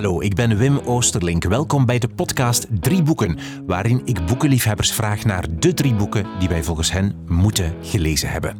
Hallo, 0.00 0.20
ik 0.20 0.34
ben 0.34 0.56
Wim 0.56 0.78
Oosterlink. 0.78 1.44
Welkom 1.44 1.86
bij 1.86 1.98
de 1.98 2.08
podcast 2.08 2.66
Drie 2.80 3.02
Boeken, 3.02 3.38
waarin 3.66 4.02
ik 4.04 4.26
boekenliefhebbers 4.26 4.92
vraag 4.92 5.24
naar 5.24 5.46
de 5.58 5.74
drie 5.74 5.94
boeken 5.94 6.26
die 6.38 6.48
wij 6.48 6.64
volgens 6.64 6.92
hen 6.92 7.14
moeten 7.28 7.74
gelezen 7.82 8.30
hebben. 8.30 8.56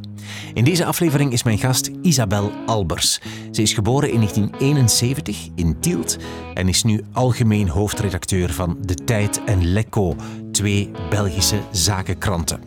In 0.55 0.65
deze 0.65 0.85
aflevering 0.85 1.33
is 1.33 1.43
mijn 1.43 1.59
gast 1.59 1.91
Isabel 2.03 2.53
Albers. 2.67 3.21
Ze 3.51 3.63
is 3.63 3.73
geboren 3.73 4.11
in 4.11 4.17
1971 4.17 5.49
in 5.55 5.81
Tielt 5.81 6.17
en 6.55 6.69
is 6.69 6.83
nu 6.83 7.05
algemeen 7.13 7.69
hoofdredacteur 7.69 8.53
van 8.53 8.79
De 8.81 8.95
Tijd 8.95 9.45
en 9.45 9.73
Lekko, 9.73 10.17
twee 10.53 10.91
Belgische 11.11 11.61
zakenkranten. 11.71 12.61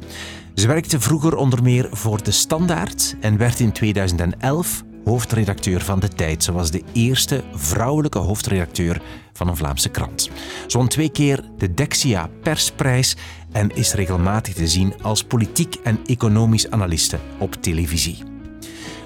Ze 0.55 0.67
werkte 0.67 0.99
vroeger 0.99 1.35
onder 1.35 1.63
meer 1.63 1.87
voor 1.91 2.23
De 2.23 2.31
Standaard 2.31 3.15
en 3.19 3.37
werd 3.37 3.59
in 3.59 3.71
2011 3.71 4.83
hoofdredacteur 5.05 5.81
van 5.81 5.99
De 5.99 6.07
Tijd. 6.07 6.43
Ze 6.43 6.51
was 6.51 6.71
de 6.71 6.81
eerste 6.91 7.43
vrouwelijke 7.53 8.19
hoofdredacteur 8.19 9.01
van 9.33 9.47
een 9.47 9.55
Vlaamse 9.55 9.89
krant. 9.89 10.29
Ze 10.67 10.87
twee 10.87 11.09
keer 11.09 11.43
de 11.57 11.73
Dexia 11.73 12.29
Persprijs 12.41 13.15
en 13.51 13.75
is 13.75 13.93
regelmatig 13.93 14.53
te 14.53 14.67
zien 14.67 14.93
als 15.01 15.23
politiek 15.23 15.75
en 15.83 15.99
economisch 16.05 16.69
analiste 16.69 17.19
op 17.37 17.53
televisie. 17.53 18.17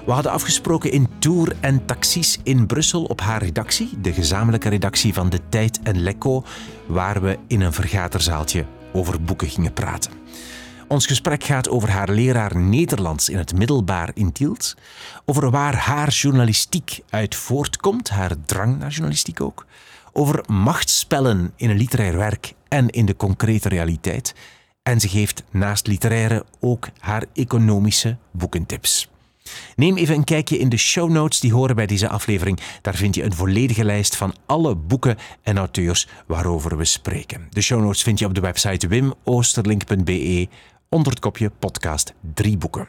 We 0.06 0.14
hadden 0.14 0.32
afgesproken 0.32 0.92
in 0.92 1.08
Tour 1.18 1.56
en 1.60 1.84
Taxis 1.84 2.38
in 2.42 2.66
Brussel 2.66 3.04
op 3.04 3.20
haar 3.20 3.42
redactie, 3.42 3.90
de 4.00 4.12
gezamenlijke 4.12 4.68
redactie 4.68 5.14
van 5.14 5.28
De 5.28 5.40
Tijd 5.48 5.80
en 5.82 6.02
Lekko, 6.02 6.44
waar 6.86 7.22
we 7.22 7.38
in 7.46 7.60
een 7.60 7.72
vergaderzaaltje 7.72 8.64
over 8.92 9.22
boeken 9.22 9.48
gingen 9.48 9.72
praten. 9.72 10.12
Ons 10.88 11.06
gesprek 11.06 11.44
gaat 11.44 11.68
over 11.68 11.90
haar 11.90 12.10
leraar 12.10 12.56
Nederlands 12.56 13.28
in 13.28 13.38
het 13.38 13.54
middelbaar 13.54 14.10
in 14.14 14.32
Tielt, 14.32 14.76
over 15.24 15.50
waar 15.50 15.74
haar 15.74 16.08
journalistiek 16.08 17.00
uit 17.10 17.34
voortkomt, 17.34 18.08
haar 18.08 18.32
drang 18.44 18.78
naar 18.78 18.90
journalistiek 18.90 19.40
ook, 19.40 19.66
over 20.12 20.44
machtsspellen 20.46 21.52
in 21.56 21.70
een 21.70 21.76
literair 21.76 22.16
werk 22.16 22.52
en 22.68 22.88
in 22.88 23.06
de 23.06 23.16
concrete 23.16 23.68
realiteit. 23.68 24.34
En 24.82 25.00
ze 25.00 25.08
geeft 25.08 25.44
naast 25.50 25.86
literaire 25.86 26.44
ook 26.60 26.88
haar 26.98 27.24
economische 27.34 28.16
boekentips. 28.30 29.08
Neem 29.76 29.96
even 29.96 30.14
een 30.14 30.24
kijkje 30.24 30.58
in 30.58 30.68
de 30.68 30.76
show 30.76 31.10
notes 31.10 31.40
die 31.40 31.52
horen 31.52 31.76
bij 31.76 31.86
deze 31.86 32.08
aflevering. 32.08 32.60
Daar 32.82 32.94
vind 32.94 33.14
je 33.14 33.22
een 33.22 33.34
volledige 33.34 33.84
lijst 33.84 34.16
van 34.16 34.34
alle 34.46 34.74
boeken 34.74 35.16
en 35.42 35.56
auteurs 35.58 36.08
waarover 36.26 36.76
we 36.76 36.84
spreken. 36.84 37.46
De 37.50 37.60
show 37.60 37.80
notes 37.80 38.02
vind 38.02 38.18
je 38.18 38.26
op 38.26 38.34
de 38.34 38.40
website 38.40 38.88
wimoosterlink.be 38.88 40.48
onder 40.88 41.12
het 41.12 41.20
kopje 41.20 41.50
podcast 41.58 42.14
drie 42.34 42.58
boeken. 42.58 42.88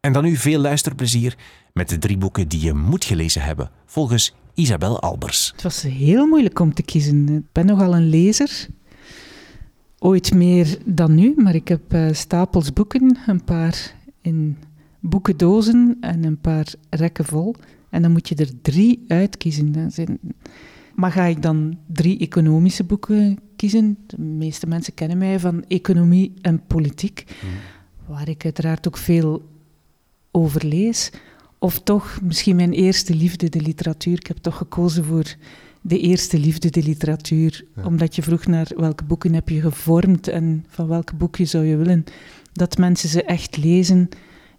En 0.00 0.12
dan 0.12 0.24
nu 0.24 0.36
veel 0.36 0.60
luisterplezier 0.60 1.36
met 1.72 1.88
de 1.88 1.98
drie 1.98 2.18
boeken 2.18 2.48
die 2.48 2.60
je 2.60 2.74
moet 2.74 3.04
gelezen 3.04 3.42
hebben, 3.42 3.70
volgens 3.86 4.34
Isabel 4.54 5.00
Albers. 5.00 5.50
Het 5.52 5.62
was 5.62 5.82
heel 5.82 6.26
moeilijk 6.26 6.58
om 6.58 6.74
te 6.74 6.82
kiezen. 6.82 7.28
Ik 7.28 7.52
ben 7.52 7.66
nogal 7.66 7.94
een 7.94 8.08
lezer. 8.08 8.66
Ooit 9.98 10.34
meer 10.34 10.78
dan 10.84 11.14
nu, 11.14 11.34
maar 11.36 11.54
ik 11.54 11.68
heb 11.68 11.94
uh, 11.94 12.12
stapels 12.12 12.72
boeken, 12.72 13.18
een 13.26 13.44
paar 13.44 13.94
in 14.20 14.58
boekendozen 15.00 15.96
en 16.00 16.24
een 16.24 16.40
paar 16.40 16.66
rekken 16.90 17.24
vol. 17.24 17.54
En 17.90 18.02
dan 18.02 18.12
moet 18.12 18.28
je 18.28 18.34
er 18.34 18.60
drie 18.62 19.04
uitkiezen. 19.08 19.90
Zijn... 19.92 20.18
Maar 20.94 21.12
ga 21.12 21.24
ik 21.24 21.42
dan 21.42 21.78
drie 21.86 22.18
economische 22.18 22.84
boeken 22.84 23.38
kiezen? 23.56 23.98
De 24.06 24.20
meeste 24.20 24.66
mensen 24.66 24.94
kennen 24.94 25.18
mij 25.18 25.40
van 25.40 25.64
economie 25.68 26.34
en 26.40 26.62
politiek, 26.66 27.24
mm. 27.26 27.50
waar 28.14 28.28
ik 28.28 28.44
uiteraard 28.44 28.86
ook 28.86 28.96
veel 28.96 29.42
over 30.30 30.66
lees. 30.66 31.10
Of 31.58 31.80
toch 31.80 32.18
misschien 32.22 32.56
mijn 32.56 32.72
eerste 32.72 33.14
liefde, 33.14 33.48
de 33.48 33.60
literatuur. 33.60 34.18
Ik 34.18 34.26
heb 34.26 34.36
toch 34.36 34.56
gekozen 34.56 35.04
voor 35.04 35.34
de 35.80 35.98
eerste 35.98 36.38
liefde, 36.38 36.70
de 36.70 36.82
literatuur. 36.82 37.64
Omdat 37.84 38.16
je 38.16 38.22
vroeg 38.22 38.46
naar 38.46 38.70
welke 38.76 39.04
boeken 39.04 39.34
heb 39.34 39.48
je 39.48 39.60
gevormd 39.60 40.28
en 40.28 40.64
van 40.68 40.86
welke 40.86 41.14
boekje 41.14 41.44
zou 41.44 41.64
je 41.64 41.76
willen 41.76 42.04
dat 42.54 42.78
mensen 42.78 43.08
ze 43.08 43.22
echt 43.22 43.56
lezen. 43.56 44.08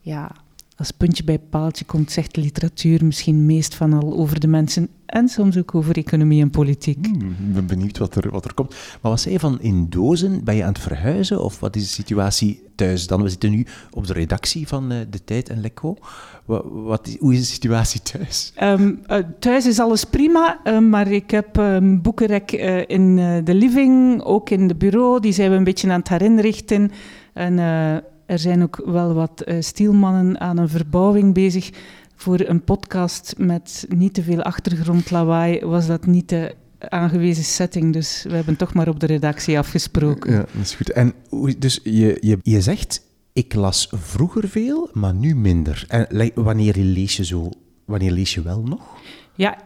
Ja, 0.01 0.31
als 0.75 0.91
puntje 0.91 1.23
bij 1.23 1.39
paaltje 1.39 1.85
komt, 1.85 2.11
zegt 2.11 2.35
literatuur 2.35 3.05
misschien 3.05 3.45
meest 3.45 3.75
van 3.75 3.93
al 3.93 4.13
over 4.13 4.39
de 4.39 4.47
mensen 4.47 4.89
en 5.05 5.27
soms 5.27 5.57
ook 5.57 5.75
over 5.75 5.97
economie 5.97 6.41
en 6.41 6.49
politiek. 6.49 7.05
Hmm, 7.05 7.29
ik 7.29 7.53
ben 7.53 7.65
benieuwd 7.65 7.97
wat 7.97 8.15
er, 8.15 8.31
wat 8.31 8.45
er 8.45 8.53
komt. 8.53 8.75
Maar 9.01 9.11
wat 9.11 9.21
zei 9.21 9.33
je 9.33 9.39
van 9.39 9.61
in 9.61 9.89
dozen? 9.89 10.43
Ben 10.43 10.55
je 10.55 10.63
aan 10.63 10.73
het 10.73 10.79
verhuizen 10.79 11.43
of 11.43 11.59
wat 11.59 11.75
is 11.75 11.81
de 11.81 11.87
situatie 11.87 12.63
thuis 12.75 13.07
dan? 13.07 13.21
We 13.21 13.29
zitten 13.29 13.51
nu 13.51 13.65
op 13.91 14.07
de 14.07 14.13
redactie 14.13 14.67
van 14.67 14.91
uh, 14.91 14.97
De 15.09 15.23
Tijd 15.23 15.49
en 15.49 15.61
Lekko. 15.61 15.97
Wat, 16.45 16.65
wat 16.65 17.17
hoe 17.19 17.33
is 17.33 17.39
de 17.39 17.45
situatie 17.45 18.01
thuis? 18.01 18.53
Um, 18.63 18.99
uh, 19.07 19.17
thuis 19.39 19.65
is 19.65 19.79
alles 19.79 20.03
prima, 20.03 20.59
uh, 20.63 20.79
maar 20.79 21.11
ik 21.11 21.31
heb 21.31 21.57
een 21.57 21.83
um, 21.83 22.01
boekenrek 22.01 22.51
in 22.87 23.15
de 23.43 23.53
living, 23.53 24.21
ook 24.21 24.49
in 24.49 24.67
de 24.67 24.75
bureau. 24.75 25.19
Die 25.19 25.33
zijn 25.33 25.51
we 25.51 25.55
een 25.55 25.63
beetje 25.63 25.91
aan 25.91 25.99
het 25.99 26.09
herinrichten. 26.09 26.91
En 27.33 27.57
er 28.25 28.39
zijn 28.39 28.63
ook 28.63 28.81
wel 28.85 29.13
wat 29.13 29.43
stielmannen 29.59 30.39
aan 30.39 30.57
een 30.57 30.69
verbouwing 30.69 31.33
bezig. 31.33 31.69
Voor 32.15 32.39
een 32.39 32.63
podcast 32.63 33.33
met 33.37 33.85
niet 33.89 34.13
te 34.13 34.23
veel 34.23 34.41
achtergrondlawaai 34.41 35.65
was 35.65 35.87
dat 35.87 36.05
niet 36.05 36.29
de 36.29 36.55
aangewezen 36.79 37.43
setting. 37.43 37.93
Dus 37.93 38.25
we 38.27 38.35
hebben 38.35 38.55
toch 38.55 38.73
maar 38.73 38.87
op 38.87 38.99
de 38.99 39.05
redactie 39.05 39.57
afgesproken. 39.57 40.31
Ja, 40.31 40.37
dat 40.37 40.61
is 40.61 40.75
goed. 40.75 40.91
En 40.91 41.13
dus 41.57 41.79
je, 41.83 42.17
je, 42.19 42.37
je 42.41 42.61
zegt, 42.61 43.01
ik 43.33 43.53
las 43.53 43.89
vroeger 43.91 44.49
veel, 44.49 44.89
maar 44.93 45.13
nu 45.13 45.35
minder. 45.35 45.85
En 45.87 46.31
wanneer 46.35 46.75
lees 46.77 47.17
je 47.17 47.25
zo? 47.25 47.49
Wanneer 47.85 48.11
lees 48.11 48.33
je 48.33 48.41
wel 48.41 48.61
nog? 48.61 48.81
Ja, 49.35 49.57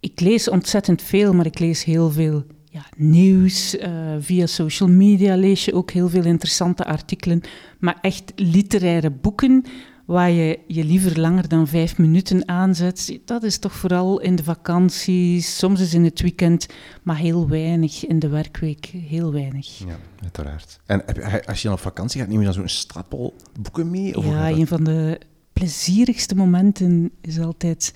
ik 0.00 0.20
lees 0.20 0.48
ontzettend 0.48 1.02
veel, 1.02 1.32
maar 1.32 1.46
ik 1.46 1.58
lees 1.58 1.84
heel 1.84 2.10
veel 2.10 2.44
ja, 2.64 2.86
nieuws. 2.96 3.74
Uh, 3.74 3.88
via 4.18 4.46
social 4.46 4.88
media 4.88 5.36
lees 5.36 5.64
je 5.64 5.74
ook 5.74 5.90
heel 5.90 6.08
veel 6.08 6.24
interessante 6.24 6.84
artikelen. 6.84 7.40
Maar 7.78 7.98
echt 8.00 8.32
literaire 8.36 9.10
boeken 9.10 9.64
waar 10.06 10.30
je 10.30 10.58
je 10.66 10.84
liever 10.84 11.20
langer 11.20 11.48
dan 11.48 11.68
vijf 11.68 11.98
minuten 11.98 12.48
aanzet, 12.48 13.18
dat 13.24 13.42
is 13.42 13.58
toch 13.58 13.72
vooral 13.72 14.20
in 14.20 14.36
de 14.36 14.44
vakanties, 14.44 15.58
soms 15.58 15.80
is 15.80 15.94
in 15.94 16.04
het 16.04 16.20
weekend, 16.20 16.66
maar 17.02 17.16
heel 17.16 17.48
weinig 17.48 18.06
in 18.06 18.18
de 18.18 18.28
werkweek, 18.28 18.86
heel 18.86 19.32
weinig. 19.32 19.78
Ja, 19.78 19.98
uiteraard. 20.22 20.80
En 20.86 21.04
als 21.46 21.62
je 21.62 21.68
dan 21.68 21.76
op 21.76 21.82
vakantie 21.82 22.20
gaat, 22.20 22.28
neem 22.28 22.38
je 22.38 22.44
dan 22.44 22.54
zo'n 22.54 22.68
stapel 22.68 23.34
boeken 23.60 23.90
mee? 23.90 24.16
Of 24.16 24.24
ja, 24.24 24.50
een 24.50 24.66
van 24.66 24.84
de 24.84 25.20
plezierigste 25.52 26.34
momenten 26.34 27.10
is 27.20 27.38
altijd 27.38 27.94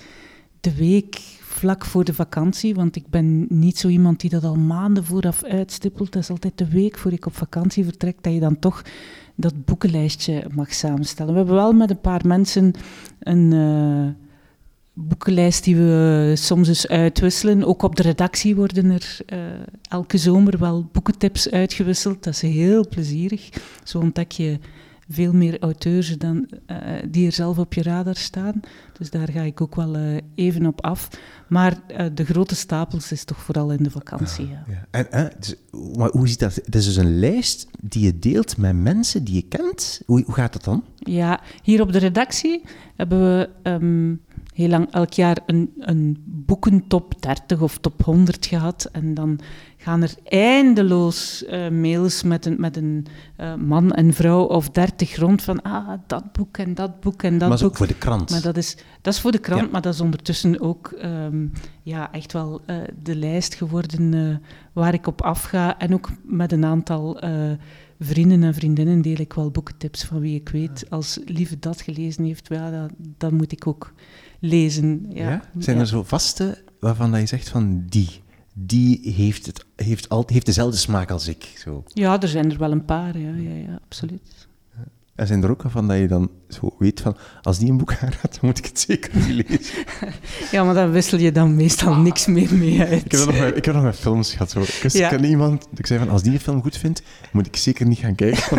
de 0.61 0.75
week 0.75 1.21
vlak 1.41 1.85
voor 1.85 2.05
de 2.05 2.15
vakantie, 2.15 2.75
want 2.75 2.97
ik 2.97 3.07
ben 3.09 3.47
niet 3.49 3.79
zo 3.79 3.89
iemand 3.89 4.21
die 4.21 4.31
dat 4.31 4.45
al 4.45 4.57
maanden 4.57 5.05
vooraf 5.05 5.45
uitstippelt. 5.45 6.13
Dat 6.13 6.23
is 6.23 6.31
altijd 6.31 6.59
de 6.59 6.69
week 6.69 6.99
voor 6.99 7.13
ik 7.13 7.27
op 7.27 7.37
vakantie 7.37 7.85
vertrek, 7.85 8.17
dat 8.21 8.33
je 8.33 8.41
dan 8.41 8.59
toch 8.59 8.83
dat 9.41 9.65
boekenlijstje 9.65 10.45
mag 10.55 10.75
samenstellen. 10.75 11.33
We 11.33 11.39
hebben 11.39 11.57
wel 11.57 11.73
met 11.73 11.91
een 11.91 12.01
paar 12.01 12.27
mensen 12.27 12.73
een 13.19 13.53
uh, 13.53 14.09
boekenlijst 14.93 15.65
die 15.65 15.77
we 15.77 16.33
soms 16.37 16.69
eens 16.69 16.89
uitwisselen. 16.89 17.65
Ook 17.65 17.83
op 17.83 17.97
de 17.97 18.03
redactie 18.03 18.57
worden 18.57 18.91
er 18.91 19.19
uh, 19.27 19.39
elke 19.89 20.19
zomer 20.19 20.59
wel 20.59 20.89
boekentips 20.93 21.51
uitgewisseld. 21.51 22.23
Dat 22.25 22.35
is 22.35 22.43
heel 22.43 22.89
plezierig. 22.89 23.49
Zo 23.85 23.99
ontdek 23.99 24.33
je 24.33 24.59
veel 25.11 25.33
meer 25.33 25.59
auteurs 25.59 26.19
dan, 26.19 26.49
uh, 26.67 26.77
die 27.09 27.27
er 27.27 27.33
zelf 27.33 27.59
op 27.59 27.75
je 27.75 27.83
radar 27.83 28.17
staan. 28.17 28.61
Dus 28.99 29.11
daar 29.11 29.31
ga 29.31 29.41
ik 29.41 29.61
ook 29.61 29.75
wel 29.75 29.97
uh, 29.97 30.17
even 30.35 30.67
op 30.67 30.85
af. 30.85 31.09
Maar 31.49 31.79
uh, 31.91 32.07
de 32.15 32.25
grote 32.25 32.55
stapels 32.55 33.13
is 33.13 33.25
toch 33.25 33.39
vooral 33.39 33.73
in 33.73 33.83
de 33.83 33.91
vakantie. 33.91 34.49
Ja, 34.49 34.65
ja. 34.69 35.07
En, 35.11 35.33
dus, 35.39 35.55
maar 35.97 36.11
hoe 36.11 36.29
ziet 36.29 36.39
dat? 36.39 36.55
Het 36.55 36.75
is 36.75 36.85
dus 36.85 36.97
een 36.97 37.19
lijst 37.19 37.69
die 37.81 38.05
je 38.05 38.19
deelt 38.19 38.57
met 38.57 38.77
mensen 38.77 39.25
die 39.25 39.35
je 39.35 39.43
kent. 39.43 40.03
Hoe, 40.07 40.23
hoe 40.25 40.35
gaat 40.35 40.53
dat 40.53 40.65
dan? 40.65 40.85
Ja, 40.97 41.41
hier 41.63 41.81
op 41.81 41.93
de 41.93 41.99
redactie 41.99 42.63
hebben 42.97 43.21
we 43.21 43.49
um, 43.63 44.21
heel 44.55 44.69
lang 44.69 44.93
elk 44.93 45.13
jaar 45.13 45.39
een, 45.47 45.73
een 45.79 46.17
boekentop 46.25 47.23
30 47.23 47.61
of 47.61 47.79
top 47.79 48.03
100 48.03 48.47
gehad. 48.47 48.89
En 48.93 49.15
dan 49.15 49.41
gaan 49.83 50.03
er 50.03 50.15
eindeloos 50.25 51.45
uh, 51.49 51.69
mails 51.69 52.23
met 52.23 52.47
een, 52.47 52.57
met 52.59 52.77
een 52.77 53.07
uh, 53.41 53.55
man 53.55 53.93
en 53.93 54.13
vrouw 54.13 54.43
of 54.43 54.71
dertig 54.71 55.17
rond 55.17 55.43
van 55.43 55.63
ah, 55.63 55.93
dat 56.07 56.33
boek 56.33 56.57
en 56.57 56.75
dat 56.75 57.01
boek 57.01 57.23
en 57.23 57.39
dat 57.39 57.49
maar 57.49 57.59
boek. 57.59 57.77
voor 57.77 57.87
de 57.87 57.95
krant. 57.99 58.31
Maar 58.31 58.43
dat 58.43 58.57
is, 58.57 58.77
dat 59.01 59.15
is 59.15 59.21
voor 59.21 59.33
de 59.33 59.39
krant, 59.39 59.61
ja. 59.61 59.69
maar 59.73 59.81
dat 59.81 59.95
is 59.95 60.01
ondertussen 60.01 60.61
ook 60.61 60.95
um, 61.05 61.53
ja, 61.83 62.13
echt 62.13 62.33
wel 62.33 62.61
uh, 62.67 62.77
de 63.03 63.17
lijst 63.17 63.55
geworden 63.55 64.43
waar 64.73 64.95
ik 64.95 65.07
op 65.07 65.23
afga. 65.23 65.79
En 65.79 65.95
ook 65.95 66.11
met 66.25 66.53
een 66.53 66.65
aantal 66.65 67.21
vrienden 67.99 68.43
en 68.43 68.55
vriendinnen 68.55 69.03
deel 69.03 69.19
ik 69.19 69.33
wel 69.33 69.51
boekentips 69.51 70.05
van 70.05 70.21
wie 70.21 70.35
ik 70.35 70.49
weet. 70.49 70.91
Als 70.91 71.19
Lieve 71.25 71.59
dat 71.59 71.81
gelezen 71.81 72.25
heeft, 72.25 72.49
ja, 72.49 72.71
dat, 72.71 72.91
dat 72.99 73.31
moet 73.31 73.53
ik 73.53 73.67
ook 73.67 73.93
lezen. 74.41 75.07
Ja. 75.09 75.31
ja? 75.31 75.43
Zijn 75.59 75.79
er 75.79 75.87
zo 75.87 76.03
vaste 76.03 76.63
waarvan 76.81 77.11
dat 77.11 77.21
je 77.21 77.27
zegt 77.27 77.49
van 77.49 77.85
die 77.87 78.09
die 78.67 79.13
heeft, 79.17 79.47
het, 79.47 79.65
heeft, 79.77 80.09
al, 80.09 80.25
heeft 80.27 80.47
dezelfde 80.47 80.77
smaak 80.77 81.11
als 81.11 81.29
ik. 81.29 81.53
Zo. 81.59 81.85
Ja, 81.87 82.21
er 82.21 82.29
zijn 82.29 82.51
er 82.51 82.59
wel 82.59 82.73
een 82.73 82.85
paar, 82.85 83.19
ja, 83.19 83.35
ja, 83.35 83.55
ja 83.55 83.81
absoluut. 83.85 84.49
En 85.15 85.27
zijn 85.27 85.43
er 85.43 85.51
ook 85.51 85.63
van 85.67 85.89
dat 85.89 85.99
je 85.99 86.09
dan 86.09 86.31
zo 86.49 86.75
weet 86.79 87.01
van, 87.01 87.17
als 87.43 87.59
die 87.59 87.71
een 87.71 87.77
boek 87.77 87.93
aanraadt, 88.01 88.33
dan 88.41 88.41
moet 88.41 88.59
ik 88.59 88.65
het 88.65 88.81
zeker 88.81 89.17
niet 89.17 89.49
lezen. 89.49 89.85
ja, 90.53 90.65
maar 90.65 90.75
dan 90.75 90.91
wissel 90.91 91.19
je 91.19 91.33
dan 91.33 91.55
meestal 91.55 91.95
niks 91.95 92.27
meer 92.27 92.55
mee 92.55 92.81
uit. 92.81 93.05
Ik 93.05 93.13
heb 93.13 93.27
nog 93.27 93.39
met, 93.39 93.57
ik 93.57 93.65
heb 93.65 93.75
nog 93.75 93.85
met 93.85 93.97
films 93.97 94.33
gehad. 94.33 94.51
Zo. 94.51 94.61
Ik, 94.61 94.89
ja. 94.89 95.09
ken 95.09 95.25
iemand, 95.25 95.67
ik 95.77 95.87
zei 95.87 95.99
van, 95.99 96.09
als 96.09 96.23
die 96.23 96.33
een 96.33 96.41
film 96.41 96.63
goed 96.63 96.77
vindt, 96.77 97.03
moet 97.33 97.47
ik 97.47 97.57
zeker 97.57 97.87
niet 97.87 97.99
gaan 97.99 98.15
kijken. 98.15 98.59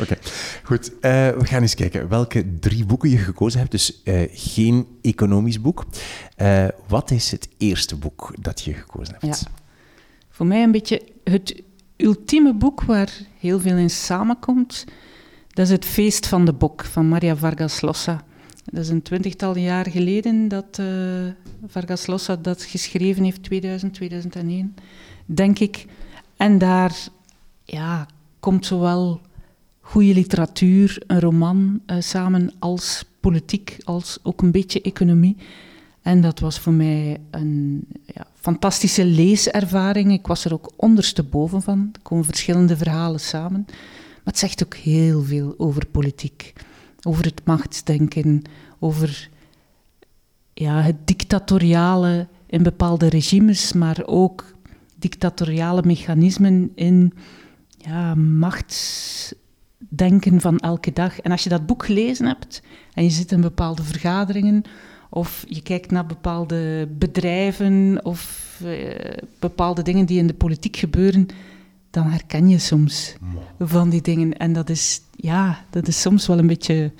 Oké, 0.00 0.18
goed. 0.64 0.90
Uh, 0.90 1.00
we 1.28 1.46
gaan 1.46 1.62
eens 1.62 1.74
kijken 1.74 2.08
welke 2.08 2.58
drie 2.58 2.84
boeken 2.84 3.10
je 3.10 3.16
gekozen 3.16 3.58
hebt. 3.58 3.70
Dus 3.70 4.00
uh, 4.04 4.22
geen 4.30 4.86
economisch 5.02 5.60
boek. 5.60 5.84
Uh, 6.36 6.66
wat 6.88 7.10
is 7.10 7.30
het 7.30 7.48
eerste 7.58 7.96
boek 7.96 8.34
dat 8.40 8.60
je 8.60 8.72
gekozen 8.72 9.16
hebt? 9.18 9.40
Ja. 9.40 9.50
Voor 10.28 10.46
mij 10.46 10.62
een 10.62 10.72
beetje 10.72 11.02
het 11.24 11.62
ultieme 11.96 12.54
boek 12.54 12.82
waar 12.82 13.12
heel 13.38 13.60
veel 13.60 13.76
in 13.76 13.90
samenkomt. 13.90 14.84
Dat 15.48 15.66
is 15.66 15.72
Het 15.72 15.84
Feest 15.84 16.26
van 16.26 16.44
de 16.44 16.52
Bok 16.52 16.84
van 16.84 17.08
Maria 17.08 17.36
Vargas 17.36 17.80
Llosa. 17.80 18.24
Dat 18.64 18.82
is 18.82 18.88
een 18.88 19.02
twintigtal 19.02 19.56
jaar 19.56 19.90
geleden 19.90 20.48
dat 20.48 20.80
Vargas 21.66 22.06
Llosa 22.06 22.36
dat 22.36 22.62
geschreven 22.62 23.24
heeft, 23.24 23.42
2000, 23.42 23.94
2001, 23.94 24.74
denk 25.26 25.58
ik. 25.58 25.86
En 26.36 26.58
daar 26.58 26.96
ja, 27.64 28.06
komt 28.40 28.66
zowel 28.66 29.20
goede 29.84 30.14
literatuur, 30.14 31.02
een 31.06 31.20
roman 31.20 31.80
uh, 31.86 31.96
samen 32.00 32.52
als 32.58 33.04
politiek, 33.20 33.76
als 33.84 34.18
ook 34.22 34.42
een 34.42 34.50
beetje 34.50 34.80
economie. 34.80 35.36
En 36.02 36.20
dat 36.20 36.40
was 36.40 36.58
voor 36.58 36.72
mij 36.72 37.20
een 37.30 37.84
ja, 38.14 38.26
fantastische 38.34 39.04
leeservaring. 39.04 40.12
Ik 40.12 40.26
was 40.26 40.44
er 40.44 40.52
ook 40.52 40.72
ondersteboven 40.76 41.62
van. 41.62 41.90
Er 41.92 42.00
komen 42.02 42.24
verschillende 42.24 42.76
verhalen 42.76 43.20
samen. 43.20 43.64
Maar 43.66 44.32
het 44.32 44.38
zegt 44.38 44.64
ook 44.64 44.74
heel 44.74 45.22
veel 45.22 45.54
over 45.56 45.86
politiek, 45.86 46.52
over 47.02 47.24
het 47.24 47.40
machtsdenken, 47.44 48.42
over 48.78 49.28
ja, 50.54 50.80
het 50.80 51.06
dictatoriale 51.06 52.28
in 52.46 52.62
bepaalde 52.62 53.08
regimes, 53.08 53.72
maar 53.72 54.02
ook 54.06 54.54
dictatoriale 54.98 55.82
mechanismen 55.84 56.72
in 56.74 57.12
ja, 57.78 58.14
machtsdenken 60.00 60.40
van 60.40 60.58
elke 60.58 60.92
dag. 60.92 61.20
En 61.20 61.30
als 61.30 61.42
je 61.42 61.48
dat 61.48 61.66
boek 61.66 61.84
gelezen 61.84 62.26
hebt 62.26 62.62
en 62.94 63.04
je 63.04 63.10
zit 63.10 63.32
in 63.32 63.40
bepaalde 63.40 63.82
vergaderingen 63.82 64.62
of 65.10 65.44
je 65.48 65.62
kijkt 65.62 65.90
naar 65.90 66.06
bepaalde 66.06 66.88
bedrijven 66.98 68.00
of 68.02 68.60
uh, 68.64 68.88
bepaalde 69.38 69.82
dingen 69.82 70.06
die 70.06 70.18
in 70.18 70.26
de 70.26 70.34
politiek 70.34 70.76
gebeuren, 70.76 71.26
dan 71.90 72.06
herken 72.06 72.48
je 72.48 72.58
soms 72.58 73.16
van 73.58 73.90
die 73.90 74.02
dingen. 74.02 74.36
En 74.36 74.52
dat 74.52 74.70
is, 74.70 75.00
ja, 75.16 75.64
dat 75.70 75.88
is 75.88 76.00
soms 76.00 76.26
wel 76.26 76.38
een 76.38 76.46
beetje 76.46 76.92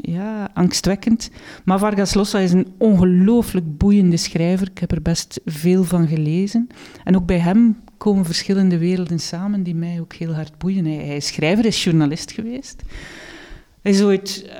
ja, 0.00 0.50
angstwekkend. 0.54 1.30
Maar 1.64 1.78
Vargas 1.78 2.14
Llosa 2.14 2.38
is 2.38 2.52
een 2.52 2.72
ongelooflijk 2.78 3.76
boeiende 3.78 4.16
schrijver. 4.16 4.70
Ik 4.70 4.78
heb 4.78 4.92
er 4.92 5.02
best 5.02 5.40
veel 5.44 5.84
van 5.84 6.08
gelezen. 6.08 6.66
En 7.04 7.16
ook 7.16 7.26
bij 7.26 7.38
hem 7.38 7.76
komen 7.96 8.24
verschillende 8.24 8.78
werelden 8.78 9.18
samen 9.18 9.62
die 9.62 9.74
mij 9.74 10.00
ook 10.00 10.14
heel 10.14 10.34
hard 10.34 10.58
boeien. 10.58 10.84
Hij, 10.84 11.16
is 11.16 11.26
schrijver, 11.26 11.64
is 11.64 11.84
journalist 11.84 12.32
geweest. 12.32 12.82
Hij 13.82 13.92
is 13.92 14.02
ooit 14.02 14.50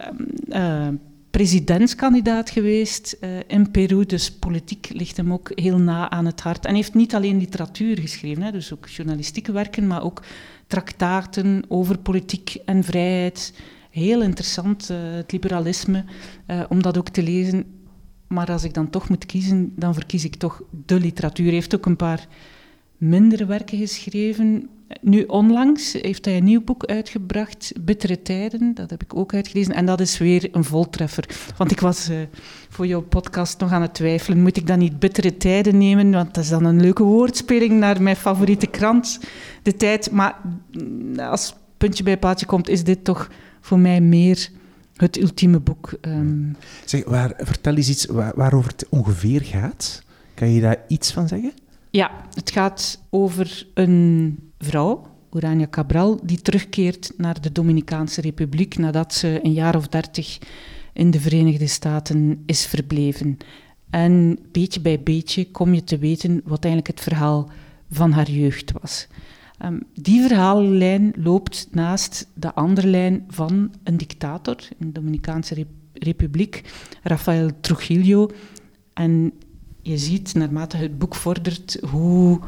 uh, 0.49 0.89
presidentskandidaat 1.31 2.51
geweest 2.51 3.17
uh, 3.21 3.31
in 3.47 3.71
Peru, 3.71 4.07
dus 4.07 4.33
politiek 4.33 4.91
ligt 4.93 5.17
hem 5.17 5.33
ook 5.33 5.51
heel 5.55 5.79
na 5.79 6.11
aan 6.11 6.27
het 6.27 6.41
hart. 6.41 6.67
En 6.67 6.75
heeft 6.75 6.95
niet 6.95 7.15
alleen 7.15 7.39
literatuur 7.39 7.99
geschreven, 7.99 8.43
hè, 8.43 8.51
dus 8.51 8.73
ook 8.73 8.89
journalistieke 8.89 9.53
werken, 9.53 9.87
maar 9.87 10.03
ook 10.03 10.23
traktaten 10.67 11.63
over 11.69 11.99
politiek 11.99 12.57
en 12.65 12.85
vrijheid. 12.85 13.53
Heel 13.95 14.23
interessant, 14.23 14.91
uh, 14.91 14.97
het 15.01 15.33
liberalisme, 15.33 16.05
om 16.69 16.83
dat 16.83 16.99
ook 16.99 17.09
te 17.09 17.23
lezen. 17.23 17.65
Maar 18.29 18.51
als 18.51 18.65
ik 18.65 18.75
dan 18.75 18.91
toch 18.91 19.09
moet 19.09 19.27
kiezen, 19.27 19.73
dan 19.77 19.95
verkies 19.95 20.25
ik 20.25 20.35
toch 20.35 20.63
de 20.87 21.01
literatuur. 21.01 21.45
Hij 21.47 21.55
heeft 21.55 21.75
ook 21.75 21.87
een 21.87 21.97
paar 21.97 22.27
mindere 22.97 23.47
werken 23.47 23.79
geschreven. 23.79 24.69
Nu 25.01 25.23
onlangs 25.23 25.93
heeft 25.93 26.25
hij 26.25 26.37
een 26.37 26.45
nieuw 26.45 26.65
boek 26.65 26.85
uitgebracht, 26.85 27.73
Bittere 27.81 28.23
Tijden. 28.23 28.75
Dat 28.75 28.91
heb 28.91 29.03
ik 29.03 29.17
ook 29.17 29.35
uitgelezen. 29.35 29.75
En 29.75 29.87
dat 29.87 30.01
is 30.01 30.19
weer 30.19 30.49
een 30.53 30.65
voltreffer. 30.65 31.53
Want 31.57 31.71
ik 31.71 31.81
was 31.81 32.11
uh, 32.11 32.17
voor 32.69 32.87
jouw 32.87 33.03
podcast 33.03 33.61
nog 33.61 33.73
aan 33.73 33.83
het 33.83 33.95
twijfelen. 33.95 34.43
Moet 34.43 34.57
ik 34.57 34.67
dan 34.67 34.79
niet 34.79 34.99
Bittere 34.99 35.37
Tijden 35.37 35.79
nemen? 35.79 36.11
Want 36.11 36.35
dat 36.35 36.45
is 36.45 36.51
dan 36.51 36.65
een 36.65 36.81
leuke 36.81 37.03
woordspeling 37.03 37.73
naar 37.73 38.03
mijn 38.03 38.17
favoriete 38.17 38.67
krant, 38.67 39.21
De 39.63 39.77
Tijd. 39.77 40.11
Maar 40.11 40.37
mm, 40.73 41.19
als 41.19 41.55
puntje 41.79 42.05
bij 42.05 42.19
paaltje 42.19 42.47
komt, 42.47 42.69
is 42.69 42.85
dit 42.85 43.05
toch 43.05 43.29
voor 43.65 43.79
mij 43.79 44.01
meer 44.01 44.49
het 44.97 45.21
ultieme 45.21 45.61
boek. 45.61 45.93
Um... 46.01 46.57
Zeg, 46.85 47.05
waar, 47.05 47.33
vertel 47.37 47.75
eens 47.75 47.89
iets 47.89 48.05
waar, 48.05 48.33
waarover 48.37 48.71
het 48.71 48.87
ongeveer 48.89 49.43
gaat. 49.43 50.03
Kan 50.35 50.51
je 50.51 50.61
daar 50.61 50.85
iets 50.89 51.13
van 51.13 51.29
zeggen? 51.29 51.53
Ja, 51.91 52.11
het 52.35 52.51
gaat 52.51 53.01
over 53.11 53.67
een 53.75 54.39
vrouw, 54.59 55.07
Urania 55.33 55.67
Cabral, 55.71 56.21
die 56.23 56.43
terugkeert 56.43 57.13
naar 57.17 57.41
de 57.41 57.53
Dominicaanse 57.53 58.21
Republiek 58.21 58.77
nadat 58.77 59.15
ze 59.15 59.41
een 59.43 59.53
jaar 59.53 59.77
of 59.77 59.89
dertig 59.89 60.39
in 60.93 61.11
de 61.11 61.21
Verenigde 61.21 61.67
Staten 61.67 62.43
is 62.47 62.67
verbleven. 62.67 63.37
En 63.91 64.39
beetje 64.53 64.81
bij 64.81 65.01
beetje 65.01 65.51
kom 65.51 65.75
je 65.75 65.85
te 65.85 65.99
weten 65.99 66.41
wat 66.45 66.65
eigenlijk 66.65 66.97
het 66.97 67.07
verhaal 67.07 67.51
van 67.91 68.13
haar 68.13 68.31
jeugd 68.31 68.73
was. 68.73 69.07
Um, 69.65 69.83
die 69.95 70.23
verhaallijn 70.23 71.13
loopt 71.17 71.69
naast 71.71 72.29
de 72.35 72.55
andere 72.55 72.87
lijn 72.87 73.25
van 73.29 73.73
een 73.83 73.97
dictator 73.97 74.57
in 74.79 74.87
de 74.87 74.93
Dominicaanse 74.93 75.67
Republiek, 75.93 76.63
Rafael 77.03 77.51
Trujillo. 77.61 78.31
En 78.93 79.33
je 79.83 79.99
ziet 79.99 80.35
naarmate 80.35 80.77
het 80.77 80.99
boek 80.99 81.15
vordert 81.15 81.79
hoe 81.91 82.41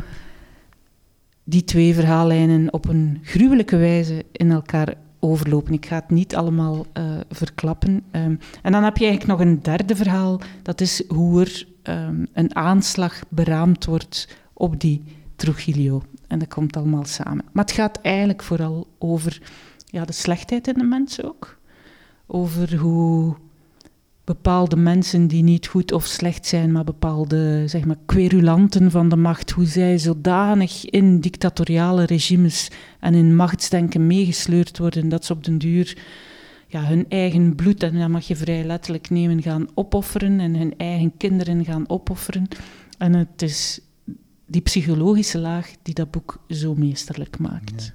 die 1.45 1.65
twee 1.65 1.95
verhaallijnen 1.95 2.73
op 2.73 2.89
een 2.89 3.19
gruwelijke 3.23 3.77
wijze 3.77 4.25
in 4.33 4.51
elkaar 4.51 4.95
overlopen. 5.21 5.73
Ik 5.73 5.87
ga 5.87 5.95
het 5.95 6.11
niet 6.11 6.37
allemaal 6.37 6.87
uh, 6.95 7.21
verklappen. 7.31 8.03
Um, 8.13 8.39
en 8.63 8.73
dan 8.73 8.85
heb 8.85 8.97
je 8.97 9.07
eigenlijk 9.07 9.39
nog 9.39 9.49
een 9.49 9.63
derde 9.63 9.97
verhaal. 9.97 10.41
Dat 10.63 10.81
is 10.81 11.03
hoe 11.09 11.41
er 11.41 11.67
um, 11.83 12.27
een 12.33 12.55
aanslag 12.57 13.23
beraamd 13.29 13.85
wordt 13.85 14.37
op 14.53 14.81
die 14.81 15.03
Trujillo. 15.37 16.03
En 16.27 16.39
dat 16.39 16.49
komt 16.49 16.77
allemaal 16.77 17.05
samen. 17.05 17.45
Maar 17.53 17.65
het 17.65 17.75
gaat 17.75 18.01
eigenlijk 18.01 18.43
vooral 18.43 18.87
over 18.99 19.43
ja, 19.87 20.05
de 20.05 20.13
slechtheid 20.13 20.69
in 20.69 20.75
de 20.75 20.85
mens 20.85 21.23
ook. 21.23 21.59
Over 22.27 22.77
hoe 22.77 23.37
bepaalde 24.25 24.77
mensen 24.77 25.27
die 25.27 25.43
niet 25.43 25.67
goed 25.67 25.93
of 25.93 26.05
slecht 26.05 26.47
zijn, 26.47 26.73
maar 26.73 26.85
bepaalde 26.85 27.63
zeg 27.67 27.85
maar, 27.85 27.97
querulanten 28.07 28.91
van 28.91 29.09
de 29.09 29.17
macht, 29.17 29.51
hoe 29.51 29.67
zij 29.67 29.99
zodanig 29.99 30.85
in 30.85 31.21
dictatoriale 31.21 32.05
regimes 32.05 32.71
en 33.01 33.15
in 33.15 33.37
machtsdenken 33.37 34.07
meegesleurd 34.07 34.79
worden 34.79 35.09
dat 35.09 35.25
ze 35.25 35.33
op 35.33 35.45
den 35.45 35.59
duur 35.59 35.97
ja, 36.67 36.85
hun 36.85 37.07
eigen 37.09 37.55
bloed, 37.55 37.83
en 37.83 37.99
dat 37.99 38.09
mag 38.09 38.27
je 38.27 38.37
vrij 38.37 38.65
letterlijk 38.65 39.11
nemen, 39.11 39.43
gaan 39.43 39.69
opofferen 39.75 40.41
en 40.41 40.57
hun 40.57 40.75
eigen 40.77 41.13
kinderen 41.17 41.65
gaan 41.65 41.89
opofferen. 41.89 42.49
En 42.99 43.15
het 43.15 43.43
is 43.43 43.81
die 44.47 44.61
psychologische 44.61 45.39
laag 45.39 45.71
die 45.83 45.95
dat 45.95 46.11
boek 46.11 46.45
zo 46.49 46.75
meesterlijk 46.75 47.39
maakt. 47.39 47.93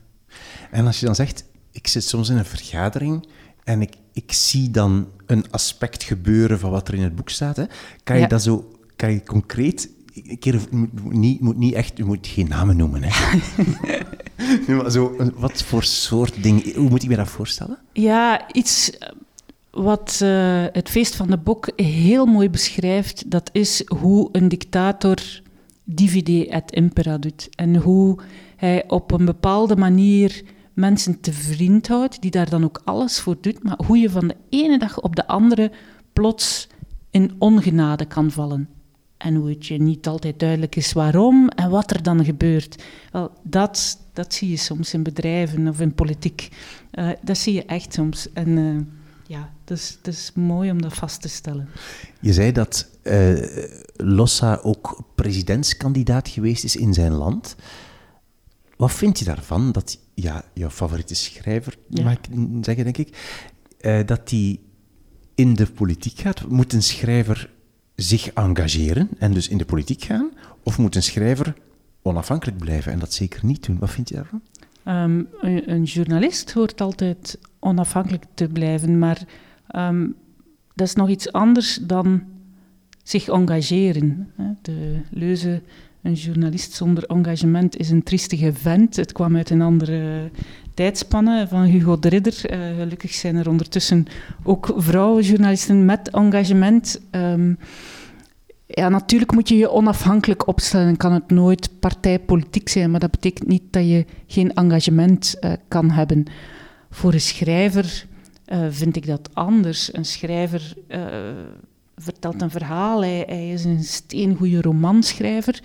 En 0.71 0.85
als 0.85 0.99
je 0.99 1.05
dan 1.05 1.15
zegt, 1.15 1.45
ik 1.71 1.87
zit 1.87 2.03
soms 2.03 2.29
in 2.29 2.37
een 2.37 2.45
vergadering 2.45 3.27
en 3.63 3.81
ik, 3.81 3.95
ik 4.13 4.31
zie 4.31 4.71
dan 4.71 5.07
een 5.25 5.51
aspect 5.51 6.03
gebeuren 6.03 6.59
van 6.59 6.71
wat 6.71 6.87
er 6.87 6.93
in 6.93 7.03
het 7.03 7.15
boek 7.15 7.29
staat. 7.29 7.55
Hè. 7.55 7.63
Kan 8.03 8.19
je 8.19 8.27
dat 8.27 8.41
zo, 8.41 8.71
kan 8.95 9.11
je 9.11 9.23
concreet, 9.23 9.89
een 10.13 10.39
keer, 10.39 10.61
moet, 10.71 11.13
niet, 11.13 11.41
moet 11.41 11.57
niet 11.57 11.73
echt, 11.73 11.97
je 11.97 12.03
moet 12.03 12.27
geen 12.27 12.47
namen 12.47 12.77
noemen. 12.77 13.01
Hè. 13.03 13.37
maar 14.75 14.91
zo, 14.91 15.15
wat 15.35 15.63
voor 15.63 15.83
soort 15.83 16.43
dingen, 16.43 16.75
hoe 16.75 16.89
moet 16.89 17.03
ik 17.03 17.09
me 17.09 17.15
dat 17.15 17.29
voorstellen? 17.29 17.77
Ja, 17.93 18.53
iets 18.53 18.91
wat 19.71 20.19
uh, 20.23 20.65
het 20.71 20.89
feest 20.89 21.15
van 21.15 21.27
de 21.27 21.37
boek 21.37 21.71
heel 21.75 22.25
mooi 22.25 22.49
beschrijft, 22.49 23.31
dat 23.31 23.49
is 23.53 23.87
hoe 23.87 24.29
een 24.31 24.47
dictator 24.47 25.41
divide 25.83 26.47
et 26.49 26.71
impera 26.71 27.17
doet. 27.17 27.49
En 27.55 27.75
hoe 27.75 28.19
hij 28.55 28.83
op 28.87 29.11
een 29.11 29.25
bepaalde 29.25 29.75
manier 29.75 30.43
mensen 30.73 31.19
te 31.19 31.33
vriend 31.33 31.87
houdt, 31.87 32.21
die 32.21 32.31
daar 32.31 32.49
dan 32.49 32.63
ook 32.63 32.81
alles 32.83 33.19
voor 33.19 33.37
doet, 33.41 33.63
maar 33.63 33.79
hoe 33.85 33.97
je 33.97 34.09
van 34.09 34.27
de 34.27 34.35
ene 34.49 34.79
dag 34.79 35.01
op 35.01 35.15
de 35.15 35.27
andere 35.27 35.71
plots 36.13 36.67
in 37.09 37.31
ongenade 37.37 38.05
kan 38.05 38.31
vallen. 38.31 38.69
En 39.17 39.35
hoe 39.35 39.49
het 39.49 39.65
je 39.65 39.77
niet 39.77 40.07
altijd 40.07 40.39
duidelijk 40.39 40.75
is 40.75 40.93
waarom 40.93 41.47
en 41.47 41.69
wat 41.69 41.91
er 41.91 42.03
dan 42.03 42.25
gebeurt. 42.25 42.83
Wel, 43.11 43.31
dat, 43.43 43.99
dat 44.13 44.33
zie 44.33 44.49
je 44.49 44.57
soms 44.57 44.93
in 44.93 45.03
bedrijven 45.03 45.67
of 45.67 45.79
in 45.79 45.93
politiek. 45.93 46.49
Uh, 46.93 47.09
dat 47.23 47.37
zie 47.37 47.53
je 47.53 47.65
echt 47.65 47.93
soms. 47.93 48.33
En 48.33 48.47
uh, 48.47 48.81
ja, 49.31 49.53
is, 49.67 49.97
dat 50.01 50.13
is 50.13 50.31
mooi 50.35 50.71
om 50.71 50.81
dat 50.81 50.93
vast 50.93 51.21
te 51.21 51.29
stellen. 51.29 51.67
Je 52.19 52.33
zei 52.33 52.51
dat 52.51 52.89
uh, 53.03 53.43
Lossa 53.95 54.59
ook 54.63 55.03
presidentskandidaat 55.15 56.27
geweest 56.27 56.63
is 56.63 56.75
in 56.75 56.93
zijn 56.93 57.11
land. 57.11 57.55
Wat 58.77 58.91
vind 58.91 59.19
je 59.19 59.25
daarvan 59.25 59.71
dat 59.71 59.99
ja, 60.13 60.43
jouw 60.53 60.69
favoriete 60.69 61.15
schrijver, 61.15 61.77
mag 61.87 62.13
ik 62.13 62.27
zeggen, 62.61 62.83
denk 62.83 62.97
ik, 62.97 63.39
uh, 63.81 63.99
dat 64.05 64.29
die 64.29 64.59
in 65.35 65.53
de 65.53 65.65
politiek 65.65 66.19
gaat? 66.19 66.47
Moet 66.47 66.73
een 66.73 66.83
schrijver 66.83 67.49
zich 67.95 68.33
engageren 68.33 69.09
en 69.19 69.33
dus 69.33 69.47
in 69.47 69.57
de 69.57 69.65
politiek 69.65 70.03
gaan? 70.03 70.31
Of 70.63 70.77
moet 70.77 70.95
een 70.95 71.03
schrijver 71.03 71.53
onafhankelijk 72.01 72.57
blijven 72.57 72.91
en 72.91 72.99
dat 72.99 73.13
zeker 73.13 73.45
niet 73.45 73.65
doen? 73.65 73.79
Wat 73.79 73.89
vind 73.89 74.09
je 74.09 74.15
daarvan? 74.15 74.41
Um, 74.85 75.27
een, 75.41 75.71
een, 75.71 75.83
journalist 75.83 76.51
hoort 76.51 76.81
altijd 76.81 77.37
onafhankelijk 77.61 78.23
te 78.33 78.47
blijven, 78.47 78.99
maar 78.99 79.21
um, 79.75 80.15
dat 80.75 80.87
is 80.87 80.95
nog 80.95 81.09
iets 81.09 81.31
anders 81.31 81.79
dan 81.81 82.23
zich 83.03 83.27
engageren. 83.27 84.31
De 84.61 85.01
leuze 85.09 85.61
een 86.01 86.13
journalist 86.13 86.73
zonder 86.73 87.03
engagement 87.03 87.77
is 87.77 87.89
een 87.89 88.03
triestige 88.03 88.53
vent. 88.53 88.95
Het 88.95 89.11
kwam 89.11 89.35
uit 89.35 89.49
een 89.49 89.61
andere 89.61 90.29
tijdspanne 90.73 91.47
van 91.47 91.63
Hugo 91.63 91.99
de 91.99 92.09
Ridder. 92.09 92.51
Uh, 92.51 92.77
gelukkig 92.79 93.13
zijn 93.13 93.35
er 93.35 93.49
ondertussen 93.49 94.05
ook 94.43 94.73
vrouwenjournalisten 94.75 95.85
met 95.85 96.09
engagement. 96.09 97.01
Um, 97.11 97.57
ja, 98.65 98.89
natuurlijk 98.89 99.31
moet 99.31 99.49
je 99.49 99.57
je 99.57 99.71
onafhankelijk 99.71 100.47
opstellen. 100.47 100.97
Kan 100.97 101.13
het 101.13 101.29
nooit 101.29 101.69
partijpolitiek 101.79 102.69
zijn, 102.69 102.91
maar 102.91 102.99
dat 102.99 103.11
betekent 103.11 103.47
niet 103.47 103.63
dat 103.69 103.87
je 103.87 104.05
geen 104.27 104.53
engagement 104.53 105.35
uh, 105.41 105.51
kan 105.67 105.89
hebben. 105.89 106.25
Voor 106.93 107.13
een 107.13 107.21
schrijver 107.21 108.05
uh, 108.47 108.65
vind 108.69 108.95
ik 108.95 109.05
dat 109.05 109.29
anders. 109.33 109.93
Een 109.93 110.05
schrijver 110.05 110.73
vertelt 111.95 112.41
een 112.41 112.49
verhaal. 112.49 113.01
Hij, 113.01 113.23
hij 113.27 113.49
is 113.49 113.63
een 113.63 113.83
steengoede 113.83 114.61
romanschrijver. 114.61 115.61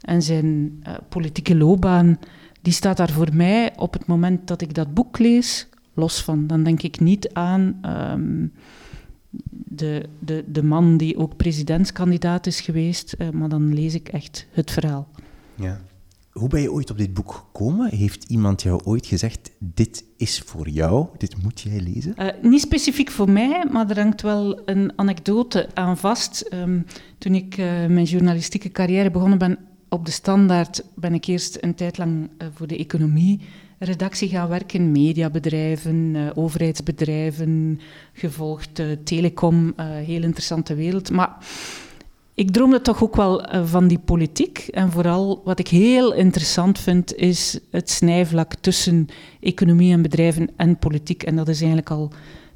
En 0.00 0.22
zijn 0.22 0.82
uh, 0.86 0.94
politieke 1.08 1.56
loopbaan, 1.56 2.18
die 2.62 2.72
staat 2.72 2.96
daar 2.96 3.10
voor 3.10 3.34
mij 3.34 3.72
op 3.76 3.92
het 3.92 4.06
moment 4.06 4.46
dat 4.46 4.60
ik 4.60 4.74
dat 4.74 4.94
boek 4.94 5.18
lees, 5.18 5.68
los 5.94 6.22
van. 6.22 6.46
Dan 6.46 6.62
denk 6.62 6.82
ik 6.82 7.00
niet 7.00 7.32
aan 7.32 7.80
um, 7.86 8.52
de, 9.50 10.08
de, 10.18 10.44
de 10.46 10.62
man 10.62 10.96
die 10.96 11.18
ook 11.18 11.36
presidentskandidaat 11.36 12.46
is 12.46 12.60
geweest, 12.60 13.16
maar 13.32 13.48
dan 13.48 13.74
lees 13.74 13.94
ik 13.94 14.08
echt 14.08 14.46
het 14.50 14.70
verhaal. 14.70 15.08
Ja. 15.54 15.80
Hoe 16.34 16.48
ben 16.48 16.60
je 16.60 16.72
ooit 16.72 16.90
op 16.90 16.98
dit 16.98 17.14
boek 17.14 17.32
gekomen? 17.32 17.94
Heeft 17.94 18.24
iemand 18.24 18.62
jou 18.62 18.80
ooit 18.84 19.06
gezegd, 19.06 19.50
dit 19.58 20.04
is 20.16 20.38
voor 20.46 20.68
jou, 20.68 21.06
dit 21.16 21.42
moet 21.42 21.60
jij 21.60 21.80
lezen? 21.80 22.14
Uh, 22.18 22.28
niet 22.42 22.60
specifiek 22.60 23.10
voor 23.10 23.30
mij, 23.30 23.64
maar 23.70 23.90
er 23.90 24.00
hangt 24.00 24.22
wel 24.22 24.68
een 24.68 24.92
anekdote 24.96 25.68
aan 25.74 25.96
vast. 25.96 26.48
Um, 26.52 26.86
toen 27.18 27.34
ik 27.34 27.56
uh, 27.56 27.66
mijn 27.66 28.04
journalistieke 28.04 28.70
carrière 28.70 29.10
begonnen 29.10 29.38
ben, 29.38 29.58
op 29.88 30.04
de 30.06 30.10
standaard 30.10 30.84
ben 30.94 31.14
ik 31.14 31.24
eerst 31.24 31.58
een 31.60 31.74
tijd 31.74 31.98
lang 31.98 32.30
uh, 32.38 32.48
voor 32.54 32.66
de 32.66 32.78
economie-redactie 32.78 34.28
gaan 34.28 34.48
werken. 34.48 34.92
Mediabedrijven, 34.92 36.32
overheidsbedrijven, 36.34 37.80
gevolgd 38.12 38.82
telecom, 39.04 39.72
heel 39.82 40.22
interessante 40.22 40.74
wereld. 40.74 41.10
Maar 41.10 41.36
ik 42.34 42.50
droomde 42.50 42.80
toch 42.80 43.02
ook 43.02 43.16
wel 43.16 43.46
van 43.64 43.88
die 43.88 43.98
politiek. 43.98 44.58
En 44.58 44.90
vooral 44.90 45.40
wat 45.44 45.58
ik 45.58 45.68
heel 45.68 46.14
interessant 46.14 46.78
vind, 46.78 47.14
is 47.14 47.58
het 47.70 47.90
snijvlak 47.90 48.54
tussen 48.54 49.06
economie 49.40 49.92
en 49.92 50.02
bedrijven 50.02 50.50
en 50.56 50.78
politiek. 50.78 51.22
En 51.22 51.36
dat 51.36 51.48
is 51.48 51.58
eigenlijk 51.58 51.90
al 51.90 52.12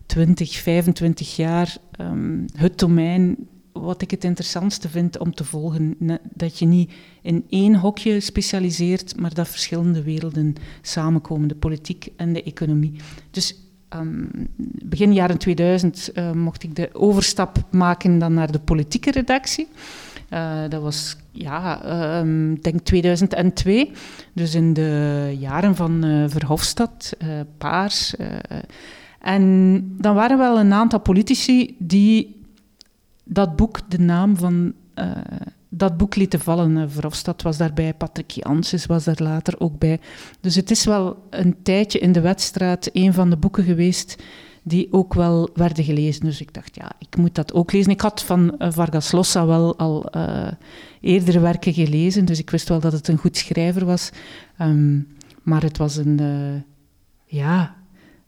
20, 0.06 0.52
25 0.56 1.36
jaar 1.36 1.76
um, 2.00 2.44
het 2.56 2.78
domein 2.78 3.36
wat 3.72 4.02
ik 4.02 4.10
het 4.10 4.24
interessantste 4.24 4.88
vind 4.88 5.18
om 5.18 5.34
te 5.34 5.44
volgen. 5.44 5.96
Dat 6.34 6.58
je 6.58 6.66
niet 6.66 6.92
in 7.22 7.44
één 7.48 7.74
hokje 7.74 8.20
specialiseert, 8.20 9.20
maar 9.20 9.34
dat 9.34 9.48
verschillende 9.48 10.02
werelden 10.02 10.54
samenkomen, 10.82 11.48
de 11.48 11.54
politiek 11.54 12.08
en 12.16 12.32
de 12.32 12.42
economie. 12.42 12.92
Dus 13.30 13.67
um, 13.96 14.28
begin 14.82 15.12
jaren 15.12 15.38
2000 15.38 16.10
uh, 16.14 16.28
eh, 16.28 16.34
mocht 16.34 16.62
ik 16.62 16.76
de 16.76 16.90
overstap 16.92 17.58
maken 17.70 18.18
dan 18.18 18.34
naar 18.34 18.52
de 18.52 18.58
politieke 18.58 19.10
redactie. 19.10 19.68
Uh, 20.32 20.60
dat 20.68 20.82
was, 20.82 21.16
ja, 21.30 21.80
um, 22.20 22.60
denk 22.60 22.80
2002. 22.80 23.90
Dus 24.32 24.54
in 24.54 24.72
de 24.72 25.36
jaren 25.38 25.76
van 25.76 26.04
uh, 26.04 26.24
Verhofstadt, 26.28 27.16
Paars. 27.58 28.14
en 29.20 29.82
dan 30.00 30.14
waren 30.14 30.38
wel 30.38 30.58
een 30.58 30.72
aantal 30.72 31.00
politici 31.00 31.76
die 31.78 32.42
dat 33.24 33.56
boek 33.56 33.90
de 33.90 33.98
naam 33.98 34.36
van 34.36 34.72
dat 35.68 35.96
boek 35.96 36.16
lieten 36.16 36.40
vallen. 36.40 36.76
Uh, 36.76 36.84
Verhofstadt 36.86 37.42
was 37.42 37.56
daarbij, 37.56 37.94
Patrick 37.94 38.30
Janssens 38.30 38.86
was 38.86 39.04
daar 39.04 39.22
later 39.22 39.60
ook 39.60 39.78
bij. 39.78 40.00
Dus 40.40 40.54
het 40.54 40.70
is 40.70 40.84
wel 40.84 41.22
een 41.30 41.56
tijdje 41.62 41.98
in 41.98 42.12
de 42.12 42.20
wedstrijd 42.20 42.90
een 42.92 43.12
van 43.12 43.30
de 43.30 43.36
boeken 43.36 43.64
geweest 43.64 44.22
die 44.62 44.92
ook 44.92 45.14
wel 45.14 45.48
werden 45.54 45.84
gelezen. 45.84 46.24
Dus 46.24 46.40
ik 46.40 46.54
dacht, 46.54 46.74
ja, 46.74 46.92
ik 46.98 47.16
moet 47.16 47.34
dat 47.34 47.52
ook 47.52 47.72
lezen. 47.72 47.92
Ik 47.92 48.00
had 48.00 48.22
van 48.22 48.54
uh, 48.58 48.70
Vargas 48.70 49.12
Llosa 49.12 49.46
wel 49.46 49.78
al 49.78 50.16
uh, 50.16 50.50
eerdere 51.00 51.40
werken 51.40 51.72
gelezen, 51.72 52.24
dus 52.24 52.38
ik 52.38 52.50
wist 52.50 52.68
wel 52.68 52.80
dat 52.80 52.92
het 52.92 53.08
een 53.08 53.18
goed 53.18 53.36
schrijver 53.36 53.84
was. 53.84 54.10
Um, 54.60 55.08
maar 55.42 55.62
het 55.62 55.78
was 55.78 55.96
een, 55.96 56.20
ja, 57.24 57.76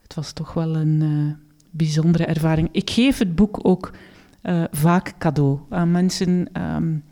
het 0.03 0.15
was 0.15 0.33
toch 0.33 0.53
wel 0.53 0.77
een 0.77 1.37
bijzondere 1.71 2.25
ervaring. 2.25 2.69
Ik 2.73 2.91
geef 2.91 3.19
het 3.19 3.35
boek 3.35 3.59
ook 3.63 3.91
vaak 4.71 5.15
cadeau 5.19 5.59
aan 5.69 5.91
mensen 5.91 6.49
um, 6.63 7.03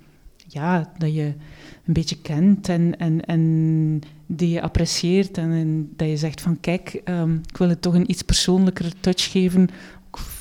ja, 0.49 0.93
dat 0.99 1.15
je 1.15 1.35
een 1.85 1.93
beetje 1.93 2.21
kent 2.21 2.69
en, 2.69 2.99
en, 2.99 3.25
en 3.25 4.01
die 4.27 4.49
je 4.49 4.63
apprecieert 4.63 5.39
en, 5.39 5.53
en 5.53 5.93
dat 5.97 6.09
je 6.09 6.17
zegt 6.17 6.41
van 6.41 6.61
kijk, 6.61 7.03
um, 7.05 7.41
ik 7.49 7.57
wil 7.57 7.69
het 7.69 7.83
toch 7.83 7.95
een 7.95 8.11
iets 8.11 8.23
persoonlijker 8.23 9.01
touch 9.01 9.31
geven 9.31 9.69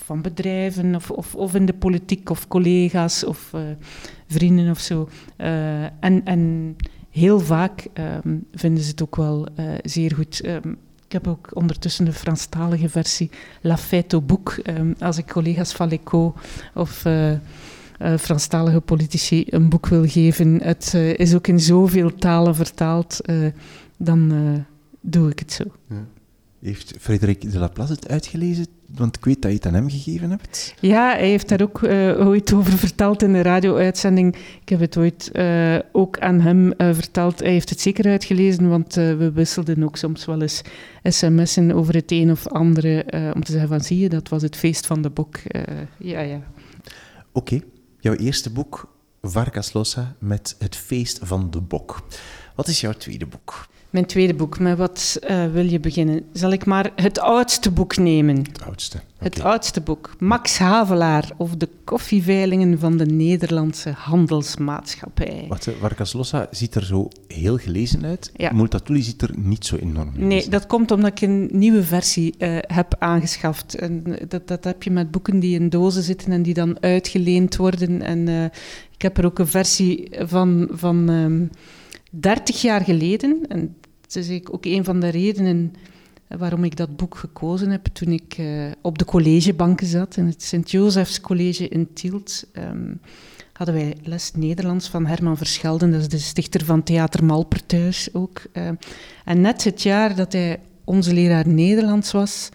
van 0.04 0.22
bedrijven 0.22 0.96
of, 0.96 1.12
of, 1.12 1.36
of 1.36 1.56
in 1.56 1.66
de 1.66 1.74
politiek 1.74 2.30
of 2.30 2.48
collega's 2.48 3.24
of 3.24 3.52
uh, 3.56 3.62
vrienden 4.28 4.70
of 4.70 4.80
zo. 4.80 5.10
Uh, 5.38 5.84
en, 5.84 6.26
en 6.26 6.76
heel 7.10 7.40
vaak 7.40 7.88
um, 8.24 8.46
vinden 8.54 8.84
ze 8.84 8.90
het 8.90 9.02
ook 9.02 9.16
wel 9.16 9.48
zeer 9.84 10.16
goed. 10.16 10.44
Ik 11.06 11.14
heb 11.14 11.28
ook 11.28 11.50
ondertussen 11.54 12.06
de 12.06 12.14
Franstalige 12.14 12.90
versie 12.90 13.30
La 13.62 13.78
Fête 13.78 14.16
au 14.16 14.26
Boek. 14.26 14.62
Als 15.00 15.18
ik 15.18 15.26
collega's 15.26 15.74
van 15.74 15.88
l'ECO 15.88 16.36
of 16.74 17.06
uh, 18.00 18.12
uh, 18.12 18.18
Franstalige 18.18 18.82
politici 18.82 19.46
een 19.50 19.70
boek 19.70 19.88
wil 19.88 20.08
geven, 20.08 20.64
het 20.64 20.92
uh, 20.96 21.14
is 21.14 21.36
ook 21.36 21.48
in 21.48 21.60
zoveel 21.60 22.16
talen 22.16 22.56
vertaald, 22.56 23.20
dan 23.98 24.66
doe 25.02 25.30
ik 25.30 25.40
het 25.40 25.52
zo. 25.52 25.64
Ja. 25.90 26.06
Heeft 26.60 26.94
Frederik 27.00 27.52
de 27.52 27.60
Laplace 27.60 27.94
het 27.94 28.08
uitgelezen? 28.08 28.66
Want 28.96 29.16
ik 29.16 29.26
weet 29.26 29.42
dat 29.42 29.52
je 29.52 29.58
het 29.58 29.66
aan 29.66 29.74
hem 29.74 29.90
gegeven 29.90 30.30
hebt. 30.30 30.74
Ja, 30.80 31.10
hij 31.10 31.30
heeft 31.30 31.50
daar 31.50 31.62
ook 31.62 31.82
uh, 31.82 32.28
ooit 32.28 32.54
over 32.54 32.78
verteld 32.78 33.24
in 33.24 33.34
de 33.34 33.42
radio-uitzending. 33.42 34.36
Ik 34.62 34.70
heb 34.70 34.80
het 34.80 34.98
ooit 34.98 35.30
uh, 35.34 35.78
ook 35.92 36.20
aan 36.20 36.40
hem 36.40 36.74
uh, 36.78 36.94
verteld. 36.94 37.40
Hij 37.40 37.52
heeft 37.52 37.70
het 37.70 37.82
zeker 37.82 38.06
uitgelezen, 38.06 38.70
want 38.70 38.94
we 38.94 39.32
wisselden 39.34 39.84
ook 39.84 39.98
soms 39.98 40.26
wel 40.26 40.42
eens 40.42 40.62
sms'en 41.04 41.72
over 41.72 41.94
het 41.94 42.12
een 42.12 42.32
of 42.32 42.48
andere. 42.48 43.06
om 43.36 43.44
te 43.44 43.52
zeggen 43.52 43.70
van, 43.70 43.82
zie 43.82 44.00
je, 44.00 44.10
dat 44.10 44.30
was 44.30 44.42
het 44.42 44.56
feest 44.56 44.86
van 44.86 45.02
de 45.02 45.10
boek. 45.10 45.40
ja, 45.98 46.20
ja. 46.20 46.42
Oké, 47.32 47.60
jouw 48.08 48.16
eerste 48.26 48.50
boek, 48.50 48.96
Vargas 49.22 49.74
Llosa, 49.74 50.16
met 50.20 50.56
het 50.60 50.76
feest 50.76 51.20
van 51.22 51.52
de 51.52 51.62
bok. 51.62 52.08
Wat 52.56 52.68
is 52.68 52.82
jouw 52.82 52.94
tweede 52.94 53.26
boek? 53.26 53.68
Mijn 53.98 54.10
tweede 54.10 54.34
boek, 54.34 54.60
met 54.60 54.78
wat 54.78 55.20
uh, 55.30 55.52
wil 55.52 55.66
je 55.66 55.80
beginnen? 55.80 56.24
Zal 56.34 56.52
ik 56.52 56.66
maar 56.66 56.92
het 56.96 57.20
oudste 57.20 57.72
boek 57.72 57.98
nemen? 57.98 58.38
Het 58.38 58.62
oudste. 58.62 58.98
Het 59.18 59.42
oudste 59.42 59.82
boek. 59.82 60.16
Max 60.20 60.58
Havelaar 60.58 61.30
over 61.38 61.58
de 61.58 61.70
koffieveilingen 61.84 62.80
van 62.80 62.98
de 62.98 63.06
Nederlandse 63.06 63.90
Handelsmaatschappij. 63.90 65.46
Wat, 65.50 65.70
Vargas 65.80 66.14
Llosa 66.14 66.48
ziet 66.52 66.76
er 66.76 66.86
zo 66.86 67.08
heel 67.28 67.58
gelezen 67.58 68.06
uit. 68.06 68.32
Ja. 68.36 68.52
Multatuli 68.54 69.02
ziet 69.02 69.22
er 69.22 69.32
niet 69.36 69.66
zo 69.66 69.76
enorm 69.76 70.08
uit. 70.08 70.18
Nee, 70.18 70.50
dat 70.50 70.68
komt 70.68 70.92
omdat 70.92 71.12
ik 71.12 71.22
een 71.22 71.50
nieuwe 71.52 71.84
versie 71.84 72.36
uh, 72.38 72.58
heb 72.62 72.96
aangeschaft. 73.00 73.76
En 73.76 74.04
dat, 74.28 74.48
dat 74.48 74.64
heb 74.64 74.84
je 74.84 74.92
met 74.92 75.12
boeken 75.12 75.40
die 75.40 75.60
in 75.60 75.70
dozen 75.70 76.04
zitten 76.04 76.32
en 76.32 76.42
die 76.42 76.54
dan 76.54 76.82
uitgeleend 76.82 77.56
worden. 77.56 78.02
En 78.02 78.28
uh, 78.28 78.44
ik 78.92 79.02
heb 79.02 79.18
er 79.18 79.26
ook 79.26 79.40
een 79.40 79.48
versie 79.48 80.10
van... 80.12 80.68
van 80.72 81.10
um, 81.10 81.50
30 82.12 82.62
jaar 82.62 82.82
geleden, 82.82 83.46
en 83.48 83.76
dat 84.08 84.24
is 84.24 84.42
ook 84.52 84.66
een 84.66 84.84
van 84.84 85.00
de 85.00 85.10
redenen 85.10 85.74
waarom 86.28 86.64
ik 86.64 86.76
dat 86.76 86.96
boek 86.96 87.18
gekozen 87.18 87.70
heb, 87.70 87.86
toen 87.86 88.12
ik 88.12 88.38
uh, 88.38 88.66
op 88.82 88.98
de 88.98 89.06
collegebanken 89.06 89.88
zat, 89.88 90.18
in 90.18 90.26
het 90.26 90.44
Sint-Josefs 90.44 91.22
College 91.22 91.68
in 91.68 91.94
Tielt, 91.94 92.46
um, 92.54 93.00
hadden 93.54 93.76
wij 93.76 93.98
les 94.04 94.32
Nederlands 94.36 94.90
van 94.90 95.06
Herman 95.06 95.38
Verschelden, 95.38 95.92
dat 95.92 96.02
is 96.02 96.08
de 96.08 96.18
stichter 96.18 96.66
van 96.66 96.84
Theater 96.84 97.24
Malperthuis 97.24 98.14
ook. 98.14 98.42
Uh, 98.54 98.70
en 99.26 99.42
net 99.42 99.64
het 99.64 99.82
jaar 99.82 100.16
dat 100.16 100.34
hij 100.34 100.60
onze 100.84 101.14
leraar 101.14 101.48
Nederlands 101.48 102.12
was, 102.12 102.50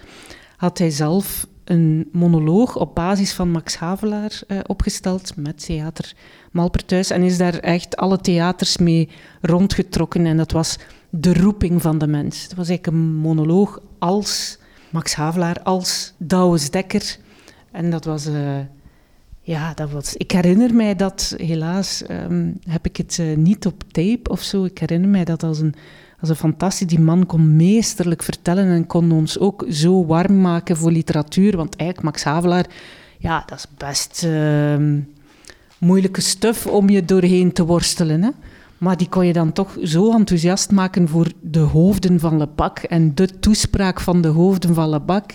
had 0.56 0.78
hij 0.78 0.90
zelf 0.90 1.47
een 1.64 2.09
monoloog 2.12 2.76
op 2.76 2.94
basis 2.94 3.32
van 3.32 3.50
Max 3.50 3.76
Havelaar 3.76 4.40
uh, 4.49 4.59
opgesteld 4.66 5.37
met 5.37 5.64
theater 5.64 6.14
Malperthuis 6.50 7.11
en 7.11 7.23
is 7.23 7.38
daar 7.38 7.59
echt 7.59 7.97
alle 7.97 8.21
theaters 8.21 8.76
mee 8.76 9.09
rondgetrokken. 9.40 10.26
En 10.26 10.37
dat 10.37 10.52
was 10.52 10.78
de 11.14 11.35
roeping 11.35 11.83
van 11.83 11.99
de 11.99 12.07
mens. 12.07 12.42
Het 12.42 12.54
was 12.54 12.69
eigenlijk 12.69 12.97
een 12.97 13.14
monoloog 13.14 13.81
als 13.99 14.59
Max 14.90 15.14
Havelaar, 15.14 15.62
als 15.62 16.12
Douwes 16.16 16.71
Dekker. 16.71 17.16
En 17.71 17.90
dat 17.90 18.04
was... 18.04 18.26
Uh, 18.26 18.59
ja, 19.40 19.75
dat 19.75 19.90
was... 19.90 20.14
Ik 20.16 20.31
herinner 20.31 20.75
mij 20.75 20.97
dat, 20.97 21.35
helaas 21.37 22.02
ehm, 22.02 22.50
heb 22.69 22.87
ik 22.87 22.97
het 22.97 23.19
uh, 23.21 23.37
niet 23.37 23.66
op 23.66 23.83
tape 23.90 24.31
of 24.31 24.42
zo. 24.42 24.64
Ik 24.64 24.78
herinner 24.78 25.09
mij 25.09 25.25
dat 25.25 25.42
als 25.42 25.59
een, 25.59 25.75
als 26.21 26.28
een 26.28 26.37
fantastisch... 26.37 26.87
Die 26.87 27.00
man 27.00 27.26
kon 27.26 27.57
meesterlijk 27.57 28.23
vertellen 28.23 28.69
en 28.69 28.87
kon 28.87 29.12
ons 29.12 29.38
ook 29.38 29.64
zo 29.69 30.07
warm 30.07 30.40
maken 30.40 30.76
voor 30.76 30.90
literatuur. 30.90 31.57
Want 31.57 31.76
eigenlijk, 31.76 32.09
Max 32.11 32.25
Havelaar, 32.25 32.66
ja, 33.19 33.42
dat 33.47 33.59
is 33.59 33.66
best 33.76 34.25
uh, 34.25 34.99
moeilijke 35.78 36.21
stuf 36.21 36.66
om 36.66 36.88
je 36.88 37.04
doorheen 37.04 37.52
te 37.52 37.64
worstelen. 37.64 38.23
Hè? 38.23 38.31
Maar 38.82 38.96
die 38.96 39.08
kon 39.08 39.26
je 39.26 39.32
dan 39.32 39.52
toch 39.52 39.76
zo 39.82 40.12
enthousiast 40.12 40.70
maken 40.70 41.08
voor 41.08 41.32
de 41.40 41.58
hoofden 41.58 42.20
van 42.20 42.36
Lebak 42.36 42.78
en 42.78 43.14
de 43.14 43.38
toespraak 43.38 44.00
van 44.00 44.20
de 44.20 44.28
hoofden 44.28 44.74
van 44.74 44.88
Lebak, 44.88 45.32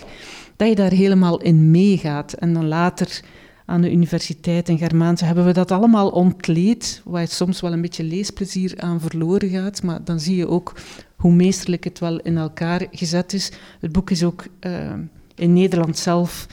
dat 0.56 0.68
je 0.68 0.74
daar 0.74 0.90
helemaal 0.90 1.40
in 1.40 1.70
meegaat. 1.70 2.32
En 2.32 2.52
dan 2.52 2.66
later 2.66 3.20
aan 3.64 3.80
de 3.80 3.92
universiteit 3.92 4.68
in 4.68 4.78
Germaanse 4.78 5.24
hebben 5.24 5.44
we 5.44 5.52
dat 5.52 5.70
allemaal 5.70 6.08
ontleed, 6.08 7.02
waar 7.04 7.28
soms 7.28 7.60
wel 7.60 7.72
een 7.72 7.80
beetje 7.80 8.04
leesplezier 8.04 8.74
aan 8.76 9.00
verloren 9.00 9.48
gaat, 9.48 9.82
maar 9.82 10.04
dan 10.04 10.20
zie 10.20 10.36
je 10.36 10.48
ook 10.48 10.72
hoe 11.16 11.32
meesterlijk 11.32 11.84
het 11.84 11.98
wel 11.98 12.20
in 12.20 12.36
elkaar 12.36 12.86
gezet 12.90 13.32
is. 13.32 13.52
Het 13.80 13.92
boek 13.92 14.10
is 14.10 14.24
ook 14.24 14.44
uh, 14.60 14.92
in 15.34 15.52
Nederland 15.52 15.98
zelf 15.98 16.46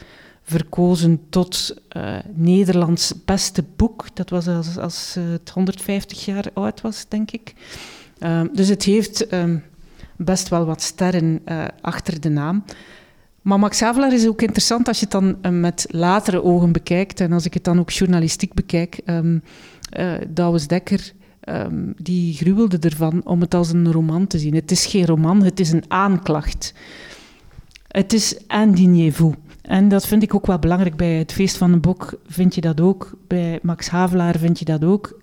verkozen 0.45 1.21
tot 1.29 1.75
uh, 1.97 2.15
Nederlands 2.33 3.13
beste 3.25 3.63
boek. 3.75 4.05
Dat 4.13 4.29
was 4.29 4.47
als, 4.47 4.77
als 4.77 5.15
uh, 5.17 5.23
het 5.31 5.49
150 5.49 6.25
jaar 6.25 6.45
oud 6.53 6.81
was, 6.81 7.05
denk 7.07 7.31
ik. 7.31 7.53
Uh, 8.19 8.41
dus 8.53 8.67
het 8.67 8.83
heeft 8.83 9.33
um, 9.33 9.63
best 10.15 10.49
wel 10.49 10.65
wat 10.65 10.81
sterren 10.81 11.41
uh, 11.45 11.65
achter 11.81 12.21
de 12.21 12.29
naam. 12.29 12.63
Maar 13.41 13.59
Max 13.59 13.79
Havelaar 13.79 14.13
is 14.13 14.27
ook 14.27 14.41
interessant 14.41 14.87
als 14.87 14.99
je 14.99 15.03
het 15.03 15.13
dan 15.13 15.37
uh, 15.41 15.59
met 15.59 15.85
latere 15.89 16.43
ogen 16.43 16.71
bekijkt. 16.71 17.19
En 17.19 17.31
als 17.31 17.45
ik 17.45 17.53
het 17.53 17.63
dan 17.63 17.79
ook 17.79 17.91
journalistiek 17.91 18.53
bekijk. 18.53 18.99
Um, 19.05 19.43
Douwes 20.27 20.67
Dekker, 20.67 21.11
um, 21.49 21.93
die 21.97 22.33
gruwelde 22.33 22.77
ervan 22.79 23.21
om 23.25 23.41
het 23.41 23.53
als 23.53 23.73
een 23.73 23.91
roman 23.91 24.27
te 24.27 24.39
zien. 24.39 24.55
Het 24.55 24.71
is 24.71 24.85
geen 24.85 25.05
roman, 25.05 25.43
het 25.43 25.59
is 25.59 25.71
een 25.71 25.83
aanklacht. 25.87 26.73
Het 27.87 28.13
is 28.13 28.37
indignez-vous. 28.47 29.35
En 29.67 29.89
dat 29.89 30.07
vind 30.07 30.23
ik 30.23 30.35
ook 30.35 30.45
wel 30.45 30.59
belangrijk 30.59 30.95
bij 30.95 31.13
het 31.13 31.31
Feest 31.31 31.57
van 31.57 31.73
een 31.73 31.81
Bok. 31.81 32.19
Vind 32.25 32.55
je 32.55 32.61
dat 32.61 32.81
ook? 32.81 33.17
Bij 33.27 33.59
Max 33.61 33.87
Havelaar 33.87 34.37
vind 34.37 34.59
je 34.59 34.65
dat 34.65 34.83
ook? 34.83 35.21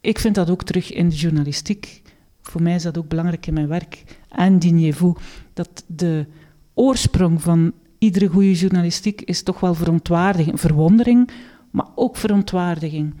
Ik 0.00 0.18
vind 0.18 0.34
dat 0.34 0.50
ook 0.50 0.62
terug 0.62 0.92
in 0.92 1.08
de 1.08 1.14
journalistiek. 1.16 2.02
Voor 2.42 2.62
mij 2.62 2.74
is 2.74 2.82
dat 2.82 2.98
ook 2.98 3.08
belangrijk 3.08 3.46
in 3.46 3.54
mijn 3.54 3.68
werk. 3.68 4.04
Indignez-vous. 4.36 5.16
Dat 5.52 5.84
de 5.86 6.26
oorsprong 6.74 7.42
van 7.42 7.72
iedere 7.98 8.26
goede 8.26 8.54
journalistiek 8.54 9.20
is 9.20 9.42
toch 9.42 9.60
wel 9.60 9.74
verontwaardiging. 9.74 10.60
Verwondering, 10.60 11.30
maar 11.70 11.88
ook 11.94 12.16
verontwaardiging. 12.16 13.14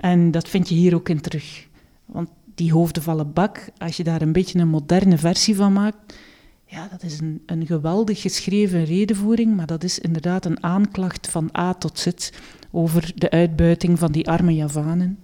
En 0.00 0.30
dat 0.30 0.48
vind 0.48 0.68
je 0.68 0.74
hier 0.74 0.94
ook 0.94 1.08
in 1.08 1.20
terug. 1.20 1.66
Want 2.04 2.28
die 2.54 2.72
hoofden 2.72 3.02
vallen 3.02 3.32
bak, 3.32 3.68
als 3.78 3.96
je 3.96 4.04
daar 4.04 4.22
een 4.22 4.32
beetje 4.32 4.58
een 4.58 4.68
moderne 4.68 5.18
versie 5.18 5.56
van 5.56 5.72
maakt 5.72 6.14
ja, 6.66 6.88
dat 6.90 7.02
is 7.02 7.20
een, 7.20 7.42
een 7.46 7.66
geweldig 7.66 8.20
geschreven 8.20 8.84
redenvoering, 8.84 9.56
maar 9.56 9.66
dat 9.66 9.84
is 9.84 9.98
inderdaad 9.98 10.44
een 10.44 10.62
aanklacht 10.62 11.28
van 11.28 11.50
A 11.58 11.74
tot 11.74 11.98
Z 11.98 12.08
over 12.70 13.12
de 13.14 13.30
uitbuiting 13.30 13.98
van 13.98 14.12
die 14.12 14.28
arme 14.30 14.54
Javanen. 14.54 15.18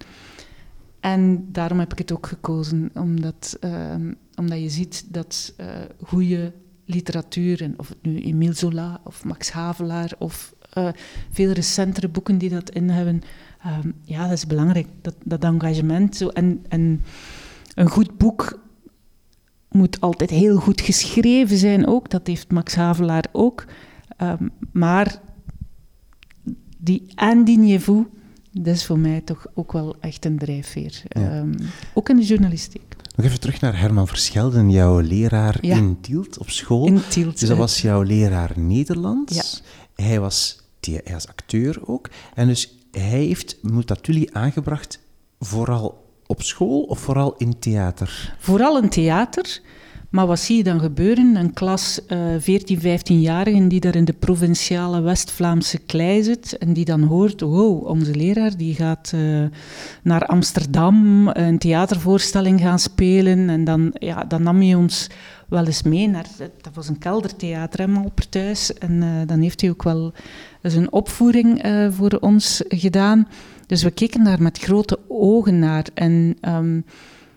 En 1.01 1.49
daarom 1.53 1.79
heb 1.79 1.93
ik 1.93 1.99
het 1.99 2.13
ook 2.13 2.27
gekozen, 2.27 2.91
omdat, 2.95 3.57
uh, 3.61 3.95
omdat 4.35 4.61
je 4.61 4.71
ziet 4.71 5.05
dat 5.09 5.55
uh, 5.61 5.67
goede 6.03 6.53
literatuur, 6.85 7.63
en 7.63 7.79
of 7.79 7.89
het 7.89 8.03
nu 8.03 8.21
Emile 8.21 8.53
Zola 8.53 9.01
of 9.05 9.25
Max 9.25 9.51
Havelaar 9.51 10.13
of 10.19 10.55
uh, 10.79 10.89
veel 11.31 11.51
recentere 11.51 12.09
boeken 12.09 12.39
die 12.39 12.51
dat 12.51 12.71
in 12.71 12.89
hebben, 12.89 13.23
ehm, 13.63 13.91
ja, 14.05 14.23
dat 14.23 14.33
is 14.33 14.47
belangrijk, 14.47 14.87
dat, 15.01 15.15
dat 15.25 15.45
engagement. 15.45 16.17
Zo, 16.17 16.29
en, 16.29 16.65
en 16.69 17.03
een 17.75 17.89
goed 17.89 18.19
boek 18.19 18.61
moet 19.73 20.01
altijd 20.01 20.31
heel 20.31 20.57
goed 20.57 20.81
geschreven 20.81 21.57
zijn 21.57 21.87
ook. 21.87 22.11
Dat 22.11 22.27
heeft 22.27 22.51
Max 22.51 22.75
Havelaar 22.75 23.25
ook. 23.33 23.65
Um, 24.23 24.51
maar 24.73 25.21
die 26.79 27.13
indignez-vous, 27.17 28.05
dat 28.53 28.75
is 28.75 28.87
voor 28.87 28.99
mij 28.99 29.21
toch 29.21 29.47
ook 29.55 29.73
wel 29.73 29.97
echt 30.01 30.25
een 30.25 30.39
drijfveer. 30.39 31.03
Ja. 31.09 31.39
Um, 31.39 31.55
ook 31.95 32.09
in 32.09 32.17
de 32.17 32.25
journalistiek. 32.25 32.83
Nog 33.17 33.27
even 33.27 33.41
terug 33.41 33.61
naar 33.61 33.79
Herman 33.79 34.09
Verschelden, 34.09 34.71
jouw 34.71 34.99
leraar 34.99 35.59
ja. 35.61 35.77
in 35.77 36.01
Tielt 36.01 36.39
op 36.39 36.51
school. 36.51 36.87
In 36.87 37.01
Tielt. 37.09 37.39
Dus 37.39 37.49
dat 37.49 37.59
was 37.59 37.81
jouw 37.81 38.03
leraar 38.03 38.53
Nederlands. 38.57 39.35
Ja. 39.35 40.05
Hij, 40.05 40.21
was, 40.21 40.61
hij 40.81 41.13
was 41.13 41.29
acteur 41.29 41.89
ook. 41.89 42.11
En 42.35 42.47
dus 42.47 42.79
hij 42.91 43.03
heeft 43.03 43.59
Multatuli 43.63 44.29
aangebracht 44.33 45.01
vooral 45.39 46.02
op 46.27 46.43
school 46.43 46.83
of 46.83 46.99
vooral 46.99 47.35
in 47.39 47.59
theater? 47.59 48.35
Vooral 48.39 48.79
in 48.79 48.89
theater. 48.89 49.61
Maar 50.13 50.27
wat 50.27 50.41
zie 50.41 50.57
je 50.57 50.63
dan 50.63 50.81
gebeuren? 50.81 51.37
Een 51.37 51.53
klas 51.53 52.01
uh, 52.09 52.19
14, 52.39 52.79
15-jarigen 52.79 53.67
die 53.67 53.81
daar 53.81 53.97
in 53.97 54.05
de 54.05 54.13
provinciale 54.13 55.01
West-Vlaamse 55.01 55.79
klei 55.79 56.23
zit 56.23 56.59
en 56.59 56.73
die 56.73 56.85
dan 56.85 57.03
hoort, 57.03 57.41
wow, 57.41 57.87
onze 57.87 58.15
leraar 58.15 58.57
die 58.57 58.75
gaat 58.75 59.13
uh, 59.15 59.45
naar 60.03 60.27
Amsterdam 60.27 61.29
een 61.29 61.59
theatervoorstelling 61.59 62.61
gaan 62.61 62.79
spelen. 62.79 63.49
En 63.49 63.65
dan, 63.65 63.91
ja, 63.99 64.25
dan 64.25 64.43
nam 64.43 64.61
hij 64.61 64.75
ons 64.75 65.11
wel 65.49 65.67
eens 65.67 65.83
mee 65.83 66.09
naar, 66.09 66.27
dat 66.61 66.75
was 66.75 66.89
een 66.89 66.99
keldertheater 66.99 67.81
helemaal 67.81 68.11
per 68.15 68.29
thuis. 68.29 68.75
En 68.75 68.93
uh, 68.93 69.09
dan 69.27 69.41
heeft 69.41 69.61
hij 69.61 69.71
ook 69.71 69.83
wel 69.83 70.13
eens 70.63 70.75
een 70.75 70.93
opvoering 70.93 71.65
uh, 71.65 71.87
voor 71.91 72.19
ons 72.21 72.63
gedaan. 72.69 73.29
Dus 73.67 73.83
we 73.83 73.91
keken 73.91 74.25
daar 74.25 74.43
met 74.43 74.59
grote 74.59 74.99
ogen 75.09 75.59
naar. 75.59 75.87
En 75.95 76.37
um, 76.49 76.85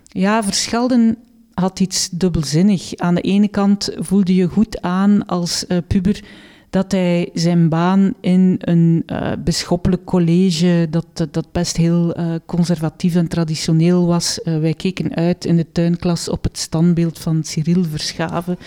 ja, 0.08 0.44
Verschelden 0.44 1.18
had 1.56 1.80
iets 1.80 2.10
dubbelzinnig. 2.10 2.96
Aan 2.96 3.16
de 3.16 3.22
ene 3.22 3.48
kant 3.48 3.90
voelde 3.98 4.36
je 4.36 4.48
goed 4.48 4.82
aan 4.82 5.26
als 5.26 5.66
uh, 5.68 5.78
puber 5.88 6.24
dat 6.70 6.92
hij 6.92 7.30
zijn 7.34 7.70
baan 7.70 8.14
in 8.22 8.56
een 8.60 9.04
uh, 9.08 9.32
bisschoppelijk 9.44 10.06
college, 10.06 10.88
dat, 10.90 11.28
dat 11.32 11.52
best 11.52 11.78
heel 11.78 12.20
uh, 12.20 12.36
conservatief 12.46 13.16
en 13.16 13.28
traditioneel 13.28 14.06
was. 14.06 14.40
Wij 14.44 14.74
keken 14.74 15.16
uit 15.16 15.46
in 15.46 15.56
de 15.56 15.72
tuinklas 15.72 16.30
op 16.30 16.44
het 16.44 16.58
standbeeld 16.58 17.20
van 17.20 17.44
Cyril 17.44 17.84
Verschaven. 17.84 18.58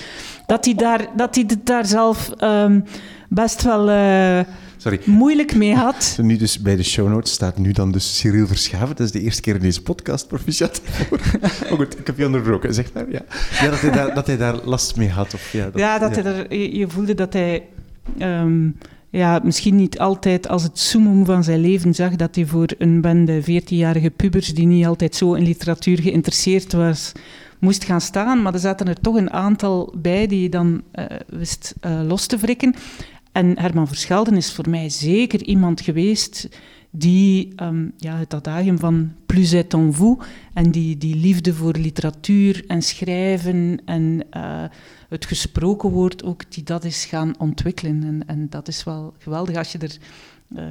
Dat 0.46 0.64
hij, 0.64 0.74
daar, 0.74 1.08
dat 1.16 1.34
hij 1.34 1.46
daar 1.64 1.86
zelf 1.86 2.32
um, 2.42 2.84
best 3.28 3.62
wel 3.62 3.88
Sorry. 4.78 5.00
moeilijk 5.04 5.54
mee 5.54 5.74
had. 5.74 6.16
Nu 6.22 6.36
dus 6.36 6.58
bij 6.58 6.76
de 6.76 6.82
show 6.82 7.08
notes 7.08 7.32
staat 7.32 7.58
nu 7.58 7.72
dan 7.72 7.92
dus 7.92 8.18
Cyril 8.18 8.46
Verschaven. 8.46 8.96
Dat 8.96 9.06
is 9.06 9.12
de 9.12 9.20
eerste 9.20 9.40
keer 9.40 9.54
in 9.54 9.60
deze 9.60 9.82
podcast, 9.82 10.28
proficiat. 10.28 10.80
maar 11.10 11.70
goed, 11.76 11.98
ik 11.98 12.06
heb 12.06 12.18
je 12.18 12.26
onderbroken, 12.26 12.74
zeg 12.74 12.92
maar. 12.92 13.10
Ja, 13.10 13.22
ja 13.60 13.70
dat, 13.70 13.80
hij 13.80 13.90
daar, 13.90 14.14
dat 14.14 14.26
hij 14.26 14.36
daar 14.36 14.56
last 14.64 14.96
mee 14.96 15.08
had. 15.08 15.34
Of, 15.34 15.52
ja, 15.52 15.64
dat, 15.64 15.78
ja, 15.80 15.98
dat 15.98 16.14
ja. 16.16 16.22
Hij 16.22 16.32
er, 16.32 16.54
je, 16.54 16.76
je 16.76 16.88
voelde 16.88 17.14
dat 17.14 17.32
hij... 17.32 17.68
Um, 18.18 18.76
ja, 19.10 19.40
misschien 19.42 19.76
niet 19.76 19.98
altijd 19.98 20.48
als 20.48 20.62
het 20.62 20.78
summum 20.78 21.24
van 21.24 21.44
zijn 21.44 21.60
leven 21.60 21.94
zag 21.94 22.16
dat 22.16 22.34
hij 22.34 22.46
voor 22.46 22.66
een 22.78 23.00
bende 23.00 23.42
14-jarige 23.42 24.10
pubers 24.10 24.54
die 24.54 24.66
niet 24.66 24.86
altijd 24.86 25.14
zo 25.14 25.34
in 25.34 25.42
literatuur 25.42 26.00
geïnteresseerd 26.00 26.72
was, 26.72 27.12
moest 27.58 27.84
gaan 27.84 28.00
staan. 28.00 28.42
Maar 28.42 28.54
er 28.54 28.58
zaten 28.58 28.88
er 28.88 29.00
toch 29.00 29.14
een 29.14 29.30
aantal 29.30 29.94
bij 29.96 30.26
die 30.26 30.42
je 30.42 30.48
dan 30.48 30.82
uh, 30.94 31.04
wist 31.26 31.74
uh, 31.86 32.00
los 32.06 32.26
te 32.26 32.36
wrikken. 32.36 32.74
En 33.38 33.58
Herman 33.58 33.88
Verschelden 33.88 34.36
is 34.36 34.52
voor 34.52 34.68
mij 34.68 34.88
zeker 34.88 35.42
iemand 35.42 35.80
geweest 35.80 36.48
die 36.90 37.52
um, 37.62 37.92
ja, 37.96 38.16
het 38.16 38.34
adagium 38.34 38.78
van 38.78 39.12
plus 39.26 39.52
est 39.52 39.74
en 39.74 39.94
vous 39.94 40.18
en 40.54 40.70
die, 40.70 40.96
die 40.96 41.14
liefde 41.16 41.54
voor 41.54 41.72
literatuur 41.72 42.64
en 42.66 42.82
schrijven 42.82 43.82
en 43.84 44.26
uh, 44.36 44.64
het 45.08 45.26
gesproken 45.26 45.90
woord 45.90 46.24
ook, 46.24 46.52
die 46.52 46.62
dat 46.62 46.84
is 46.84 47.04
gaan 47.04 47.38
ontwikkelen. 47.38 48.02
En, 48.02 48.22
en 48.26 48.46
dat 48.50 48.68
is 48.68 48.84
wel 48.84 49.14
geweldig 49.18 49.56
als 49.56 49.72
je 49.72 49.78
er 49.78 49.98
uh, 50.56 50.64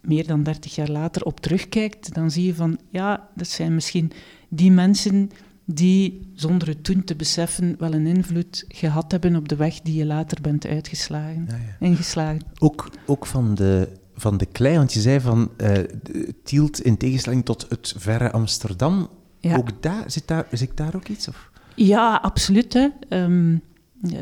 meer 0.00 0.26
dan 0.26 0.42
dertig 0.42 0.74
jaar 0.74 0.90
later 0.90 1.22
op 1.22 1.40
terugkijkt, 1.40 2.14
dan 2.14 2.30
zie 2.30 2.46
je 2.46 2.54
van 2.54 2.78
ja, 2.90 3.28
dat 3.34 3.48
zijn 3.48 3.74
misschien 3.74 4.12
die 4.48 4.70
mensen 4.70 5.30
die, 5.74 6.30
zonder 6.34 6.68
het 6.68 6.84
toen 6.84 7.04
te 7.04 7.16
beseffen, 7.16 7.74
wel 7.78 7.92
een 7.92 8.06
invloed 8.06 8.64
gehad 8.68 9.12
hebben 9.12 9.36
op 9.36 9.48
de 9.48 9.56
weg 9.56 9.80
die 9.80 9.94
je 9.94 10.06
later 10.06 10.40
bent 10.40 10.66
uitgeslagen, 10.66 11.46
ja, 11.48 11.54
ja. 11.54 11.86
ingeslagen. 11.86 12.40
Ook, 12.58 12.90
ook 13.06 13.26
van, 13.26 13.54
de, 13.54 13.88
van 14.14 14.36
de 14.36 14.46
klei, 14.46 14.76
want 14.76 14.92
je 14.92 15.00
zei 15.00 15.20
van 15.20 15.50
uh, 15.56 15.72
Tielt 16.44 16.80
in 16.80 16.96
tegenstelling 16.96 17.44
tot 17.44 17.66
het 17.68 17.94
verre 17.96 18.30
Amsterdam. 18.30 19.08
Ja. 19.38 19.56
Ook 19.56 19.82
daar, 19.82 20.10
zit, 20.10 20.28
daar, 20.28 20.46
zit 20.52 20.76
daar 20.76 20.94
ook 20.94 21.08
iets? 21.08 21.28
Of? 21.28 21.50
Ja, 21.74 22.18
absoluut. 22.22 22.72
Hè. 22.72 22.88
Um, 23.08 23.62
uh, 24.02 24.18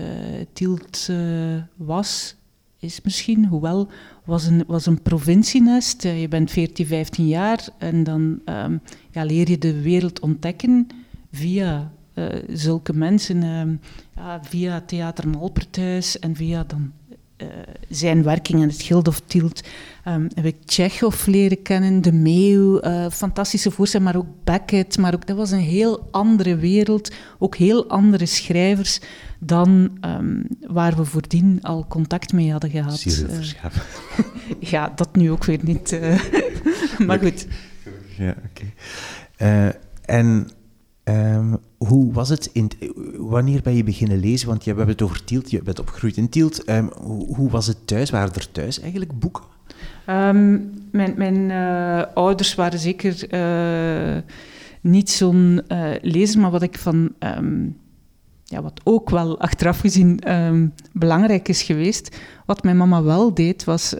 Tielt 0.53 1.07
uh, 1.11 1.63
was, 1.77 2.37
is 2.79 3.01
misschien, 3.01 3.47
hoewel, 3.47 3.89
was 4.25 4.47
een, 4.47 4.65
was 4.67 4.87
een 4.87 5.03
provincienest. 5.03 6.03
je 6.03 6.27
bent 6.29 6.51
14, 6.51 6.87
15 6.87 7.29
jaar 7.29 7.69
en 7.79 8.05
dan 8.05 8.41
um, 8.45 8.81
ja, 9.11 9.25
leer 9.25 9.51
je 9.51 9.59
de 9.59 9.81
wereld 9.81 10.21
ontdekken 10.21 10.87
via 11.33 11.93
zulke 12.49 12.93
mensen 12.93 13.43
ehm, 13.43 13.75
ja, 14.15 14.41
via 14.43 14.81
Theater 14.81 15.29
Malperthuis 15.29 16.19
en 16.19 16.37
via 16.37 16.65
dan 16.65 16.93
uh, 17.43 17.49
zijn 17.89 18.23
werking 18.23 18.63
in 18.63 18.69
het 18.69 18.83
Gild 18.83 19.09
of 19.09 19.21
Tielt 19.21 19.63
um, 20.05 20.29
heb 20.35 20.45
ik 20.45 20.57
Tsjechov 20.65 21.27
leren 21.27 21.63
kennen, 21.63 22.03
De 22.03 22.13
Meeuw, 22.13 22.85
uh, 22.85 23.11
fantastische 23.11 23.71
voorstelling, 23.71 24.11
maar 24.11 24.21
ook 24.21 24.45
Beckett. 24.45 24.99
Maar 24.99 25.15
ook, 25.15 25.27
dat 25.27 25.37
was 25.37 25.51
een 25.51 25.59
heel 25.59 26.09
andere 26.11 26.57
wereld, 26.57 27.13
ook 27.39 27.57
heel 27.57 27.89
andere 27.89 28.27
schrijvers 28.27 29.01
dan 29.39 29.99
um, 30.05 30.47
waar 30.67 30.97
we 30.97 31.05
voordien 31.05 31.59
al 31.63 31.87
contact 31.89 32.33
mee 32.33 32.51
hadden 32.51 32.71
gehad. 32.71 33.05
Uh, 33.07 33.41
ja, 34.71 34.93
dat 34.95 35.17
nu 35.17 35.31
ook 35.31 35.45
weer 35.45 35.61
niet. 35.63 36.01
maar 37.07 37.19
goed. 37.19 37.47
Ja, 38.17 38.35
oké. 38.51 38.73
Okay. 39.37 39.75
en 40.05 40.49
Um, 41.09 41.59
hoe 41.77 42.13
was 42.13 42.29
het? 42.29 42.51
In, 42.53 42.71
wanneer 43.17 43.63
ben 43.63 43.75
je 43.77 43.85
beginnen 43.85 44.19
lezen? 44.19 44.49
Want 44.49 44.65
je, 44.65 44.71
we 44.71 44.77
hebben 44.77 44.95
het 44.95 45.05
over 45.05 45.25
Tielt, 45.25 45.51
je 45.51 45.63
bent 45.63 45.81
opgegroeid 45.81 46.17
in 46.17 46.29
Tielt. 46.29 46.69
Um, 46.69 46.91
hoe, 47.01 47.37
hoe, 47.37 47.51
was 47.51 47.67
het 47.67 47.87
thuis? 47.87 48.11
Waren 48.11 48.35
er 48.35 48.51
thuis 48.53 48.81
eigenlijk 48.81 49.19
boeken? 49.19 49.45
Um, 50.07 50.73
mijn 50.93 51.15
mijn 51.17 51.51
uh, 51.51 52.03
ouders 52.15 52.55
waren 52.55 52.79
zeker 52.79 53.35
uh, 53.35 54.23
niet 54.81 55.11
zo'n 55.11 55.61
uh, 55.69 55.91
lezer, 56.03 56.41
maar 56.41 56.51
wat 56.51 56.63
ik 56.63 56.79
van... 56.79 57.13
ja, 58.45 58.63
wat 58.63 58.81
ook 58.85 59.11
wel 59.11 59.41
achteraf 59.41 59.81
gezien 59.81 60.21
belangrijk 60.93 61.49
is 61.49 61.63
geweest, 61.63 62.17
wat 62.47 62.63
mijn 62.63 62.77
mama 62.77 63.03
wel 63.03 63.35
deed, 63.35 63.65
was 63.65 63.95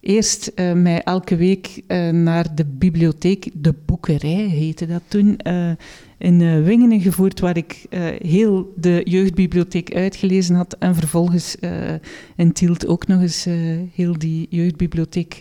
eerst 0.00 0.52
uh, 0.54 0.72
mij 0.72 1.02
elke 1.02 1.36
week 1.36 1.82
uh, 1.88 2.08
naar 2.08 2.54
de 2.54 2.64
bibliotheek, 2.64 3.50
de 3.54 3.74
boekerij 3.86 4.46
heette 4.46 4.86
dat 4.86 5.02
toen, 5.08 5.38
uh, 5.46 5.70
in 6.18 6.64
Wingenen 6.64 7.00
gevoerd, 7.00 7.40
waar 7.40 7.56
ik 7.56 7.86
heel 8.22 8.72
de 8.76 9.00
jeugdbibliotheek 9.04 9.94
uitgelezen 9.94 10.54
had 10.54 10.76
en 10.78 10.94
vervolgens 10.94 11.56
in 12.36 12.52
Tielt 12.52 12.86
ook 12.86 13.06
nog 13.06 13.20
eens 13.20 13.46
heel 13.94 14.18
die 14.18 14.46
jeugdbibliotheek 14.50 15.40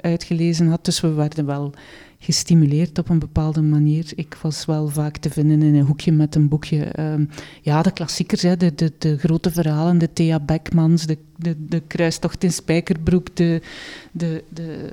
uitgelezen 0.00 0.66
had. 0.66 0.84
Dus 0.84 1.00
we 1.00 1.12
werden 1.12 1.46
wel 1.46 1.72
gestimuleerd 2.22 2.98
op 2.98 3.08
een 3.08 3.18
bepaalde 3.18 3.62
manier. 3.62 4.12
Ik 4.14 4.38
was 4.42 4.64
wel 4.64 4.88
vaak 4.88 5.16
te 5.16 5.30
vinden 5.30 5.62
in 5.62 5.74
een 5.74 5.86
hoekje 5.86 6.12
met 6.12 6.34
een 6.34 6.48
boekje. 6.48 7.00
Um, 7.00 7.28
ja, 7.62 7.82
de 7.82 7.90
klassiekers, 7.90 8.42
hè, 8.42 8.56
de, 8.56 8.74
de, 8.74 8.92
de, 8.98 9.18
grote 9.18 9.50
verhalen, 9.50 9.98
de 9.98 10.12
Thea 10.12 10.40
Beckmans, 10.40 11.06
de, 11.06 11.18
de, 11.36 11.66
de 11.66 11.80
kruistocht 11.86 12.44
in 12.44 12.52
Spijkerbroek, 12.52 13.36
de, 13.36 13.62
de, 14.12 14.44
de, 14.48 14.90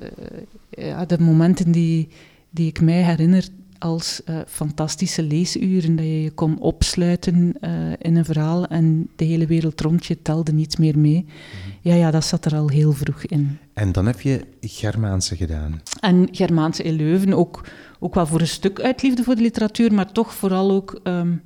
ja, 0.69 1.05
de 1.05 1.19
momenten 1.19 1.71
die, 1.71 2.07
die 2.49 2.67
ik 2.67 2.81
mij 2.81 3.03
herinner 3.03 3.47
als 3.79 4.21
uh, 4.29 4.39
fantastische 4.47 5.23
leesuren, 5.23 5.95
dat 5.95 6.05
je 6.05 6.21
je 6.21 6.31
kon 6.31 6.59
opsluiten 6.59 7.53
uh, 7.61 7.71
in 7.97 8.15
een 8.15 8.25
verhaal 8.25 8.65
en 8.67 9.09
de 9.15 9.25
hele 9.25 9.45
wereld 9.45 9.81
rond 9.81 10.05
je 10.05 10.21
telde 10.21 10.53
niets 10.53 10.75
meer 10.75 10.99
mee. 10.99 11.19
Mm 11.19 11.25
-hmm. 11.25 11.73
Ja, 11.81 11.95
ja, 11.95 12.11
dat 12.11 12.25
zat 12.25 12.45
er 12.45 12.55
al 12.55 12.69
heel 12.69 12.91
vroeg 12.91 13.25
in. 13.25 13.57
En 13.77 13.91
dan 13.91 14.05
heb 14.05 14.21
je 14.21 14.45
Germaanse 14.61 15.35
gedaan. 15.35 15.81
En 15.99 16.27
Germaanse 16.31 16.83
in 16.83 16.93
Leuven, 16.93 17.33
ook, 17.33 17.65
ook 17.99 18.15
wel 18.15 18.27
voor 18.27 18.39
een 18.39 18.47
stuk 18.47 18.79
uit 18.79 19.01
liefde 19.01 19.23
voor 19.23 19.35
de 19.35 19.41
literatuur, 19.41 19.93
maar 19.93 20.11
toch 20.11 20.33
vooral 20.33 20.71
ook 20.71 20.99
um, 21.03 21.41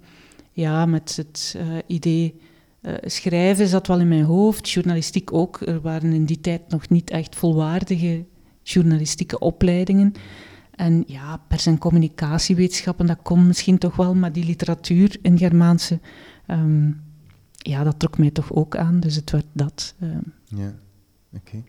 ja, 0.51 0.85
met 0.85 1.15
het 1.15 1.55
uh, 1.57 1.77
idee... 1.87 2.39
Uh, 2.81 2.93
schrijven 3.01 3.67
zat 3.67 3.87
wel 3.87 3.99
in 3.99 4.07
mijn 4.07 4.23
hoofd, 4.23 4.69
journalistiek 4.69 5.33
ook. 5.33 5.61
Er 5.61 5.81
waren 5.81 6.13
in 6.13 6.25
die 6.25 6.41
tijd 6.41 6.61
nog 6.69 6.89
niet 6.89 7.09
echt 7.09 7.35
volwaardige 7.35 8.25
journalistieke 8.63 9.39
opleidingen. 9.39 10.13
En 10.75 11.03
ja, 11.07 11.41
pers- 11.47 11.65
en 11.65 11.77
communicatiewetenschappen, 11.77 13.05
dat 13.05 13.21
kon 13.23 13.47
misschien 13.47 13.77
toch 13.77 13.95
wel, 13.95 14.15
maar 14.15 14.31
die 14.31 14.45
literatuur 14.45 15.17
in 15.21 15.37
Germaanse, 15.37 15.99
um, 16.47 17.01
ja, 17.57 17.83
dat 17.83 17.99
trok 17.99 18.17
mij 18.17 18.31
toch 18.31 18.53
ook 18.53 18.75
aan. 18.75 18.99
Dus 18.99 19.15
het 19.15 19.31
werd 19.31 19.45
dat. 19.53 19.95
Um. 20.01 20.33
Ja, 20.45 20.73
oké. 21.33 21.47
Okay. 21.47 21.63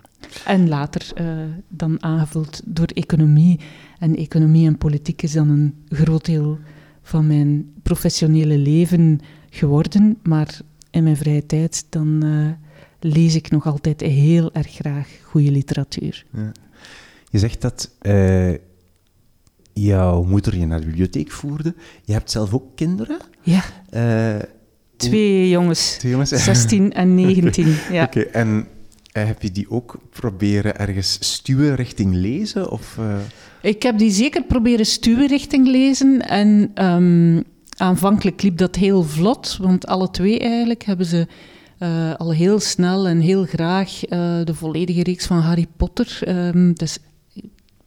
En 0.44 0.68
later 0.68 1.12
uh, 1.20 1.44
dan 1.68 2.02
aangevuld 2.02 2.60
door 2.64 2.86
economie. 2.86 3.60
En 3.98 4.16
economie 4.16 4.66
en 4.66 4.78
politiek 4.78 5.22
is 5.22 5.32
dan 5.32 5.48
een 5.48 5.74
groot 5.88 6.24
deel 6.24 6.58
van 7.02 7.26
mijn 7.26 7.72
professionele 7.82 8.58
leven 8.58 9.20
geworden. 9.50 10.18
Maar 10.22 10.60
in 10.90 11.02
mijn 11.02 11.16
vrije 11.16 11.46
tijd 11.46 11.86
dan 11.88 12.24
uh, 12.24 12.48
lees 13.00 13.34
ik 13.34 13.50
nog 13.50 13.66
altijd 13.66 14.00
heel 14.00 14.52
erg 14.52 14.70
graag 14.70 15.08
goede 15.22 15.50
literatuur. 15.50 16.24
Ja. 16.32 16.52
Je 17.30 17.38
zegt 17.38 17.60
dat 17.60 17.90
uh, 18.02 18.54
jouw 19.72 20.22
moeder 20.22 20.58
je 20.58 20.66
naar 20.66 20.80
de 20.80 20.86
bibliotheek 20.86 21.30
voerde. 21.30 21.74
Je 22.04 22.12
hebt 22.12 22.30
zelf 22.30 22.54
ook 22.54 22.76
kinderen. 22.76 23.18
Ja. 23.42 23.62
Twee 24.96 25.48
jongens, 25.48 25.96
Twee 25.98 26.12
jongens. 26.12 26.30
16 26.30 26.92
en 26.92 27.14
19. 27.14 27.66
ja. 27.90 28.04
Oké, 28.04 28.18
okay, 28.18 28.32
en 28.32 28.66
heb 29.12 29.42
je 29.42 29.50
die 29.50 29.70
ook 29.70 29.98
proberen 30.10 30.78
ergens 30.78 31.16
stuwen 31.20 31.74
richting 31.74 32.14
lezen? 32.14 32.70
Of, 32.70 32.96
uh... 33.00 33.16
Ik 33.62 33.82
heb 33.82 33.98
die 33.98 34.10
zeker 34.10 34.42
proberen 34.42 34.86
stuwen 34.86 35.26
richting 35.26 35.66
lezen. 35.66 36.20
En 36.28 36.70
um, 36.86 37.44
aanvankelijk 37.76 38.42
liep 38.42 38.58
dat 38.58 38.76
heel 38.76 39.02
vlot, 39.02 39.56
want 39.60 39.86
alle 39.86 40.10
twee 40.10 40.38
eigenlijk 40.38 40.84
hebben 40.84 41.06
ze 41.06 41.26
uh, 41.78 42.14
al 42.14 42.32
heel 42.32 42.60
snel 42.60 43.08
en 43.08 43.20
heel 43.20 43.44
graag 43.44 44.00
de 44.44 44.54
volledige 44.54 45.02
reeks 45.02 45.26
van 45.26 45.38
Harry 45.38 45.66
Potter. 45.76 46.20
Um, 46.28 46.74
dus 46.74 46.98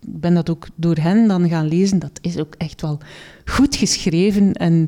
ben 0.07 0.33
dat 0.33 0.49
ook 0.49 0.67
door 0.75 0.95
hen 0.95 1.27
dan 1.27 1.49
gaan 1.49 1.67
lezen. 1.67 1.99
Dat 1.99 2.19
is 2.21 2.37
ook 2.37 2.55
echt 2.57 2.81
wel 2.81 2.99
goed 3.45 3.75
geschreven. 3.75 4.53
En 4.53 4.87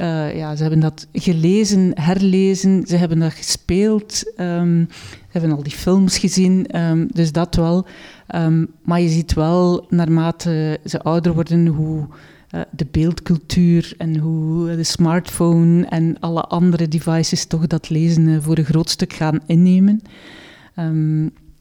uh, 0.00 0.36
ja, 0.36 0.56
ze 0.56 0.62
hebben 0.62 0.80
dat 0.80 1.06
gelezen, 1.12 1.90
herlezen, 1.94 2.86
ze 2.86 2.96
hebben 2.96 3.18
dat 3.18 3.32
gespeeld. 3.32 4.32
Um, 4.40 4.88
ze 4.90 5.40
hebben 5.40 5.56
al 5.56 5.62
die 5.62 5.72
films 5.72 6.18
gezien, 6.18 6.80
um, 6.80 7.08
dus 7.12 7.32
dat 7.32 7.54
wel. 7.54 7.86
Um, 8.34 8.68
maar 8.82 9.00
je 9.00 9.08
ziet 9.08 9.34
wel, 9.34 9.86
naarmate 9.88 10.80
ze 10.84 11.02
ouder 11.02 11.34
worden, 11.34 11.66
hoe 11.66 12.06
uh, 12.54 12.60
de 12.70 12.86
beeldcultuur 12.90 13.94
en 13.98 14.16
hoe 14.16 14.76
de 14.76 14.84
smartphone 14.84 15.86
en 15.86 16.16
alle 16.20 16.42
andere 16.42 16.88
devices 16.88 17.44
toch 17.44 17.66
dat 17.66 17.90
lezen 17.90 18.26
uh, 18.26 18.36
voor 18.40 18.58
een 18.58 18.64
groot 18.64 18.90
stuk 18.90 19.12
gaan 19.12 19.40
innemen. 19.46 20.02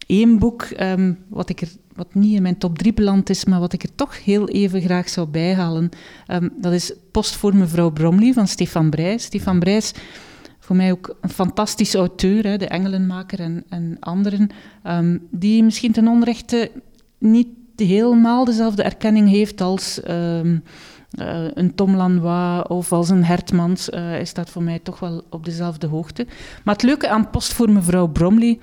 Eén 0.08 0.40
boek, 0.40 0.68
wat 1.28 1.50
ik 1.50 1.62
er 1.62 1.70
wat 1.96 2.14
niet 2.14 2.36
in 2.36 2.42
mijn 2.42 2.58
top 2.58 2.78
3 2.78 2.94
beland 2.94 3.30
is, 3.30 3.46
maar 3.46 3.60
wat 3.60 3.74
ik 3.74 3.84
er 3.84 3.96
toch 3.96 4.24
heel 4.24 4.48
even 4.48 4.82
graag 4.82 5.10
zou 5.10 5.28
bijhalen. 5.28 5.90
Um, 6.28 6.52
dat 6.58 6.74
is 6.74 6.94
Post 7.12 7.36
voor 7.36 7.56
mevrouw 7.56 7.90
Bromley 7.90 8.34
van 8.34 8.48
Stefan 8.48 8.90
Brijs. 8.90 9.24
Stefan 9.24 9.60
Brijs, 9.60 9.94
voor 10.60 10.76
mij 10.76 10.92
ook 10.92 11.18
een 11.22 11.30
fantastisch 11.30 11.94
auteur, 11.94 12.44
hè, 12.44 12.58
de 12.58 12.68
Engelenmaker 12.68 13.40
en, 13.40 13.64
en 13.70 13.98
anderen, 14.00 14.50
um, 14.88 15.28
die 15.32 15.64
misschien 15.64 15.92
ten 15.92 16.08
onrechte 16.08 16.72
niet 17.18 17.48
helemaal 17.76 18.46
dezelfde 18.46 18.84
erkenning 18.84 19.30
heeft 19.30 19.62
als 19.62 20.00
um, 20.10 20.64
uh, 21.20 21.48
een 21.54 21.76
Tom 21.76 21.96
Lanois 21.96 22.68
of 22.68 22.92
als 22.92 23.10
een 23.10 23.24
Hertmans. 23.24 23.90
Uh, 23.90 24.00
hij 24.00 24.26
staat 24.26 24.50
voor 24.50 24.64
mij 24.64 24.80
toch 24.80 25.00
wel 25.00 25.24
op 25.30 25.46
dezelfde 25.46 25.88
hoogte. 25.88 26.26
Maar 26.64 26.74
het 26.74 26.84
leuke 26.84 27.10
aan 27.10 27.30
Post 27.30 27.54
voor 27.54 27.72
mevrouw 27.72 28.08
Bromley, 28.08 28.60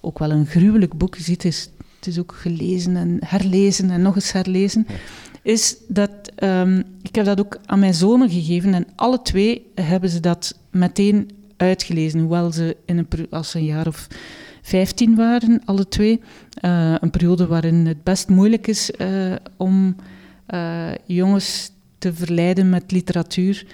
ook 0.00 0.18
wel 0.18 0.30
een 0.30 0.46
gruwelijk 0.46 0.98
boek, 0.98 1.16
ziet, 1.16 1.44
is 1.44 1.70
het 2.00 2.08
is 2.08 2.18
ook 2.18 2.34
gelezen 2.34 2.96
en 2.96 3.16
herlezen 3.24 3.90
en 3.90 4.02
nog 4.02 4.14
eens 4.14 4.32
herlezen, 4.32 4.86
is 5.42 5.76
dat 5.88 6.10
um, 6.42 6.84
ik 7.02 7.14
heb 7.14 7.24
dat 7.24 7.40
ook 7.40 7.58
aan 7.64 7.78
mijn 7.78 7.94
zonen 7.94 8.30
gegeven 8.30 8.74
en 8.74 8.86
alle 8.96 9.22
twee 9.22 9.66
hebben 9.74 10.10
ze 10.10 10.20
dat 10.20 10.58
meteen 10.70 11.30
uitgelezen, 11.56 12.20
hoewel 12.20 12.52
ze 12.52 12.76
in 12.84 12.98
een, 12.98 13.08
als 13.30 13.50
ze 13.50 13.58
een 13.58 13.64
jaar 13.64 13.86
of 13.86 14.06
vijftien 14.62 15.14
waren, 15.14 15.62
alle 15.64 15.88
twee. 15.88 16.20
Uh, 16.64 16.94
een 17.00 17.10
periode 17.10 17.46
waarin 17.46 17.86
het 17.86 18.02
best 18.02 18.28
moeilijk 18.28 18.66
is 18.66 18.90
uh, 18.98 19.34
om 19.56 19.96
uh, 20.54 20.90
jongens 21.06 21.70
te 21.98 22.14
verleiden 22.14 22.68
met 22.68 22.92
literatuur. 22.92 23.66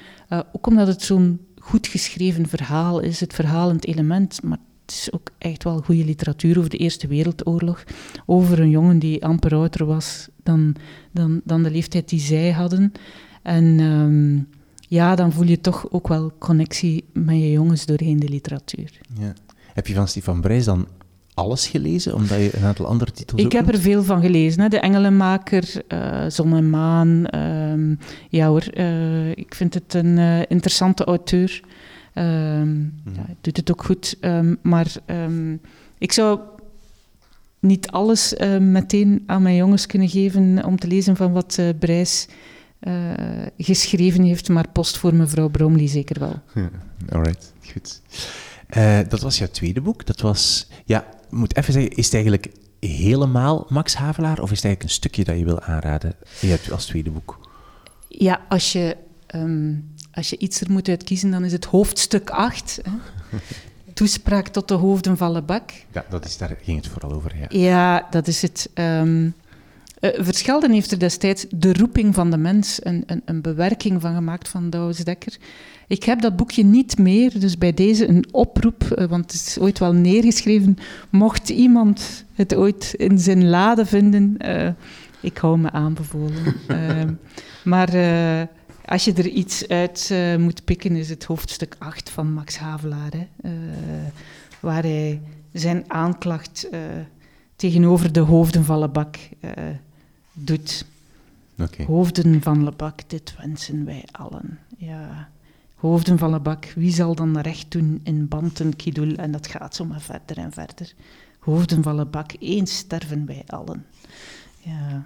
ook 0.52 0.66
omdat 0.66 0.86
het 0.86 1.02
zo'n 1.02 1.40
goed 1.58 1.86
geschreven 1.86 2.48
verhaal 2.48 3.00
is, 3.00 3.20
het 3.20 3.34
verhalend 3.34 3.86
element, 3.86 4.42
maar 4.42 4.58
het 4.86 4.94
is 4.94 5.12
ook 5.12 5.30
echt 5.38 5.64
wel 5.64 5.80
goede 5.80 6.04
literatuur 6.04 6.58
over 6.58 6.70
de 6.70 6.76
Eerste 6.76 7.06
Wereldoorlog. 7.06 7.84
Over 8.26 8.60
een 8.60 8.70
jongen 8.70 8.98
die 8.98 9.24
amper 9.24 9.54
ouder 9.54 9.86
was 9.86 10.28
dan, 10.42 10.74
dan, 11.12 11.40
dan 11.44 11.62
de 11.62 11.70
leeftijd 11.70 12.08
die 12.08 12.20
zij 12.20 12.50
hadden. 12.50 12.92
En 13.42 13.64
um, 13.80 14.48
ja, 14.80 15.14
dan 15.14 15.32
voel 15.32 15.46
je 15.46 15.60
toch 15.60 15.86
ook 15.90 16.08
wel 16.08 16.32
connectie 16.38 17.04
met 17.12 17.36
je 17.36 17.50
jongens 17.50 17.86
doorheen 17.86 18.20
de 18.20 18.28
literatuur. 18.28 19.00
Ja. 19.18 19.32
Heb 19.72 19.86
je 19.86 19.94
van 19.94 20.08
Stefan 20.08 20.40
Brijs 20.40 20.64
dan 20.64 20.86
alles 21.34 21.66
gelezen, 21.66 22.14
omdat 22.14 22.38
je 22.38 22.50
een 22.56 22.64
aantal 22.64 22.86
andere 22.86 23.12
titels 23.12 23.42
Ik 23.42 23.52
heb 23.52 23.68
er 23.68 23.80
veel 23.80 24.02
van 24.02 24.20
gelezen. 24.20 24.60
Hè. 24.62 24.68
De 24.68 24.80
Engelenmaker, 24.80 25.82
uh, 25.88 26.24
Zon 26.28 26.56
en 26.56 26.70
Maan. 26.70 27.24
Uh, 27.34 27.96
ja 28.28 28.48
hoor, 28.48 28.64
uh, 28.74 29.30
ik 29.30 29.54
vind 29.54 29.74
het 29.74 29.94
een 29.94 30.16
uh, 30.16 30.40
interessante 30.48 31.04
auteur. 31.04 31.60
Um, 32.18 32.94
ja, 33.12 33.26
doet 33.40 33.56
het 33.56 33.70
ook 33.70 33.84
goed. 33.84 34.16
Um, 34.20 34.58
maar 34.62 34.94
um, 35.06 35.60
ik 35.98 36.12
zou 36.12 36.40
niet 37.60 37.90
alles 37.90 38.34
uh, 38.34 38.58
meteen 38.58 39.22
aan 39.26 39.42
mijn 39.42 39.56
jongens 39.56 39.86
kunnen 39.86 40.08
geven 40.08 40.64
om 40.64 40.78
te 40.78 40.86
lezen 40.86 41.16
van 41.16 41.32
wat 41.32 41.56
uh, 41.60 41.68
Brijs 41.78 42.28
geschreven 43.58 44.22
heeft, 44.22 44.48
maar 44.48 44.68
post 44.68 44.96
voor 44.98 45.14
mevrouw 45.14 45.48
Bromley 45.48 45.88
zeker 45.88 46.20
wel. 46.20 46.42
Ja, 46.62 46.70
alright, 47.12 47.52
goed. 47.72 48.00
dat 49.10 49.20
was 49.20 49.38
jouw 49.38 49.48
tweede 49.48 49.80
boek. 49.80 50.06
Dat 50.06 50.20
was, 50.20 50.68
ja, 50.84 51.00
ik 51.02 51.30
moet 51.30 51.56
even 51.56 51.72
zeggen, 51.72 51.92
is 51.92 52.04
het 52.04 52.14
eigenlijk 52.14 52.48
helemaal 52.80 53.66
Max 53.68 53.94
Havelaar 53.94 54.40
of 54.40 54.50
is 54.50 54.56
het 54.56 54.64
eigenlijk 54.64 54.82
een 54.82 54.88
stukje 54.88 55.24
dat 55.24 55.38
je 55.38 55.44
wil 55.44 55.60
aanraden 55.60 56.14
als 56.70 56.86
tweede 56.86 57.10
boek? 57.10 57.38
Ja, 58.08 58.40
als 58.48 58.72
je, 58.72 58.96
ehm, 59.26 59.74
als 60.16 60.30
je 60.30 60.38
iets 60.38 60.60
er 60.60 60.70
moet 60.70 60.88
uitkiezen, 60.88 61.30
dan 61.30 61.44
is 61.44 61.52
het 61.52 61.64
hoofdstuk 61.64 62.30
8. 62.30 62.80
Hè. 62.82 62.90
Toespraak 63.94 64.48
tot 64.48 64.68
de 64.68 64.74
hoofden 64.74 65.16
van 65.16 65.32
Lebak. 65.32 65.70
Ja, 65.92 66.04
dat 66.08 66.24
is, 66.24 66.36
daar 66.36 66.56
ging 66.62 66.76
het 66.76 66.88
vooral 66.88 67.12
over. 67.12 67.36
Ja, 67.36 67.46
ja 67.48 68.06
dat 68.10 68.26
is 68.26 68.42
het. 68.42 68.70
Um, 68.74 69.34
Verschelden 70.00 70.72
heeft 70.72 70.90
er 70.90 70.98
destijds 70.98 71.46
De 71.50 71.72
Roeping 71.72 72.14
van 72.14 72.30
de 72.30 72.36
Mens, 72.36 72.78
een, 72.82 73.02
een, 73.06 73.22
een 73.24 73.40
bewerking 73.40 74.00
van 74.00 74.14
gemaakt 74.14 74.48
van 74.48 74.70
Douwes 74.70 75.04
Dekker. 75.04 75.36
Ik 75.86 76.04
heb 76.04 76.20
dat 76.20 76.36
boekje 76.36 76.64
niet 76.64 76.98
meer, 76.98 77.40
dus 77.40 77.58
bij 77.58 77.74
deze 77.74 78.08
een 78.08 78.26
oproep, 78.30 78.82
eh, 78.82 79.06
want 79.06 79.32
het 79.32 79.46
is 79.46 79.58
ooit 79.58 79.78
wel 79.78 79.92
neergeschreven. 79.92 80.76
Mocht 81.10 81.48
iemand 81.48 82.24
het 82.32 82.54
ooit 82.54 82.94
in 82.96 83.18
zijn 83.18 83.48
lade 83.48 83.86
vinden, 83.86 84.34
uh, 84.46 84.68
ik 85.20 85.38
hou 85.38 85.58
me 85.58 85.70
aanbevolen. 85.70 86.54
uh, 86.68 87.02
maar 87.72 87.88
als 88.86 89.04
je 89.04 89.12
er 89.12 89.26
iets 89.26 89.68
uit 89.68 90.14
moet 90.38 90.64
pikken, 90.64 90.96
is 90.96 91.08
het 91.08 91.24
hoofdstuk 91.24 91.76
8 91.78 92.10
van 92.10 92.32
Max 92.32 92.58
Havelaar, 92.58 93.10
hè, 93.10 93.50
waar 94.60 94.82
hij 94.82 95.20
zijn 95.52 95.84
aanklacht 95.86 96.68
tegenover 97.56 98.12
de 98.12 98.20
hoofden 98.20 98.64
van 98.64 98.78
Lebak 98.78 99.16
doet. 100.32 100.86
Okay. 101.58 101.86
Hoofden 101.86 102.42
van 102.42 102.64
Lebak, 102.64 103.00
dit 103.06 103.34
wensen 103.38 103.84
wij 103.84 104.04
allen. 104.10 104.58
Ja. 104.76 105.28
Hoofden 105.74 106.18
van 106.18 106.30
Lebak, 106.30 106.72
wie 106.76 106.92
zal 106.92 107.14
dan 107.14 107.38
recht 107.38 107.70
doen 107.70 108.00
in 108.02 108.28
Banten, 108.28 108.76
Kidul? 108.76 109.14
En 109.14 109.32
dat 109.32 109.46
gaat 109.46 109.74
zo 109.74 109.84
maar 109.84 110.00
verder 110.00 110.38
en 110.38 110.52
verder. 110.52 110.92
Hoofden 111.38 111.82
van 111.82 111.94
Lebak, 111.94 112.32
eens 112.38 112.76
sterven 112.76 113.26
wij 113.26 113.42
allen. 113.46 113.86
Ja. 114.58 115.04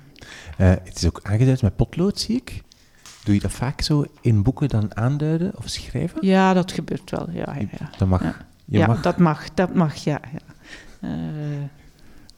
Uh, 0.59 0.69
het 0.85 0.97
is 0.97 1.07
ook 1.07 1.21
aangeduid 1.23 1.63
met 1.63 1.77
potlood, 1.77 2.21
zie 2.21 2.37
ik. 2.37 2.63
Doe 3.25 3.35
je 3.35 3.41
dat 3.41 3.53
vaak 3.53 3.81
zo 3.81 4.05
in 4.21 4.43
boeken 4.43 4.69
dan 4.69 4.97
aanduiden 4.97 5.53
of 5.57 5.69
schrijven? 5.69 6.27
Ja, 6.27 6.53
dat 6.53 6.73
gebeurt 6.73 7.11
wel. 7.11 7.31
Ja, 7.31 7.55
ja, 7.59 7.69
ja. 7.79 7.91
Dat 7.99 8.09
mag. 8.09 8.23
Ja, 8.23 8.37
ja 8.65 8.87
mag. 8.87 9.03
dat 9.03 9.19
mag. 9.19 9.55
Dat 9.55 9.75
mag, 9.75 9.95
ja. 9.95 10.21
ja. 10.33 10.41
Uh, 11.09 11.63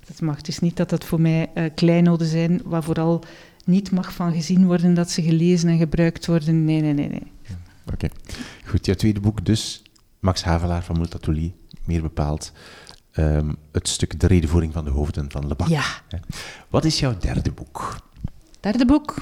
dat 0.07 0.21
mag. 0.21 0.37
Het 0.37 0.49
is 0.49 0.59
niet 0.59 0.77
dat 0.77 0.91
dat 0.91 1.05
voor 1.05 1.21
mij 1.21 1.51
uh, 1.55 1.65
kleinoden 1.75 2.27
zijn, 2.27 2.61
waar 2.65 2.83
vooral 2.83 3.25
niet 3.65 3.91
mag 3.91 4.13
van 4.13 4.33
gezien 4.33 4.67
worden 4.67 4.95
dat 4.95 5.11
ze 5.11 5.23
gelezen 5.23 5.69
en 5.69 5.79
gebruikt 5.79 6.27
worden. 6.27 6.65
Nee, 6.65 6.81
nee, 6.81 6.93
nee. 6.93 7.09
nee. 7.09 7.33
Oké. 7.93 8.09
Goed, 8.67 8.87
jouw 8.87 8.95
tweede 8.95 9.21
boek 9.21 9.45
dus, 9.45 9.83
Max 10.21 10.43
Havelaar 10.43 10.85
van 10.85 10.99
Multatuli, 10.99 11.55
meer 11.85 12.03
bepaald. 12.03 12.53
Um, 13.17 13.57
het 13.73 13.89
stuk 13.89 14.21
De 14.21 14.27
redenvoering 14.27 14.73
van 14.73 14.85
de 14.85 14.91
hoofden 14.91 15.31
van 15.31 15.47
Lebak. 15.47 15.69
Ja. 15.69 15.85
Wat 16.69 16.85
is 16.85 16.99
jouw 17.01 17.17
derde 17.19 17.53
boek? 17.53 17.97
Derde 18.61 18.87
boek, 18.87 19.15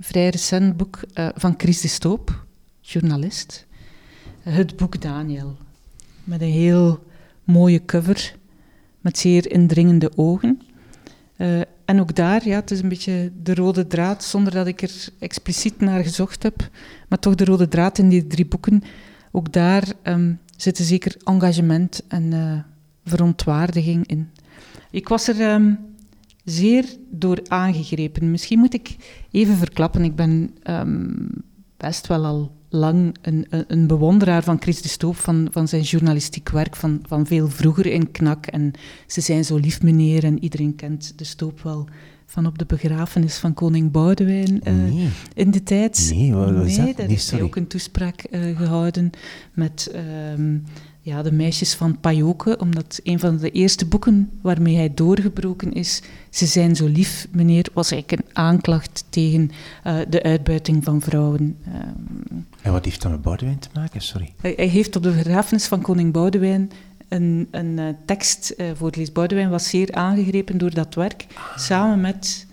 vrij 0.00 0.28
recent 0.28 0.76
boek 0.76 1.00
uh, 1.14 1.28
van 1.34 1.54
Chris 1.56 1.80
de 1.80 1.88
Stoop, 1.88 2.44
journalist. 2.80 3.66
Het 4.40 4.76
boek 4.76 5.00
Daniel, 5.00 5.56
met 6.24 6.40
een 6.40 6.50
heel 6.50 7.04
mooie 7.44 7.84
cover 7.84 8.34
met 9.00 9.18
zeer 9.18 9.50
indringende 9.50 10.10
ogen. 10.16 10.62
Uh, 11.36 11.60
en 11.84 12.00
ook 12.00 12.14
daar, 12.14 12.48
ja, 12.48 12.54
het 12.54 12.70
is 12.70 12.82
een 12.82 12.88
beetje 12.88 13.32
de 13.42 13.54
rode 13.54 13.86
draad, 13.86 14.24
zonder 14.24 14.52
dat 14.52 14.66
ik 14.66 14.82
er 14.82 15.08
expliciet 15.18 15.80
naar 15.80 16.02
gezocht 16.02 16.42
heb, 16.42 16.70
maar 17.08 17.18
toch 17.18 17.34
de 17.34 17.44
rode 17.44 17.68
draad 17.68 17.98
in 17.98 18.08
die 18.08 18.26
drie 18.26 18.46
boeken. 18.46 18.82
Ook 19.30 19.52
daar 19.52 19.92
um, 20.02 20.38
zitten 20.56 20.84
zeker 20.84 21.16
engagement 21.24 22.02
en 22.08 22.22
uh, 22.22 22.58
verontwaardiging 23.04 24.06
in. 24.06 24.30
Ik 24.90 25.08
was 25.08 25.28
er 25.28 25.52
um, 25.52 25.78
zeer 26.50 26.84
door 27.10 27.40
aangegrepen. 27.46 28.30
Misschien 28.30 28.58
moet 28.58 28.74
ik 28.74 28.96
even 29.30 29.56
verklappen, 29.56 30.04
ik 30.04 30.14
ben 30.14 30.50
um, 30.70 31.28
best 31.76 32.06
wel 32.06 32.24
al 32.24 32.56
lang 32.68 33.16
een, 33.22 33.46
een 33.48 33.86
bewonderaar 33.86 34.42
van 34.42 34.60
Chris 34.60 34.82
de 34.82 34.88
Stoop, 34.88 35.16
van, 35.16 35.48
van 35.50 35.68
zijn 35.68 35.82
journalistiek 35.82 36.48
werk, 36.48 36.76
van, 36.76 37.00
van 37.06 37.26
veel 37.26 37.48
vroeger 37.48 37.86
in 37.86 38.10
Knak. 38.10 38.46
En 38.46 38.72
ze 39.06 39.20
zijn 39.20 39.44
zo 39.44 39.56
lief, 39.56 39.82
meneer, 39.82 40.24
en 40.24 40.42
iedereen 40.42 40.74
kent 40.74 41.18
de 41.18 41.24
Stoop 41.24 41.60
wel 41.60 41.88
van 42.26 42.46
op 42.46 42.58
de 42.58 42.66
begrafenis 42.66 43.36
van 43.36 43.54
koning 43.54 43.90
Boudewijn 43.90 44.60
uh, 44.64 45.06
in 45.34 45.50
de 45.50 45.62
tijd. 45.62 46.10
Nee, 46.14 46.32
wat 46.32 46.52
was 46.52 46.76
nee, 46.76 46.86
dat? 46.86 46.96
daar 46.96 47.06
heeft 47.06 47.30
hij 47.30 47.42
ook 47.42 47.56
een 47.56 47.66
toespraak 47.66 48.24
uh, 48.30 48.56
gehouden 48.56 49.10
met 49.52 49.92
um, 50.34 50.64
ja, 51.08 51.22
de 51.22 51.32
meisjes 51.32 51.74
van 51.74 52.00
Pajoke, 52.00 52.58
omdat 52.58 53.00
een 53.02 53.18
van 53.18 53.36
de 53.36 53.50
eerste 53.50 53.86
boeken 53.86 54.30
waarmee 54.40 54.76
hij 54.76 54.94
doorgebroken 54.94 55.72
is, 55.72 56.02
Ze 56.30 56.46
zijn 56.46 56.76
zo 56.76 56.86
lief, 56.86 57.28
meneer, 57.30 57.66
was 57.72 57.90
eigenlijk 57.90 58.22
een 58.22 58.36
aanklacht 58.36 59.04
tegen 59.10 59.50
uh, 59.86 59.98
de 60.08 60.22
uitbuiting 60.22 60.84
van 60.84 61.00
vrouwen. 61.00 61.56
Um, 61.66 62.46
en 62.62 62.72
wat 62.72 62.84
heeft 62.84 63.02
dat 63.02 63.10
met 63.10 63.22
Boudewijn 63.22 63.58
te 63.58 63.68
maken? 63.74 64.00
Sorry. 64.00 64.32
Hij, 64.40 64.52
hij 64.56 64.66
heeft 64.66 64.96
op 64.96 65.02
de 65.02 65.10
begrafenis 65.10 65.66
van 65.66 65.80
koning 65.80 66.12
Boudewijn 66.12 66.70
een, 67.08 67.48
een 67.50 67.78
uh, 67.78 67.88
tekst 68.06 68.54
uh, 68.56 68.66
voorgelezen. 68.74 69.14
Boudewijn 69.14 69.50
was 69.50 69.68
zeer 69.68 69.92
aangegrepen 69.92 70.58
door 70.58 70.74
dat 70.74 70.94
werk, 70.94 71.26
ah. 71.34 71.58
samen 71.58 72.00
met 72.00 72.46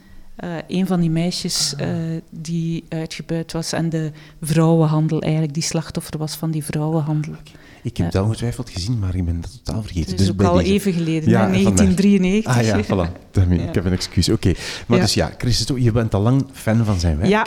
uh, 0.43 0.55
een 0.67 0.87
van 0.87 0.99
die 0.99 1.09
meisjes 1.09 1.75
ah. 1.77 1.87
die 2.29 2.83
uitgebuit 2.89 3.51
was 3.51 3.71
en 3.71 3.89
de 3.89 4.11
vrouwenhandel 4.41 5.21
eigenlijk, 5.21 5.53
die 5.53 5.63
slachtoffer 5.63 6.17
was 6.17 6.35
van 6.35 6.51
die 6.51 6.63
vrouwenhandel. 6.63 7.31
Okay. 7.31 7.63
Ik 7.85 7.97
heb 7.97 8.11
dat 8.11 8.23
ongetwijfeld 8.23 8.69
gezien, 8.69 8.99
maar 8.99 9.15
ik 9.15 9.25
ben 9.25 9.41
dat 9.41 9.63
totaal 9.63 9.81
vergeten. 9.81 10.11
Het 10.11 10.19
is 10.19 10.27
dus 10.27 10.35
ook 10.35 10.43
al 10.43 10.57
deze... 10.57 10.71
even 10.71 10.93
geleden, 10.93 11.29
ja, 11.29 11.47
1993. 11.47 12.55
Ah 12.57 12.63
ja, 12.63 12.83
voilà. 12.83 13.31
Daarmee. 13.31 13.59
Ik 13.59 13.75
heb 13.75 13.85
een 13.85 13.91
excuus. 13.91 14.29
Oké. 14.29 14.47
Okay. 14.49 14.61
Maar 14.87 14.99
dus 14.99 15.13
ja, 15.13 15.31
Christus, 15.37 15.83
je 15.83 15.91
bent 15.91 16.13
al 16.13 16.21
lang 16.21 16.45
fan 16.51 16.85
van 16.85 16.99
zijn 16.99 17.17
werk. 17.17 17.29
Ja, 17.29 17.45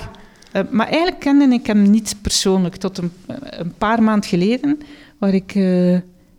uh, 0.52 0.62
maar 0.70 0.86
eigenlijk 0.86 1.20
kende 1.20 1.54
ik 1.54 1.66
hem 1.66 1.90
niet 1.90 2.16
persoonlijk 2.22 2.76
tot 2.76 2.98
een, 2.98 3.12
een 3.40 3.74
paar 3.78 4.02
maanden 4.02 4.28
geleden, 4.28 4.78
waar 5.18 5.34
ik 5.34 5.54
uh, 5.54 5.92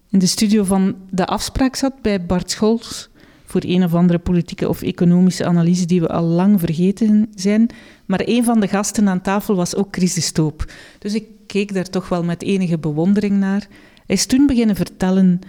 in 0.09 0.19
de 0.19 0.27
studio 0.27 0.63
van 0.63 0.95
De 1.09 1.25
Afspraak 1.25 1.75
zat 1.75 2.01
bij 2.01 2.25
Bart 2.25 2.51
Scholz 2.51 3.07
voor 3.45 3.61
een 3.65 3.83
of 3.83 3.93
andere 3.93 4.19
politieke 4.19 4.69
of 4.69 4.81
economische 4.81 5.45
analyse 5.45 5.85
die 5.85 6.01
we 6.01 6.07
al 6.07 6.23
lang 6.23 6.59
vergeten 6.59 7.29
zijn. 7.35 7.69
Maar 8.05 8.21
een 8.23 8.43
van 8.43 8.59
de 8.59 8.67
gasten 8.67 9.09
aan 9.09 9.21
tafel 9.21 9.55
was 9.55 9.75
ook 9.75 9.87
Chris 9.91 10.13
de 10.13 10.21
Stoop. 10.21 10.71
Dus 10.99 11.13
ik 11.13 11.23
keek 11.47 11.73
daar 11.73 11.89
toch 11.89 12.09
wel 12.09 12.23
met 12.23 12.43
enige 12.43 12.77
bewondering 12.77 13.37
naar. 13.37 13.67
Hij 14.09 14.17
is 14.17 14.25
toen 14.25 14.47
beginnen 14.47 14.75
vertellen 14.75 15.39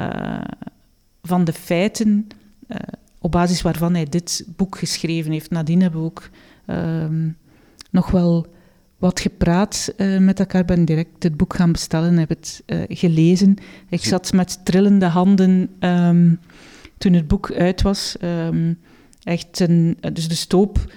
uh, 0.00 0.40
van 1.22 1.44
de 1.44 1.52
feiten 1.52 2.26
uh, 2.68 2.76
op 3.18 3.30
basis 3.30 3.62
waarvan 3.62 3.94
hij 3.94 4.04
dit 4.04 4.46
boek 4.56 4.78
geschreven 4.78 5.32
heeft. 5.32 5.50
Nadien 5.50 5.80
hebben 5.80 6.00
we 6.00 6.06
ook 6.06 6.30
uh, 6.66 7.04
nog 7.90 8.10
wel 8.10 8.46
wat 8.96 9.20
gepraat 9.20 9.92
uh, 9.96 10.18
met 10.18 10.38
elkaar. 10.38 10.64
ben 10.64 10.84
direct 10.84 11.22
het 11.22 11.36
boek 11.36 11.54
gaan 11.54 11.72
bestellen 11.72 12.08
en 12.08 12.18
heb 12.18 12.28
het 12.28 12.62
gelezen. 12.88 13.56
Ik 13.88 14.04
zat 14.04 14.32
met 14.32 14.64
trillende 14.64 15.06
handen 15.06 15.70
um, 15.80 16.40
toen 16.96 17.12
het 17.12 17.28
boek 17.28 17.52
uit 17.52 17.82
was. 17.82 18.16
Um, 18.22 18.78
echt 19.22 19.60
een, 19.60 19.98
dus 20.12 20.28
de 20.28 20.34
stoop 20.34 20.92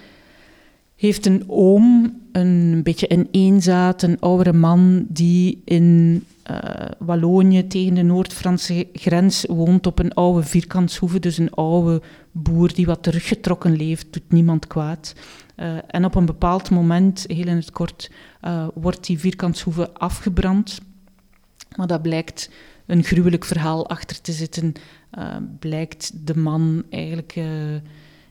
heeft 1.01 1.25
een 1.25 1.43
oom, 1.47 2.19
een 2.31 2.83
beetje 2.83 3.13
een 3.13 3.27
eenzaad, 3.31 4.01
een 4.01 4.19
oudere 4.19 4.53
man 4.53 5.05
die 5.09 5.61
in 5.65 6.23
uh, 6.51 6.57
Wallonië 6.99 7.67
tegen 7.67 7.93
de 7.93 8.01
Noord-Franse 8.01 8.87
grens 8.93 9.45
woont 9.47 9.87
op 9.87 9.99
een 9.99 10.13
oude 10.13 10.43
vierkantshoeve. 10.43 11.19
Dus 11.19 11.37
een 11.37 11.51
oude 11.51 12.01
boer 12.31 12.73
die 12.73 12.85
wat 12.85 13.03
teruggetrokken 13.03 13.75
leeft, 13.75 14.13
doet 14.13 14.31
niemand 14.31 14.67
kwaad. 14.67 15.15
Uh, 15.57 15.77
en 15.87 16.05
op 16.05 16.15
een 16.15 16.25
bepaald 16.25 16.69
moment, 16.69 17.23
heel 17.27 17.47
in 17.47 17.55
het 17.55 17.71
kort, 17.71 18.11
uh, 18.41 18.67
wordt 18.73 19.05
die 19.05 19.19
vierkantshoeve 19.19 19.93
afgebrand. 19.93 20.79
Maar 21.75 21.87
dat 21.87 22.01
blijkt 22.01 22.49
een 22.85 23.03
gruwelijk 23.03 23.45
verhaal 23.45 23.89
achter 23.89 24.21
te 24.21 24.31
zitten. 24.31 24.73
blijkt 25.59 26.27
de 26.27 26.37
man 26.37 26.83
eigenlijk 26.89 27.39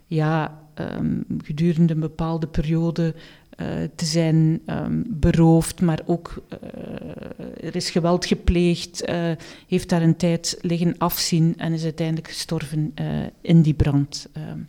ja, 0.06 0.59
um, 0.99 1.25
gedurende 1.45 1.95
een 1.95 2.01
bepaalde 2.01 2.47
periode 2.47 3.14
uh, 3.61 3.66
te 3.95 4.05
zijn 4.05 4.61
um, 4.66 5.05
beroofd, 5.09 5.81
maar 5.81 6.01
ook 6.07 6.43
uh, 6.53 7.66
er 7.66 7.77
is 7.77 7.90
geweld 7.90 8.27
gepleegd, 8.27 9.09
uh, 9.09 9.31
heeft 9.69 9.88
daar 9.88 10.03
een 10.03 10.16
tijd 10.16 10.59
liggen 10.61 10.95
afzien 10.99 11.55
en 11.57 11.73
is 11.73 11.85
uiteindelijk 11.85 12.29
gestorven 12.29 12.95
in 13.40 13.62
die 13.62 13.75
brand. 13.75 14.29
Um, 14.51 14.69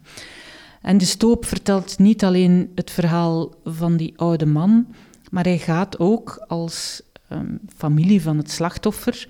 en 0.81 0.97
de 0.97 1.05
stoop 1.05 1.45
vertelt 1.45 1.99
niet 1.99 2.23
alleen 2.23 2.71
het 2.75 2.91
verhaal 2.91 3.53
van 3.63 3.97
die 3.97 4.13
oude 4.15 4.45
man, 4.45 4.87
maar 5.31 5.43
hij 5.43 5.57
gaat 5.57 5.99
ook 5.99 6.45
als 6.47 7.01
familie 7.75 8.21
van 8.21 8.37
het 8.37 8.51
slachtoffer 8.51 9.27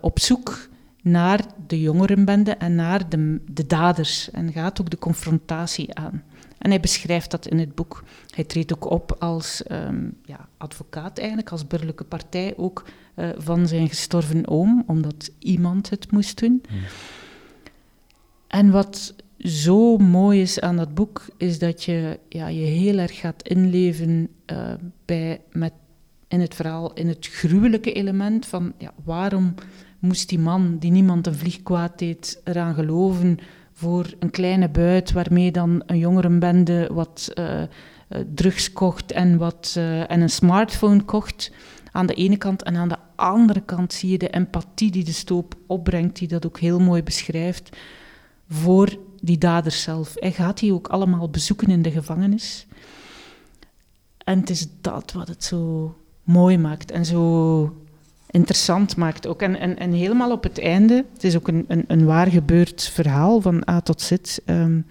op 0.00 0.18
zoek 0.18 0.68
naar 1.02 1.46
de 1.66 1.80
jongerenbende 1.80 2.50
en 2.50 2.74
naar 2.74 3.08
de, 3.08 3.40
de 3.50 3.66
daders. 3.66 4.30
En 4.30 4.52
gaat 4.52 4.80
ook 4.80 4.90
de 4.90 4.98
confrontatie 4.98 5.94
aan. 5.94 6.22
En 6.58 6.70
hij 6.70 6.80
beschrijft 6.80 7.30
dat 7.30 7.46
in 7.46 7.58
het 7.58 7.74
boek. 7.74 8.04
Hij 8.34 8.44
treedt 8.44 8.74
ook 8.74 8.90
op 8.90 9.16
als 9.18 9.62
ehm, 9.62 10.08
ja, 10.24 10.48
advocaat, 10.56 11.18
eigenlijk, 11.18 11.50
als 11.50 11.66
burgerlijke 11.66 12.04
partij 12.04 12.54
ook 12.56 12.84
uh, 13.16 13.28
van 13.36 13.68
zijn 13.68 13.88
gestorven 13.88 14.48
oom, 14.48 14.84
omdat 14.86 15.30
iemand 15.38 15.90
het 15.90 16.12
moest 16.12 16.40
doen. 16.40 16.62
Hmm. 16.68 16.78
En 18.46 18.70
wat 18.70 19.14
zo 19.38 19.96
mooi 19.96 20.40
is 20.40 20.60
aan 20.60 20.76
dat 20.76 20.94
boek, 20.94 21.26
is 21.36 21.58
dat 21.58 21.84
je 21.84 22.18
ja, 22.28 22.48
je 22.48 22.64
heel 22.64 22.98
erg 22.98 23.18
gaat 23.18 23.48
inleven 23.48 24.28
uh, 24.52 24.72
bij, 25.04 25.40
met, 25.52 25.72
in 26.28 26.40
het 26.40 26.54
verhaal, 26.54 26.92
in 26.92 27.08
het 27.08 27.26
gruwelijke 27.26 27.92
element 27.92 28.46
van 28.46 28.72
ja, 28.78 28.92
waarom 29.04 29.54
moest 30.00 30.28
die 30.28 30.38
man, 30.38 30.78
die 30.78 30.90
niemand 30.90 31.26
een 31.26 31.34
vlieg 31.34 31.62
kwaad 31.62 31.98
deed, 31.98 32.40
eraan 32.44 32.74
geloven 32.74 33.38
voor 33.72 34.14
een 34.18 34.30
kleine 34.30 34.68
buit 34.68 35.12
waarmee 35.12 35.52
dan 35.52 35.82
een 35.86 35.98
jongerenbende 35.98 36.90
wat 36.92 37.32
uh, 37.34 37.62
drugs 38.34 38.72
kocht 38.72 39.12
en, 39.12 39.38
wat, 39.38 39.74
uh, 39.78 40.10
en 40.10 40.20
een 40.20 40.30
smartphone 40.30 41.02
kocht 41.02 41.52
aan 41.92 42.06
de 42.06 42.14
ene 42.14 42.36
kant. 42.36 42.62
En 42.62 42.76
aan 42.76 42.88
de 42.88 42.98
andere 43.14 43.60
kant 43.60 43.92
zie 43.92 44.10
je 44.10 44.18
de 44.18 44.28
empathie 44.30 44.90
die 44.90 45.04
de 45.04 45.12
stoop 45.12 45.54
opbrengt, 45.66 46.18
die 46.18 46.28
dat 46.28 46.46
ook 46.46 46.58
heel 46.58 46.80
mooi 46.80 47.02
beschrijft, 47.02 47.76
voor 48.48 48.98
die 49.20 49.38
daders 49.38 49.82
zelf. 49.82 50.12
Hij 50.14 50.32
gaat 50.32 50.58
die 50.58 50.72
ook 50.72 50.88
allemaal 50.88 51.30
bezoeken 51.30 51.68
in 51.68 51.82
de 51.82 51.90
gevangenis. 51.90 52.66
En 54.24 54.40
het 54.40 54.50
is 54.50 54.66
dat 54.80 55.12
wat 55.12 55.28
het 55.28 55.44
zo 55.44 55.94
mooi 56.22 56.58
maakt 56.58 56.90
en 56.90 57.04
zo 57.04 57.82
interessant 58.30 58.96
maakt 58.96 59.26
ook. 59.26 59.42
En, 59.42 59.58
en, 59.58 59.78
en 59.78 59.92
helemaal 59.92 60.32
op 60.32 60.42
het 60.42 60.60
einde, 60.60 61.04
het 61.12 61.24
is 61.24 61.36
ook 61.36 61.48
een, 61.48 61.64
een, 61.68 61.84
een 61.86 62.04
waar 62.04 62.26
gebeurd 62.26 62.90
verhaal 62.92 63.40
van 63.40 63.68
A 63.68 63.80
tot 63.80 64.00
Z, 64.00 64.12
um, 64.46 64.86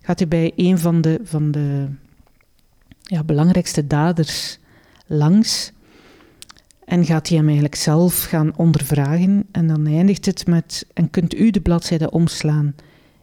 gaat 0.00 0.18
hij 0.18 0.28
bij 0.28 0.52
een 0.56 0.78
van 0.78 1.00
de, 1.00 1.20
van 1.22 1.50
de 1.50 1.86
ja, 3.02 3.24
belangrijkste 3.24 3.86
daders 3.86 4.58
langs 5.06 5.72
en 6.84 7.04
gaat 7.04 7.28
hij 7.28 7.36
hem 7.36 7.46
eigenlijk 7.46 7.76
zelf 7.76 8.22
gaan 8.22 8.56
ondervragen. 8.56 9.46
En 9.50 9.66
dan 9.66 9.86
eindigt 9.86 10.26
het 10.26 10.46
met, 10.46 10.86
en 10.92 11.10
kunt 11.10 11.34
u 11.34 11.50
de 11.50 11.60
bladzijde 11.60 12.10
omslaan? 12.10 12.74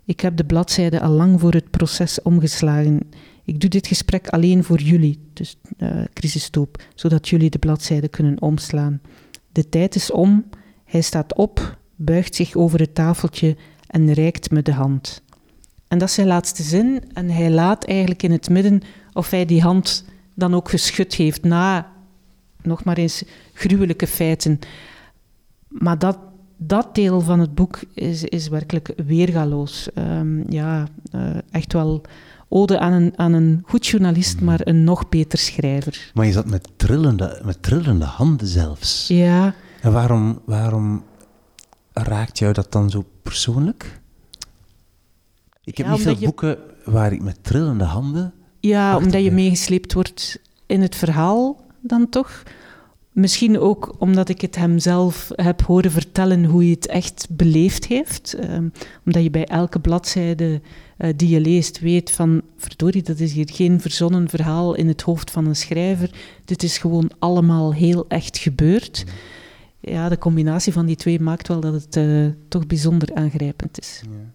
Ik 0.05 0.19
heb 0.19 0.37
de 0.37 0.45
bladzijde 0.45 1.01
al 1.01 1.11
lang 1.11 1.39
voor 1.39 1.53
het 1.53 1.69
proces 1.69 2.21
omgeslagen. 2.21 2.99
Ik 3.43 3.59
doe 3.59 3.69
dit 3.69 3.87
gesprek 3.87 4.27
alleen 4.27 4.63
voor 4.63 4.79
jullie, 4.79 5.19
dus 5.33 5.57
uh, 5.77 6.03
crisistoop, 6.13 6.83
zodat 6.95 7.29
jullie 7.29 7.49
de 7.49 7.59
bladzijde 7.59 8.07
kunnen 8.07 8.41
omslaan. 8.41 9.01
De 9.51 9.69
tijd 9.69 9.95
is 9.95 10.11
om, 10.11 10.45
hij 10.85 11.01
staat 11.01 11.35
op, 11.35 11.77
buigt 11.95 12.35
zich 12.35 12.55
over 12.55 12.79
het 12.79 12.95
tafeltje 12.95 13.57
en 13.87 14.13
reikt 14.13 14.51
me 14.51 14.61
de 14.61 14.73
hand. 14.73 15.21
En 15.87 15.97
dat 15.97 16.07
is 16.07 16.13
zijn 16.13 16.27
laatste 16.27 16.63
zin 16.63 17.03
en 17.13 17.29
hij 17.29 17.49
laat 17.51 17.85
eigenlijk 17.85 18.23
in 18.23 18.31
het 18.31 18.49
midden 18.49 18.81
of 19.13 19.29
hij 19.29 19.45
die 19.45 19.61
hand 19.61 20.05
dan 20.33 20.53
ook 20.53 20.69
geschud 20.69 21.13
heeft 21.13 21.43
na, 21.43 21.91
nog 22.61 22.83
maar 22.83 22.97
eens, 22.97 23.23
gruwelijke 23.53 24.07
feiten. 24.07 24.59
Maar 25.67 25.99
dat, 25.99 26.17
dat 26.57 26.95
deel 26.95 27.21
van 27.21 27.39
het 27.39 27.55
boek 27.55 27.79
is, 27.93 28.23
is 28.23 28.47
werkelijk 28.47 28.93
weergaloos. 29.05 29.89
Um, 29.95 30.43
ja, 30.51 30.87
uh, 31.15 31.37
echt 31.51 31.73
wel 31.73 32.01
ode 32.51 32.79
aan 32.79 32.93
een, 32.93 33.13
aan 33.15 33.33
een 33.33 33.63
goed 33.65 33.87
journalist, 33.87 34.39
mm. 34.39 34.45
maar 34.45 34.59
een 34.63 34.83
nog 34.83 35.09
beter 35.09 35.39
schrijver. 35.39 36.11
Maar 36.13 36.25
je 36.25 36.31
zat 36.31 36.49
met 36.49 36.67
trillende, 36.75 37.41
met 37.43 37.63
trillende 37.63 38.05
handen 38.05 38.47
zelfs. 38.47 39.07
Ja. 39.07 39.53
En 39.81 39.91
waarom, 39.91 40.41
waarom 40.45 41.03
raakt 41.93 42.39
jou 42.39 42.53
dat 42.53 42.71
dan 42.71 42.89
zo 42.89 43.05
persoonlijk? 43.21 43.99
Ik 45.63 45.77
heb 45.77 45.87
niet 45.87 46.01
veel 46.01 46.15
boeken 46.15 46.57
waar 46.85 47.13
ik 47.13 47.21
met 47.21 47.37
trillende 47.41 47.83
handen... 47.83 48.33
Ja, 48.59 48.97
omdat 48.97 49.23
je 49.23 49.31
meegesleept 49.31 49.93
wordt 49.93 50.39
in 50.65 50.81
het 50.81 50.95
verhaal 50.95 51.65
dan 51.79 52.09
toch. 52.09 52.43
Misschien 53.11 53.59
ook 53.59 53.95
omdat 53.97 54.29
ik 54.29 54.41
het 54.41 54.55
hem 54.55 54.79
zelf 54.79 55.29
heb 55.35 55.61
horen 55.61 55.91
vertellen 55.91 56.45
hoe 56.45 56.61
hij 56.61 56.71
het 56.71 56.87
echt 56.87 57.27
beleefd 57.29 57.85
heeft. 57.85 58.37
Um, 58.43 58.71
omdat 59.05 59.23
je 59.23 59.29
bij 59.29 59.45
elke 59.45 59.79
bladzijde 59.79 60.61
uh, 61.01 61.09
die 61.15 61.29
je 61.29 61.39
leest 61.39 61.79
weet 61.79 62.11
van, 62.11 62.41
verdorie, 62.57 63.03
dat 63.03 63.19
is 63.19 63.33
hier 63.33 63.49
geen 63.51 63.81
verzonnen 63.81 64.29
verhaal 64.29 64.73
in 64.73 64.87
het 64.87 65.01
hoofd 65.01 65.31
van 65.31 65.45
een 65.45 65.55
schrijver. 65.55 66.09
Dit 66.45 66.63
is 66.63 66.77
gewoon 66.77 67.11
allemaal 67.19 67.73
heel 67.73 68.05
echt 68.07 68.37
gebeurd. 68.37 69.05
Ja, 69.79 70.09
de 70.09 70.17
combinatie 70.17 70.73
van 70.73 70.85
die 70.85 70.95
twee 70.95 71.19
maakt 71.19 71.47
wel 71.47 71.59
dat 71.59 71.73
het 71.73 71.95
uh, 71.95 72.27
toch 72.47 72.67
bijzonder 72.67 73.13
aangrijpend 73.13 73.79
is. 73.79 74.01
Ja. 74.03 74.31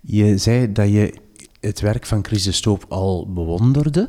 Je 0.00 0.38
zei 0.38 0.72
dat 0.72 0.88
je 0.88 1.14
het 1.60 1.80
werk 1.80 2.06
van 2.06 2.24
Chris 2.24 2.42
de 2.42 2.52
Stoop 2.52 2.84
al 2.88 3.32
bewonderde. 3.32 4.08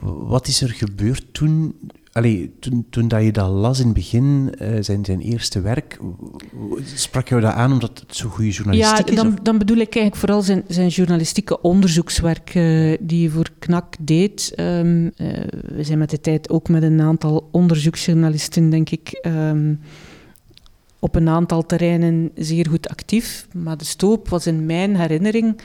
Wat 0.00 0.46
is 0.46 0.60
er 0.60 0.68
gebeurd 0.68 1.24
toen 1.32 1.74
Allee, 2.18 2.52
toen, 2.60 2.86
toen 2.90 3.08
dat 3.08 3.22
je 3.22 3.32
dat 3.32 3.50
las 3.50 3.78
in 3.78 3.84
het 3.84 3.94
begin, 3.94 4.54
uh, 4.62 4.76
zijn, 4.80 5.04
zijn 5.04 5.20
eerste 5.20 5.60
werk, 5.60 5.98
sprak 6.94 7.28
jou 7.28 7.40
dat 7.40 7.52
aan 7.52 7.72
omdat 7.72 8.04
het 8.06 8.16
zo 8.16 8.28
goede 8.28 8.50
journalistiek 8.50 9.08
ja, 9.08 9.14
dan, 9.14 9.32
is? 9.32 9.38
dan 9.42 9.58
bedoel 9.58 9.76
ik 9.76 9.94
eigenlijk 9.94 10.16
vooral 10.16 10.42
zijn, 10.42 10.64
zijn 10.68 10.88
journalistieke 10.88 11.60
onderzoekswerk 11.60 12.54
uh, 12.54 12.96
die 13.00 13.22
je 13.22 13.30
voor 13.30 13.48
KNAK 13.58 13.94
deed. 14.00 14.52
Um, 14.56 15.04
uh, 15.04 15.10
we 15.62 15.82
zijn 15.82 15.98
met 15.98 16.10
de 16.10 16.20
tijd 16.20 16.50
ook 16.50 16.68
met 16.68 16.82
een 16.82 17.00
aantal 17.00 17.48
onderzoeksjournalisten, 17.50 18.70
denk 18.70 18.90
ik, 18.90 19.20
um, 19.26 19.80
op 20.98 21.14
een 21.14 21.28
aantal 21.28 21.66
terreinen 21.66 22.30
zeer 22.34 22.66
goed 22.68 22.88
actief. 22.88 23.48
Maar 23.52 23.76
de 23.76 23.84
stoop 23.84 24.28
was 24.28 24.46
in 24.46 24.66
mijn 24.66 24.96
herinnering 24.96 25.60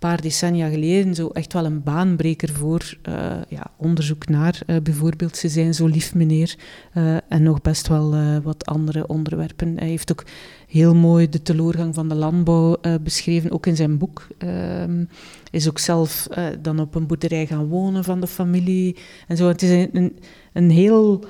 paar 0.00 0.20
decennia 0.20 0.68
geleden 0.68 1.14
zo 1.14 1.28
echt 1.28 1.52
wel 1.52 1.64
een 1.64 1.82
baanbreker 1.82 2.52
voor 2.52 2.96
uh, 3.08 3.14
ja, 3.48 3.70
onderzoek 3.76 4.28
naar 4.28 4.60
uh, 4.66 4.76
bijvoorbeeld 4.82 5.36
Ze 5.36 5.48
zijn 5.48 5.74
zo 5.74 5.86
lief 5.86 6.14
meneer 6.14 6.56
uh, 6.94 7.16
en 7.28 7.42
nog 7.42 7.60
best 7.60 7.88
wel 7.88 8.40
wat 8.42 8.66
andere 8.66 9.06
onderwerpen. 9.06 9.78
Hij 9.78 9.88
heeft 9.88 10.12
ook 10.12 10.24
heel 10.66 10.94
mooi 10.94 11.28
de 11.28 11.42
teleurgang 11.42 11.94
van 11.94 12.08
de 12.08 12.14
landbouw 12.14 12.76
beschreven, 13.02 13.50
ook 13.50 13.66
in 13.66 13.76
zijn 13.76 13.98
boek. 13.98 14.26
Ehm, 14.38 15.04
is 15.50 15.68
ook 15.68 15.78
zelf 15.78 16.28
dan 16.60 16.80
op 16.80 16.94
een 16.94 17.06
boerderij 17.06 17.46
gaan 17.46 17.66
wonen 17.66 18.04
van 18.04 18.20
de 18.20 18.26
familie 18.26 18.96
en 19.28 19.36
zo. 19.36 19.48
Het 19.48 19.62
is 19.62 19.88
een, 19.92 20.18
een 20.52 20.70
heel 20.70 21.24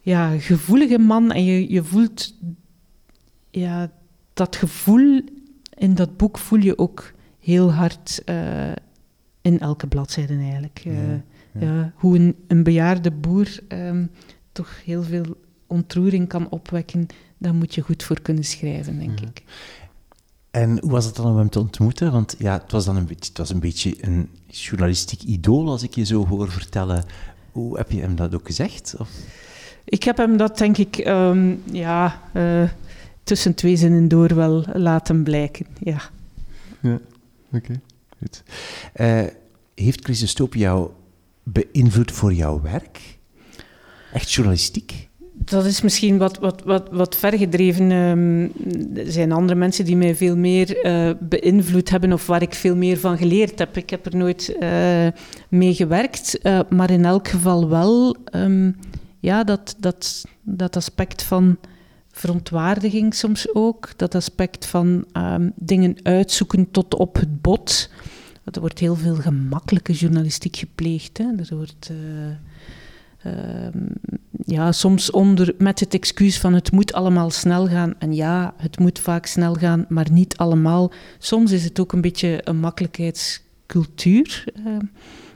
ja, 0.00 0.38
gevoelige 0.38 0.98
man 0.98 1.32
en 1.32 1.44
je, 1.44 1.72
je 1.72 1.84
voelt 1.84 2.34
ja, 3.50 3.92
dat 4.34 4.56
gevoel 4.56 5.20
in 5.74 5.94
dat 5.94 6.16
boek 6.16 6.38
voel 6.38 6.58
je 6.58 6.78
ook 6.78 7.14
heel 7.46 7.72
hard 7.72 8.22
uh, 8.26 8.72
in 9.40 9.60
elke 9.60 9.86
bladzijde 9.86 10.36
eigenlijk. 10.36 10.82
Uh, 10.86 10.94
ja, 11.60 11.92
hoe 11.94 12.18
een, 12.18 12.36
een, 12.46 12.62
bejaarde 12.62 13.10
boer 13.10 13.58
um, 13.68 14.10
toch 14.52 14.84
heel 14.84 15.02
veel 15.02 15.24
ontroering 15.66 16.28
kan 16.28 16.48
opwekken, 16.50 17.06
daar 17.38 17.54
moet 17.54 17.74
je 17.74 17.80
goed 17.80 18.02
voor 18.02 18.20
kunnen 18.20 18.44
schrijven, 18.44 18.98
denk 18.98 19.20
ik. 19.20 19.42
En 20.50 20.78
hoe 20.80 20.90
was 20.90 21.04
het 21.04 21.16
dan 21.16 21.26
om 21.26 21.36
hem 21.36 21.48
te 21.48 21.60
ontmoeten? 21.60 22.12
Want 22.12 22.34
ja, 22.38 22.58
het 22.62 22.72
was 22.72 22.84
dan 22.84 22.96
een 22.96 23.06
beetje, 23.06 23.28
het 23.28 23.38
was 23.38 23.50
een, 23.50 23.60
beetje 23.60 23.94
een 24.00 24.28
journalistiek 24.46 25.22
idool, 25.22 25.68
als 25.68 25.82
ik 25.82 25.94
je 25.94 26.04
zo 26.04 26.26
hoor 26.26 26.50
vertellen. 26.50 27.04
Hoe 27.52 27.76
heb 27.76 27.90
je 27.90 28.00
hem 28.00 28.16
dat 28.16 28.34
ook 28.34 28.46
gezegd? 28.46 28.94
Of? 28.98 29.10
Ik 29.84 30.02
heb 30.02 30.16
hem 30.16 30.36
dat, 30.36 30.58
denk 30.58 30.76
ik, 30.76 31.06
um, 31.06 31.62
ja, 31.72 32.20
uh, 32.34 32.68
tussen 33.22 33.54
twee 33.54 33.76
zinnen 33.76 34.08
door 34.08 34.34
wel 34.34 34.64
laten 34.72 35.22
blijken, 35.22 35.66
ja. 35.78 36.00
Ja. 36.80 36.98
Oké, 37.52 37.80
goed. 38.18 38.42
Uh, 38.96 39.24
heeft 39.74 40.04
Christostoop 40.04 40.54
jou 40.54 40.90
beïnvloed 41.42 42.12
voor 42.12 42.32
jouw 42.32 42.60
werk? 42.60 43.18
Echt 44.12 44.32
journalistiek? 44.32 45.08
Dat 45.38 45.64
is 45.64 45.82
misschien 45.82 46.18
wat, 46.18 46.38
wat, 46.38 46.62
wat, 46.64 46.88
wat 46.90 47.16
vergedreven. 47.16 47.90
Um, 47.90 48.52
er 48.94 49.12
zijn 49.12 49.32
andere 49.32 49.58
mensen 49.58 49.84
die 49.84 49.96
mij 49.96 50.14
veel 50.14 50.36
meer 50.36 50.86
uh, 50.86 51.10
beïnvloed 51.20 51.90
hebben 51.90 52.12
of 52.12 52.26
waar 52.26 52.42
ik 52.42 52.54
veel 52.54 52.76
meer 52.76 52.98
van 52.98 53.18
geleerd 53.18 53.58
heb. 53.58 53.76
Ik 53.76 53.90
heb 53.90 54.06
er 54.06 54.16
nooit 54.16 54.56
uh, 54.60 55.06
mee 55.48 55.74
gewerkt, 55.74 56.40
maar 56.68 56.90
in 56.90 57.04
elk 57.04 57.28
geval 57.28 57.68
wel 57.68 58.16
um, 58.34 58.76
ja, 59.20 59.44
dat, 59.44 59.76
dat, 59.78 60.24
dat 60.42 60.76
aspect 60.76 61.22
van 61.22 61.58
verontwaardiging 62.18 63.14
soms 63.14 63.54
ook. 63.54 63.90
Dat 63.96 64.14
aspect 64.14 64.66
van 64.66 65.04
um, 65.12 65.52
dingen 65.56 65.96
uitzoeken 66.02 66.70
tot 66.70 66.94
op 66.94 67.14
het 67.14 67.42
bot. 67.42 67.90
Er 68.44 68.60
wordt 68.60 68.78
heel 68.78 68.96
veel 68.96 69.14
gemakkelijke 69.14 69.92
journalistiek 69.92 70.56
gepleegd. 70.56 71.18
Hè. 71.18 71.24
Er 71.24 71.56
wordt 71.56 71.90
uh, 71.90 71.96
uh, 73.32 73.68
ja, 74.44 74.72
soms 74.72 75.10
onder, 75.10 75.54
met 75.58 75.80
het 75.80 75.94
excuus 75.94 76.38
van 76.38 76.54
het 76.54 76.72
moet 76.72 76.92
allemaal 76.92 77.30
snel 77.30 77.68
gaan. 77.68 77.94
En 77.98 78.14
ja, 78.14 78.54
het 78.56 78.78
moet 78.78 78.98
vaak 78.98 79.26
snel 79.26 79.54
gaan, 79.54 79.86
maar 79.88 80.10
niet 80.12 80.36
allemaal. 80.36 80.92
Soms 81.18 81.52
is 81.52 81.64
het 81.64 81.80
ook 81.80 81.92
een 81.92 82.00
beetje 82.00 82.40
een 82.44 82.58
makkelijkheidscultuur 82.58 84.44
uh, 84.66 84.76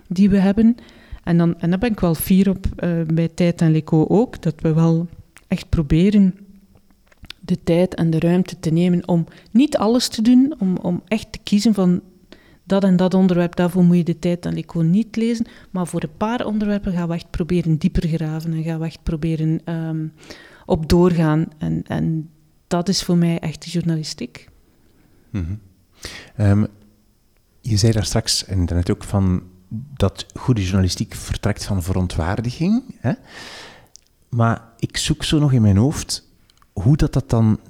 die 0.08 0.30
we 0.30 0.38
hebben. 0.38 0.76
En, 1.24 1.38
dan, 1.38 1.60
en 1.60 1.70
daar 1.70 1.78
ben 1.78 1.92
ik 1.92 2.00
wel 2.00 2.14
fier 2.14 2.48
op 2.48 2.66
eh, 2.76 2.90
bij 3.14 3.28
Tijd 3.28 3.60
en 3.60 3.72
Leco 3.72 4.06
ook, 4.08 4.42
dat 4.42 4.54
we 4.60 4.72
wel 4.72 5.08
echt 5.48 5.68
proberen 5.68 6.34
de 7.50 7.62
tijd 7.64 7.94
en 7.94 8.10
de 8.10 8.18
ruimte 8.18 8.60
te 8.60 8.70
nemen 8.70 9.08
om 9.08 9.26
niet 9.50 9.76
alles 9.76 10.08
te 10.08 10.22
doen, 10.22 10.54
om, 10.58 10.76
om 10.76 11.02
echt 11.08 11.32
te 11.32 11.38
kiezen 11.42 11.74
van 11.74 12.00
dat 12.64 12.84
en 12.84 12.96
dat 12.96 13.14
onderwerp, 13.14 13.56
daarvoor 13.56 13.84
moet 13.84 13.96
je 13.96 14.04
de 14.04 14.18
tijd 14.18 14.42
dan 14.42 14.62
gewoon 14.66 14.90
niet 14.90 15.16
lezen. 15.16 15.46
Maar 15.70 15.86
voor 15.86 16.02
een 16.02 16.16
paar 16.16 16.46
onderwerpen 16.46 16.92
gaan 16.92 17.08
we 17.08 17.14
echt 17.14 17.30
proberen 17.30 17.76
dieper 17.76 18.08
graven 18.08 18.52
en 18.52 18.62
gaan 18.62 18.78
we 18.78 18.84
echt 18.84 19.02
proberen 19.02 19.60
ehm, 19.64 20.06
op 20.66 20.88
doorgaan. 20.88 21.46
En, 21.58 21.82
en 21.86 22.30
dat 22.66 22.88
is 22.88 23.02
voor 23.02 23.16
mij 23.16 23.38
echt 23.38 23.64
de 23.64 23.70
journalistiek. 23.70 24.48
Mhm. 25.30 25.54
Ehm, 26.36 26.64
je 27.60 27.76
zei 27.76 27.92
daar 27.92 28.04
straks 28.04 28.44
net 28.48 28.90
ook 28.90 29.04
van 29.04 29.42
dat 29.96 30.26
goede 30.34 30.62
journalistiek 30.62 31.14
vertrekt 31.14 31.64
van 31.64 31.82
verontwaardiging. 31.82 32.82
Hè? 32.98 33.12
Maar 34.28 34.62
ik 34.78 34.96
zoek 34.96 35.24
zo 35.24 35.38
nog 35.38 35.52
in 35.52 35.62
mijn 35.62 35.76
hoofd 35.76 36.29
hoe 36.72 36.96
dat, 36.96 37.12
dat 37.12 37.30
dan 37.30 37.60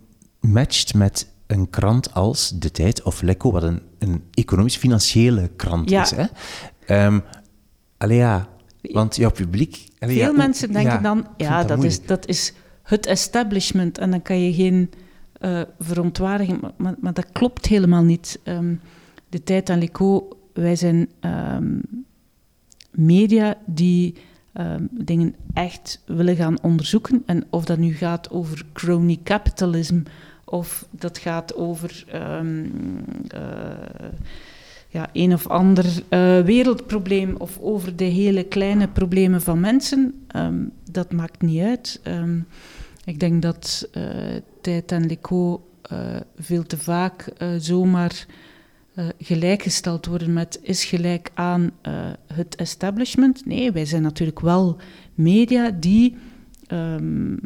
matcht 0.40 0.94
met 0.94 1.28
een 1.46 1.70
krant 1.70 2.14
als 2.14 2.52
De 2.58 2.70
Tijd 2.70 3.02
of 3.02 3.22
Lekko, 3.22 3.52
wat 3.52 3.62
een, 3.62 3.80
een 3.98 4.22
economisch-financiële 4.30 5.50
krant 5.56 5.90
is. 5.90 6.10
Hè? 6.10 6.26
Um, 7.06 7.22
allee, 7.96 8.16
ja, 8.16 8.48
want 8.82 9.16
jouw 9.16 9.30
publiek... 9.30 9.88
Veel 9.98 10.34
mensen 10.34 10.72
denken 10.72 11.02
dan, 11.02 11.26
ja, 11.36 11.64
dat, 11.64 11.84
is, 11.84 12.06
dat 12.06 12.26
is 12.26 12.52
het 12.82 13.06
establishment 13.06 13.98
en 13.98 14.10
dan 14.10 14.22
kan 14.22 14.40
je 14.40 14.52
geen 14.52 14.90
uh, 15.40 15.60
verontwaardiging... 15.78 16.60
Maar, 16.76 16.94
maar, 17.00 17.14
dat 17.14 17.32
klopt 17.32 17.66
helemaal 17.66 18.02
niet. 18.02 18.38
Ehm, 18.42 18.74
de 19.28 19.42
Tijd 19.42 19.68
en 19.68 19.78
Lekko, 19.78 20.28
wij 20.52 20.76
zijn 20.76 21.08
ehm, 21.20 21.78
media 22.90 23.56
die 23.66 24.14
um, 24.54 24.88
dingen 24.90 25.34
echt 25.52 26.02
willen 26.06 26.36
gaan 26.36 26.62
onderzoeken. 26.62 27.22
En 27.26 27.44
of 27.50 27.64
dat 27.64 27.78
nu 27.78 27.94
gaat 27.94 28.30
over 28.30 28.64
crony 28.72 29.20
capitalism 29.24 30.02
of 30.44 30.86
dat 30.90 31.18
gaat 31.18 31.54
over 31.54 32.04
um, 32.14 32.64
uh, 33.34 33.40
ja, 34.88 35.08
een 35.12 35.32
of 35.32 35.46
ander 35.46 35.84
uh, 35.84 36.40
wereldprobleem 36.40 37.34
of 37.36 37.58
over 37.60 37.96
de 37.96 38.04
hele 38.04 38.44
kleine 38.44 38.88
problemen 38.88 39.42
van 39.42 39.60
mensen, 39.60 40.26
um, 40.36 40.72
dat 40.90 41.12
maakt 41.12 41.42
niet 41.42 41.62
uit. 41.62 42.00
ik 43.04 43.20
denk 43.20 43.42
dat 43.42 43.88
uh, 43.92 44.04
Tijd 44.60 44.92
en 44.92 45.06
Leco 45.06 45.64
veel 46.38 46.62
te 46.62 46.78
vaak 46.78 47.32
zomaar 47.58 48.26
uh, 49.00 49.06
gelijkgesteld 49.18 50.06
worden 50.06 50.32
met 50.32 50.58
is 50.62 50.84
gelijk 50.84 51.30
aan 51.34 51.70
uh, 51.88 51.92
het 52.34 52.56
establishment. 52.56 53.46
Nee, 53.46 53.72
wij 53.72 53.84
zijn 53.84 54.02
natuurlijk 54.02 54.40
wel 54.40 54.76
media 55.14 55.70
die 55.70 56.16
um, 56.72 57.40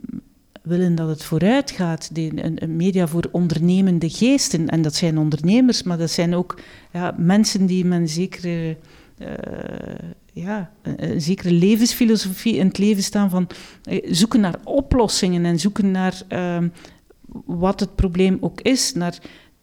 willen 0.62 0.94
dat 0.94 1.08
het 1.08 1.24
vooruit 1.24 1.70
gaat. 1.70 2.14
Die, 2.14 2.44
een, 2.44 2.76
media 2.76 3.06
voor 3.06 3.28
ondernemende 3.30 4.10
geesten. 4.10 4.68
En 4.68 4.82
dat 4.82 4.94
zijn 4.94 5.18
ondernemers, 5.18 5.82
maar 5.82 5.98
dat 5.98 6.10
zijn 6.10 6.34
ook 6.34 6.60
ja, 6.92 7.14
mensen 7.18 7.66
die 7.66 7.84
met 7.84 8.00
een 8.00 8.08
zekere, 8.08 8.76
uh, 9.18 9.28
ja, 10.32 10.70
een, 10.82 11.10
een, 11.10 11.20
zekere 11.20 11.52
levensfilosofie 11.52 12.56
in 12.56 12.66
het 12.66 12.78
leven 12.78 13.02
staan 13.02 13.30
van 13.30 13.48
zoeken 14.04 14.40
naar 14.40 14.58
oplossingen 14.64 15.44
en 15.44 15.60
zoeken 15.60 15.90
naar 15.90 16.22
ehm, 16.28 16.68
wat 17.44 17.80
het 17.80 17.94
probleem 17.94 18.36
ook 18.40 18.60
is, 18.60 18.94
naar 18.94 19.18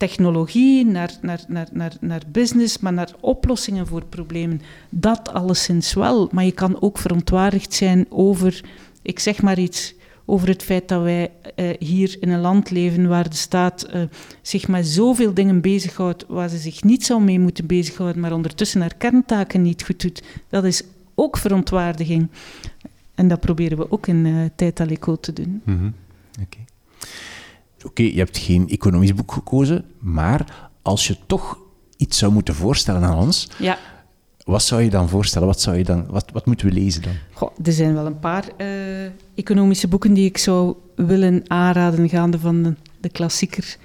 technologie, 0.08 0.86
naar, 0.86 1.18
naar, 1.22 1.44
naar, 1.48 1.68
naar, 1.72 1.94
naar 2.00 2.22
business, 2.32 2.80
maar 2.80 2.94
naar 2.94 3.14
oplossingen 3.20 3.88
voor 3.88 4.06
problemen. 4.06 4.62
Dat 4.90 5.34
alleszins 5.34 5.94
wel. 5.94 6.30
Maar 6.32 6.46
je 6.46 6.52
kan 6.52 6.82
ook 6.82 6.98
verontwaardigd 6.98 7.74
zijn 7.74 8.06
over, 8.10 8.64
ik 9.02 9.20
zeg 9.20 9.42
maar 9.42 9.60
iets, 9.60 9.94
over 10.26 10.48
het 10.48 10.64
feit 10.64 10.88
dat 10.88 11.02
wij 11.02 11.32
uh, 11.56 11.70
hier 11.80 12.18
in 12.20 12.30
een 12.30 12.42
land 12.42 12.70
leven 12.70 13.08
waar 13.08 13.30
de 13.30 13.36
staat 13.36 13.88
uh, 13.94 14.02
zich 14.42 14.68
met 14.68 14.88
zoveel 14.88 15.34
dingen 15.34 15.62
bezighoudt 15.62 16.26
waar 16.28 16.50
ze 16.50 16.58
zich 16.58 16.84
niet 16.84 17.06
zou 17.06 17.22
mee 17.22 17.40
moeten 17.40 17.66
bezighouden, 17.66 18.22
maar 18.22 18.34
ondertussen 18.34 18.82
haar 18.82 18.96
kerntaken 18.98 19.62
niet 19.62 19.84
goed 19.84 20.02
doet. 20.02 20.24
Dat 20.50 20.64
is 20.64 20.84
ook 21.16 21.38
verontwaardiging. 21.38 22.28
En 23.16 23.28
dat 23.28 23.40
proberen 23.40 23.78
we 23.78 23.92
ook 23.92 24.08
in 24.08 24.26
uh, 24.26 24.46
Tijd 24.56 24.76
te 25.22 25.34
doen. 25.34 25.62
-hmm. 25.66 25.94
Oké. 27.86 28.04
Je 28.04 28.18
hebt 28.18 28.38
geen 28.38 28.70
economisch 28.70 29.14
boek 29.14 29.32
gekozen, 29.32 29.86
maar 30.00 30.70
als 30.82 31.08
je 31.08 31.18
toch 31.28 31.58
iets 31.98 32.18
zou 32.18 32.32
moeten 32.32 32.56
voorstellen 32.56 33.04
aan 33.04 33.18
ons, 33.18 33.50
ja. 33.60 33.78
wat 34.44 34.64
zou 34.64 34.82
je 34.82 34.90
dan 34.90 35.10
voorstellen? 35.10 35.48
Wat, 35.48 35.62
zou 35.62 35.78
je 35.78 35.84
dan, 35.84 36.06
wat, 36.08 36.26
wat 36.34 36.46
moeten 36.46 36.68
we 36.68 36.74
lezen 36.74 37.02
dan? 37.02 37.14
Goh, 37.34 37.52
er 37.64 37.72
zijn 37.72 37.94
wel 37.94 38.06
een 38.06 38.20
paar 38.20 38.46
uh, 38.58 38.68
economische 39.36 39.88
boeken 39.88 40.14
die 40.14 40.26
ik 40.26 40.38
zou 40.38 40.76
willen 40.96 41.44
aanraden, 41.48 42.10
gaande 42.10 42.40
van 42.40 42.64
de, 42.64 42.76
de 43.02 43.10
klassieker 43.10 43.78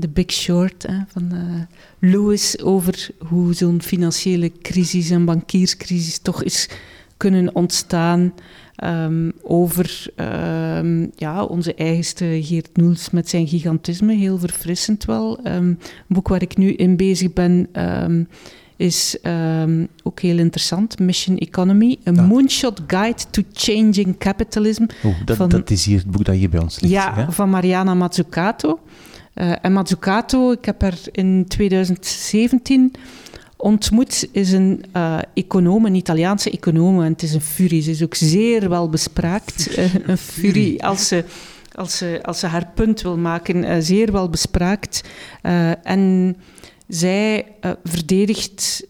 The 0.00 0.08
Big 0.08 0.32
Short 0.32 0.82
hè, 0.82 0.98
van 1.08 1.30
uh, 1.32 1.62
Lewis, 1.98 2.62
over 2.62 3.08
hoe 3.18 3.54
zo'n 3.54 3.82
financiële 3.82 4.52
crisis 4.62 5.10
en 5.10 5.24
bankierscrisis 5.24 6.18
toch 6.18 6.42
is 6.42 6.68
kunnen 7.16 7.54
ontstaan. 7.54 8.32
Um, 8.84 9.32
over 9.42 10.06
um, 10.76 11.10
ja, 11.16 11.44
onze 11.44 11.74
eigenste 11.74 12.38
Geert 12.42 12.76
Noels 12.76 13.10
met 13.10 13.28
zijn 13.28 13.48
gigantisme, 13.48 14.14
heel 14.14 14.38
verfrissend 14.38 15.04
wel. 15.04 15.38
Um, 15.38 15.54
een 15.54 15.78
boek 16.06 16.28
waar 16.28 16.42
ik 16.42 16.56
nu 16.56 16.72
in 16.72 16.96
bezig 16.96 17.32
ben 17.32 17.68
is 18.76 19.18
ook 20.02 20.20
heel 20.20 20.38
interessant, 20.38 20.98
Mission 20.98 21.38
Economy, 21.38 21.98
A 22.08 22.22
Moonshot 22.22 22.80
Guide 22.86 23.22
to 23.30 23.42
Changing 23.52 24.18
Capitalism. 24.18 24.86
Oh, 25.02 25.14
dat, 25.24 25.36
van, 25.36 25.48
dat, 25.48 25.70
is 25.70 25.84
hier 25.84 25.98
het 25.98 26.10
boek 26.10 26.24
dat 26.24 26.34
hier 26.34 26.50
bij 26.50 26.60
ons 26.60 26.80
ligt. 26.80 26.94
Ja, 26.94 27.30
van 27.30 27.50
Mariana 27.50 27.94
Mazzucato. 27.94 28.78
Uh, 29.34 29.52
en 29.62 29.72
Mazzucato, 29.72 30.52
ik 30.52 30.64
heb 30.64 30.82
haar 30.82 30.98
in 31.12 31.44
2017 31.48 32.92
ontmoet 33.60 34.28
is 34.32 34.52
een 34.52 34.84
uh, 34.96 35.18
econoom, 35.34 35.86
een 35.86 35.94
Italiaanse 35.94 36.50
econoom. 36.50 37.02
En 37.02 37.12
het 37.12 37.22
is 37.22 37.34
een 37.34 37.40
furie. 37.40 37.82
Ze 37.82 37.90
is 37.90 38.02
ook 38.02 38.14
zeer 38.14 38.68
wel 38.68 38.88
bespraakt. 38.88 39.78
Uh, 39.78 39.94
een 40.06 40.18
furie 40.18 40.84
als 40.84 41.08
ze, 41.08 41.24
als, 41.72 41.96
ze, 41.96 42.18
als 42.22 42.38
ze 42.38 42.46
haar 42.46 42.70
punt 42.74 43.02
wil 43.02 43.16
maken. 43.16 43.64
Uh, 43.64 43.76
zeer 43.78 44.12
wel 44.12 44.30
bespraakt. 44.30 45.00
en 45.82 46.36
zij 46.88 47.46
verdedigt 47.84 48.86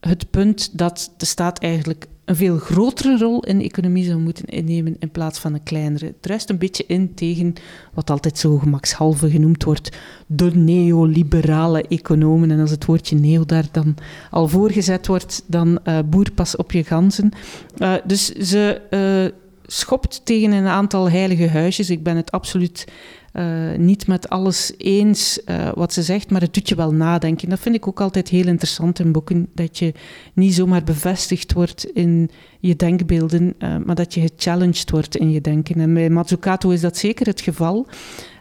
het 0.00 0.30
punt 0.30 0.78
dat 0.78 1.14
de 1.16 1.26
staat 1.26 1.58
eigenlijk 1.58 2.06
een 2.30 2.36
veel 2.36 2.58
grotere 2.58 3.18
rol 3.18 3.44
in 3.44 3.58
de 3.58 3.64
economie 3.64 4.04
zou 4.04 4.18
moeten 4.18 4.44
innemen 4.44 4.96
in 4.98 5.10
plaats 5.10 5.38
van 5.38 5.54
een 5.54 5.62
kleinere. 5.62 6.06
Het 6.06 6.26
ruist 6.26 6.50
een 6.50 6.58
beetje 6.58 6.84
in 6.86 7.14
tegen 7.14 7.54
wat 7.94 8.10
altijd 8.10 8.38
zo 8.38 8.58
gemakshalve 8.58 9.30
genoemd 9.30 9.64
wordt, 9.64 9.96
de 10.26 10.54
neoliberale 10.54 11.82
economen. 11.88 12.50
En 12.50 12.60
als 12.60 12.70
het 12.70 12.84
woordje 12.84 13.16
neo 13.16 13.44
daar 13.44 13.68
dan 13.72 13.96
al 14.30 14.48
voorgezet 14.48 15.06
wordt, 15.06 15.42
dan 15.46 15.78
uh, 15.84 15.98
boer 16.06 16.30
pas 16.34 16.56
op 16.56 16.72
je 16.72 16.84
ganzen. 16.84 17.32
Uh, 17.78 17.94
dus 18.04 18.26
ze 18.26 18.80
uh, 18.90 19.38
schopt 19.66 20.20
tegen 20.24 20.52
een 20.52 20.66
aantal 20.66 21.10
heilige 21.10 21.48
huisjes. 21.48 21.90
Ik 21.90 22.02
ben 22.02 22.16
het 22.16 22.30
absoluut 22.30 22.86
uh, 23.32 23.76
niet 23.76 24.06
met 24.06 24.28
alles 24.28 24.72
eens 24.76 25.40
uh, 25.46 25.68
wat 25.74 25.92
ze 25.92 26.02
zegt, 26.02 26.30
maar 26.30 26.40
het 26.40 26.54
doet 26.54 26.68
je 26.68 26.74
wel 26.74 26.92
nadenken. 26.92 27.48
Dat 27.48 27.58
vind 27.58 27.74
ik 27.74 27.86
ook 27.86 28.00
altijd 28.00 28.28
heel 28.28 28.46
interessant 28.46 28.98
in 28.98 29.12
boeken, 29.12 29.48
dat 29.54 29.78
je 29.78 29.92
niet 30.34 30.54
zomaar 30.54 30.84
bevestigd 30.84 31.52
wordt 31.52 31.84
in 31.84 32.30
je 32.60 32.76
denkbeelden, 32.76 33.54
uh, 33.58 33.76
maar 33.84 33.94
dat 33.94 34.14
je 34.14 34.20
gechallenged 34.20 34.90
wordt 34.90 35.16
in 35.16 35.30
je 35.30 35.40
denken. 35.40 35.80
En 35.80 35.94
bij 35.94 36.10
Mazzucato 36.10 36.70
is 36.70 36.80
dat 36.80 36.96
zeker 36.96 37.26
het 37.26 37.40
geval. 37.40 37.86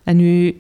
En 0.04 0.18
nu, 0.18 0.58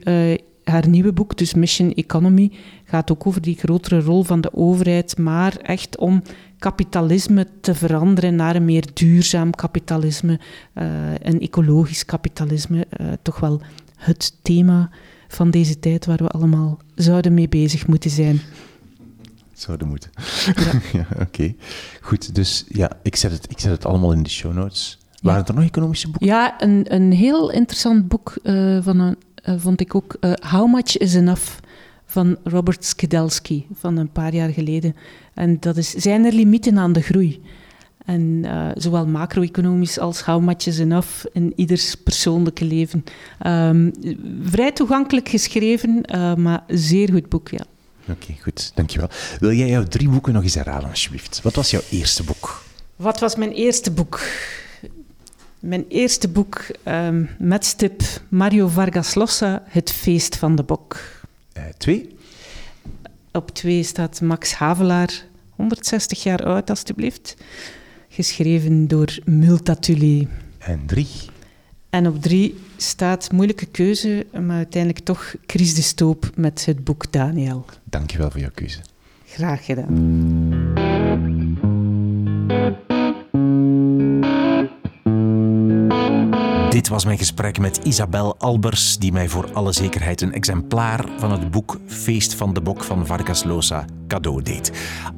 haar 0.63 0.88
nieuwe 0.88 1.13
boek, 1.13 1.38
dus 1.38 1.53
Mission 1.53 1.93
Economy, 1.93 2.51
gaat 2.84 3.11
ook 3.11 3.27
over 3.27 3.41
die 3.41 3.57
grotere 3.57 4.01
rol 4.01 4.23
van 4.23 4.41
de 4.41 4.53
overheid, 4.53 5.17
maar 5.17 5.57
echt 5.57 5.97
om 5.97 6.21
kapitalisme 6.57 7.47
te 7.61 7.75
veranderen 7.75 8.36
naar 8.36 8.55
een 8.55 8.65
meer 8.65 8.86
duurzaam 8.93 9.51
kapitalisme, 9.51 10.39
een 11.21 11.39
ecologisch 11.39 12.05
kapitalisme, 12.05 12.88
toch 13.21 13.39
wel 13.39 13.61
het 14.00 14.38
thema 14.41 14.89
van 15.28 15.52
deze 15.52 15.80
tijd 15.80 16.06
waar 16.06 16.18
we 16.18 16.28
allemaal 16.28 16.80
zouden 16.95 17.34
mee 17.34 17.50
bezig 17.50 17.88
moeten 17.88 18.10
zijn. 18.10 18.41
Zouden 19.54 19.88
moeten. 19.88 20.10
Ja, 20.56 20.82
ja 21.00 21.08
oké. 21.20 21.56
Goed, 22.02 22.36
dus 22.36 22.66
ja, 22.68 22.91
ik 23.04 23.16
zet, 23.16 23.32
het, 23.32 23.52
ik 23.52 23.60
zet 23.60 23.72
het 23.72 23.86
allemaal 23.86 24.12
in 24.12 24.24
de 24.24 24.30
show 24.30 24.54
notes. 24.54 24.97
Waren 25.22 25.45
er 25.45 25.54
nog 25.54 25.64
economische 25.64 26.10
boeken? 26.10 26.28
Ja, 26.28 26.62
een, 26.62 26.86
een 26.93 27.12
heel 27.12 27.52
interessant 27.52 28.08
boek 28.08 28.34
uh, 28.43 28.78
van 28.82 29.00
een, 29.00 29.18
uh, 29.45 29.56
vond 29.58 29.82
ik 29.82 29.95
ook. 29.95 30.18
Uh, 30.22 30.34
How 30.34 30.74
Much 30.74 30.97
is 30.97 31.14
Enough? 31.14 31.58
Van 32.06 32.38
Robert 32.43 32.86
Skedelsky 32.86 33.66
van 33.74 33.97
een 33.97 34.12
paar 34.12 34.34
jaar 34.34 34.50
geleden. 34.50 34.95
En 35.34 35.58
dat 35.60 35.78
is, 35.78 35.89
zijn 35.89 36.26
er 36.26 36.34
limieten 36.34 36.78
aan 36.78 36.93
de 36.93 37.02
groei? 37.02 37.41
En 38.10 38.41
uh, 38.43 38.70
zowel 38.76 39.05
macro-economisch 39.05 39.99
als 39.99 40.26
much 40.26 40.66
is 40.66 40.80
enough 40.80 41.26
in 41.34 41.53
ieders 41.55 41.95
persoonlijke 41.95 42.66
leven. 42.66 43.03
Um, 43.47 43.93
vrij 44.43 44.72
toegankelijk 44.72 45.30
geschreven, 45.30 46.03
uh, 46.16 46.36
maar 46.36 46.64
zeer 46.68 47.10
goed 47.12 47.30
boek, 47.30 47.49
ja. 47.49 47.66
Oké, 48.01 48.12
okay, 48.12 48.38
goed. 48.41 48.72
Dankjewel. 48.76 49.10
Wil 49.39 49.51
jij 49.51 49.68
jouw 49.68 49.84
drie 49.84 50.10
boeken 50.10 50.34
nog 50.34 50.43
eens 50.43 50.55
herhalen, 50.55 50.89
alsjeblieft? 50.89 51.41
Wat 51.41 51.55
was 51.55 51.72
jouw 51.72 51.82
eerste 51.89 52.24
boek? 52.24 52.64
Wat 52.95 53.20
was 53.20 53.36
mijn 53.36 53.51
eerste 53.51 53.91
boek? 53.91 54.22
Mijn 55.60 55.86
eerste 55.88 56.28
boek 56.28 56.66
um, 56.86 57.30
met 57.39 57.66
stip 57.66 58.01
Mario 58.30 58.68
Vargas 58.68 59.16
Llosa, 59.16 59.64
Het 59.66 59.91
feest 59.91 60.36
van 60.36 60.55
de 60.55 60.64
bok. 60.64 60.97
Uh, 61.57 61.64
twee? 61.78 62.18
Op 63.32 63.49
twee 63.51 63.84
staat 63.84 64.22
Max 64.22 64.53
Havelaar, 64.53 65.24
160 65.55 66.24
jaar 66.24 66.45
oud 66.45 66.70
alstublieft. 66.70 67.36
Geschreven 68.10 68.88
door 68.88 69.18
Multatuli. 69.26 70.28
En 70.57 70.86
drie? 70.86 71.07
En 71.89 72.07
op 72.07 72.22
drie 72.22 72.55
staat 72.78 73.32
moeilijke 73.32 73.66
keuze, 73.66 74.26
maar 74.32 74.57
uiteindelijk 74.57 75.05
toch 75.05 75.36
Chris 75.45 75.76
de 75.76 75.82
Stoop 75.82 76.30
met 76.36 76.66
het 76.66 76.84
boek 76.84 77.12
Daniel. 77.12 77.66
Dankjewel 77.84 78.32
voor 78.32 78.39
jouw 78.39 78.49
keuze. 78.53 78.80
Graag 79.26 79.66
gedaan. 79.66 80.59
Dit 86.80 86.88
was 86.88 87.05
mijn 87.05 87.17
gesprek 87.17 87.59
met 87.59 87.80
Isabel 87.84 88.36
Albers, 88.38 88.97
die 88.97 89.11
mij 89.11 89.30
voor 89.30 89.53
alle 89.53 89.71
zekerheid 89.71 90.21
een 90.21 90.34
exemplaar 90.34 91.05
van 91.17 91.32
het 91.32 91.51
boek 91.51 91.80
Feest 91.86 92.34
van 92.34 92.53
de 92.53 92.61
Bok 92.61 92.84
van 92.84 93.05
Vargas 93.05 93.43
Llosa 93.43 93.86
cadeau 94.07 94.41
deed. 94.41 94.71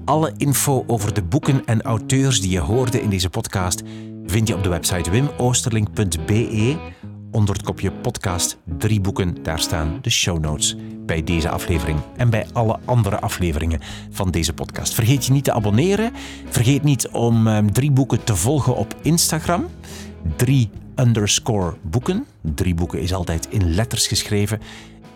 Alle 0.06 0.34
info 0.38 0.84
over 0.88 1.14
de 1.14 1.24
boeken 1.24 1.66
en 1.66 1.82
auteurs 1.82 2.42
die 2.42 2.52
je 2.52 2.60
hoorde 2.60 3.02
in 3.02 3.10
deze 3.10 3.30
podcast 3.30 3.82
vind 4.26 4.48
je 4.48 4.56
op 4.56 4.64
de 4.64 4.70
website 4.70 5.10
wimoosterling.be 5.10 6.78
onder 7.32 7.56
het 7.56 7.64
kopje 7.64 7.92
podcast 7.92 8.58
drie 8.78 9.02
boeken. 9.02 9.44
Daar 9.44 9.60
staan 9.60 9.98
de 10.02 10.10
show 10.10 10.40
notes 10.40 10.76
bij 11.06 11.24
deze 11.24 11.50
aflevering 11.50 12.00
en 12.18 12.30
bij 12.30 12.46
alle 12.54 12.80
andere 12.86 13.20
afleveringen 13.20 13.82
van 14.12 14.32
deze 14.32 14.54
podcast. 14.54 14.94
Vergeet 14.94 15.26
je 15.26 15.32
niet 15.32 15.44
te 15.44 15.54
abonneren. 15.54 16.12
Vergeet 16.50 16.84
niet 16.84 17.08
om 17.08 17.48
um, 17.48 17.72
drie 17.72 17.92
boeken 17.92 18.24
te 18.24 18.36
volgen 18.36 18.76
op 18.76 18.96
Instagram. 19.02 19.66
Drie 20.36 20.70
underscore 20.96 21.78
boeken. 21.82 22.26
Drie 22.42 22.76
boeken 22.76 23.02
is 23.02 23.14
altijd 23.14 23.48
in 23.50 23.74
letters 23.74 24.08
geschreven. 24.08 24.62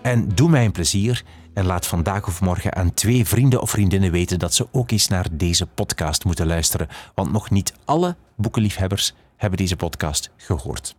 En 0.02 0.30
doe 0.36 0.50
mij 0.50 0.66
een 0.66 0.72
plezier 0.72 1.24
en 1.54 1.66
laat 1.66 1.88
vandaag 1.88 2.28
of 2.28 2.42
morgen 2.42 2.76
aan 2.76 2.94
twee 2.94 3.26
vrienden 3.26 3.62
of 3.62 3.70
vriendinnen 3.70 4.12
weten 4.12 4.40
dat 4.40 4.54
ze 4.54 4.68
ook 4.72 4.92
eens 4.92 5.08
naar 5.08 5.28
deze 5.32 5.66
podcast 5.66 6.26
moeten 6.26 6.48
luisteren. 6.48 6.88
Want 7.14 7.32
nog 7.32 7.50
niet 7.50 7.74
alle 7.86 8.16
boekenliefhebbers 8.36 9.14
hebben 9.36 9.60
deze 9.60 9.76
podcast 9.76 10.30
gehoord. 10.38 10.96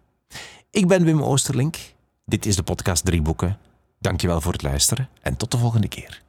Ik 0.71 0.87
ben 0.89 1.05
Wim 1.05 1.23
Oosterlink. 1.23 1.77
Dit 2.25 2.47
is 2.47 2.57
de 2.57 2.63
podcast 2.63 3.05
Drie 3.05 3.23
Boeken. 3.23 3.59
Dankjewel 4.01 4.41
voor 4.41 4.53
het 4.53 4.63
luisteren 4.63 5.09
en 5.23 5.37
tot 5.37 5.51
de 5.51 5.59
volgende 5.59 5.89
keer. 5.89 6.25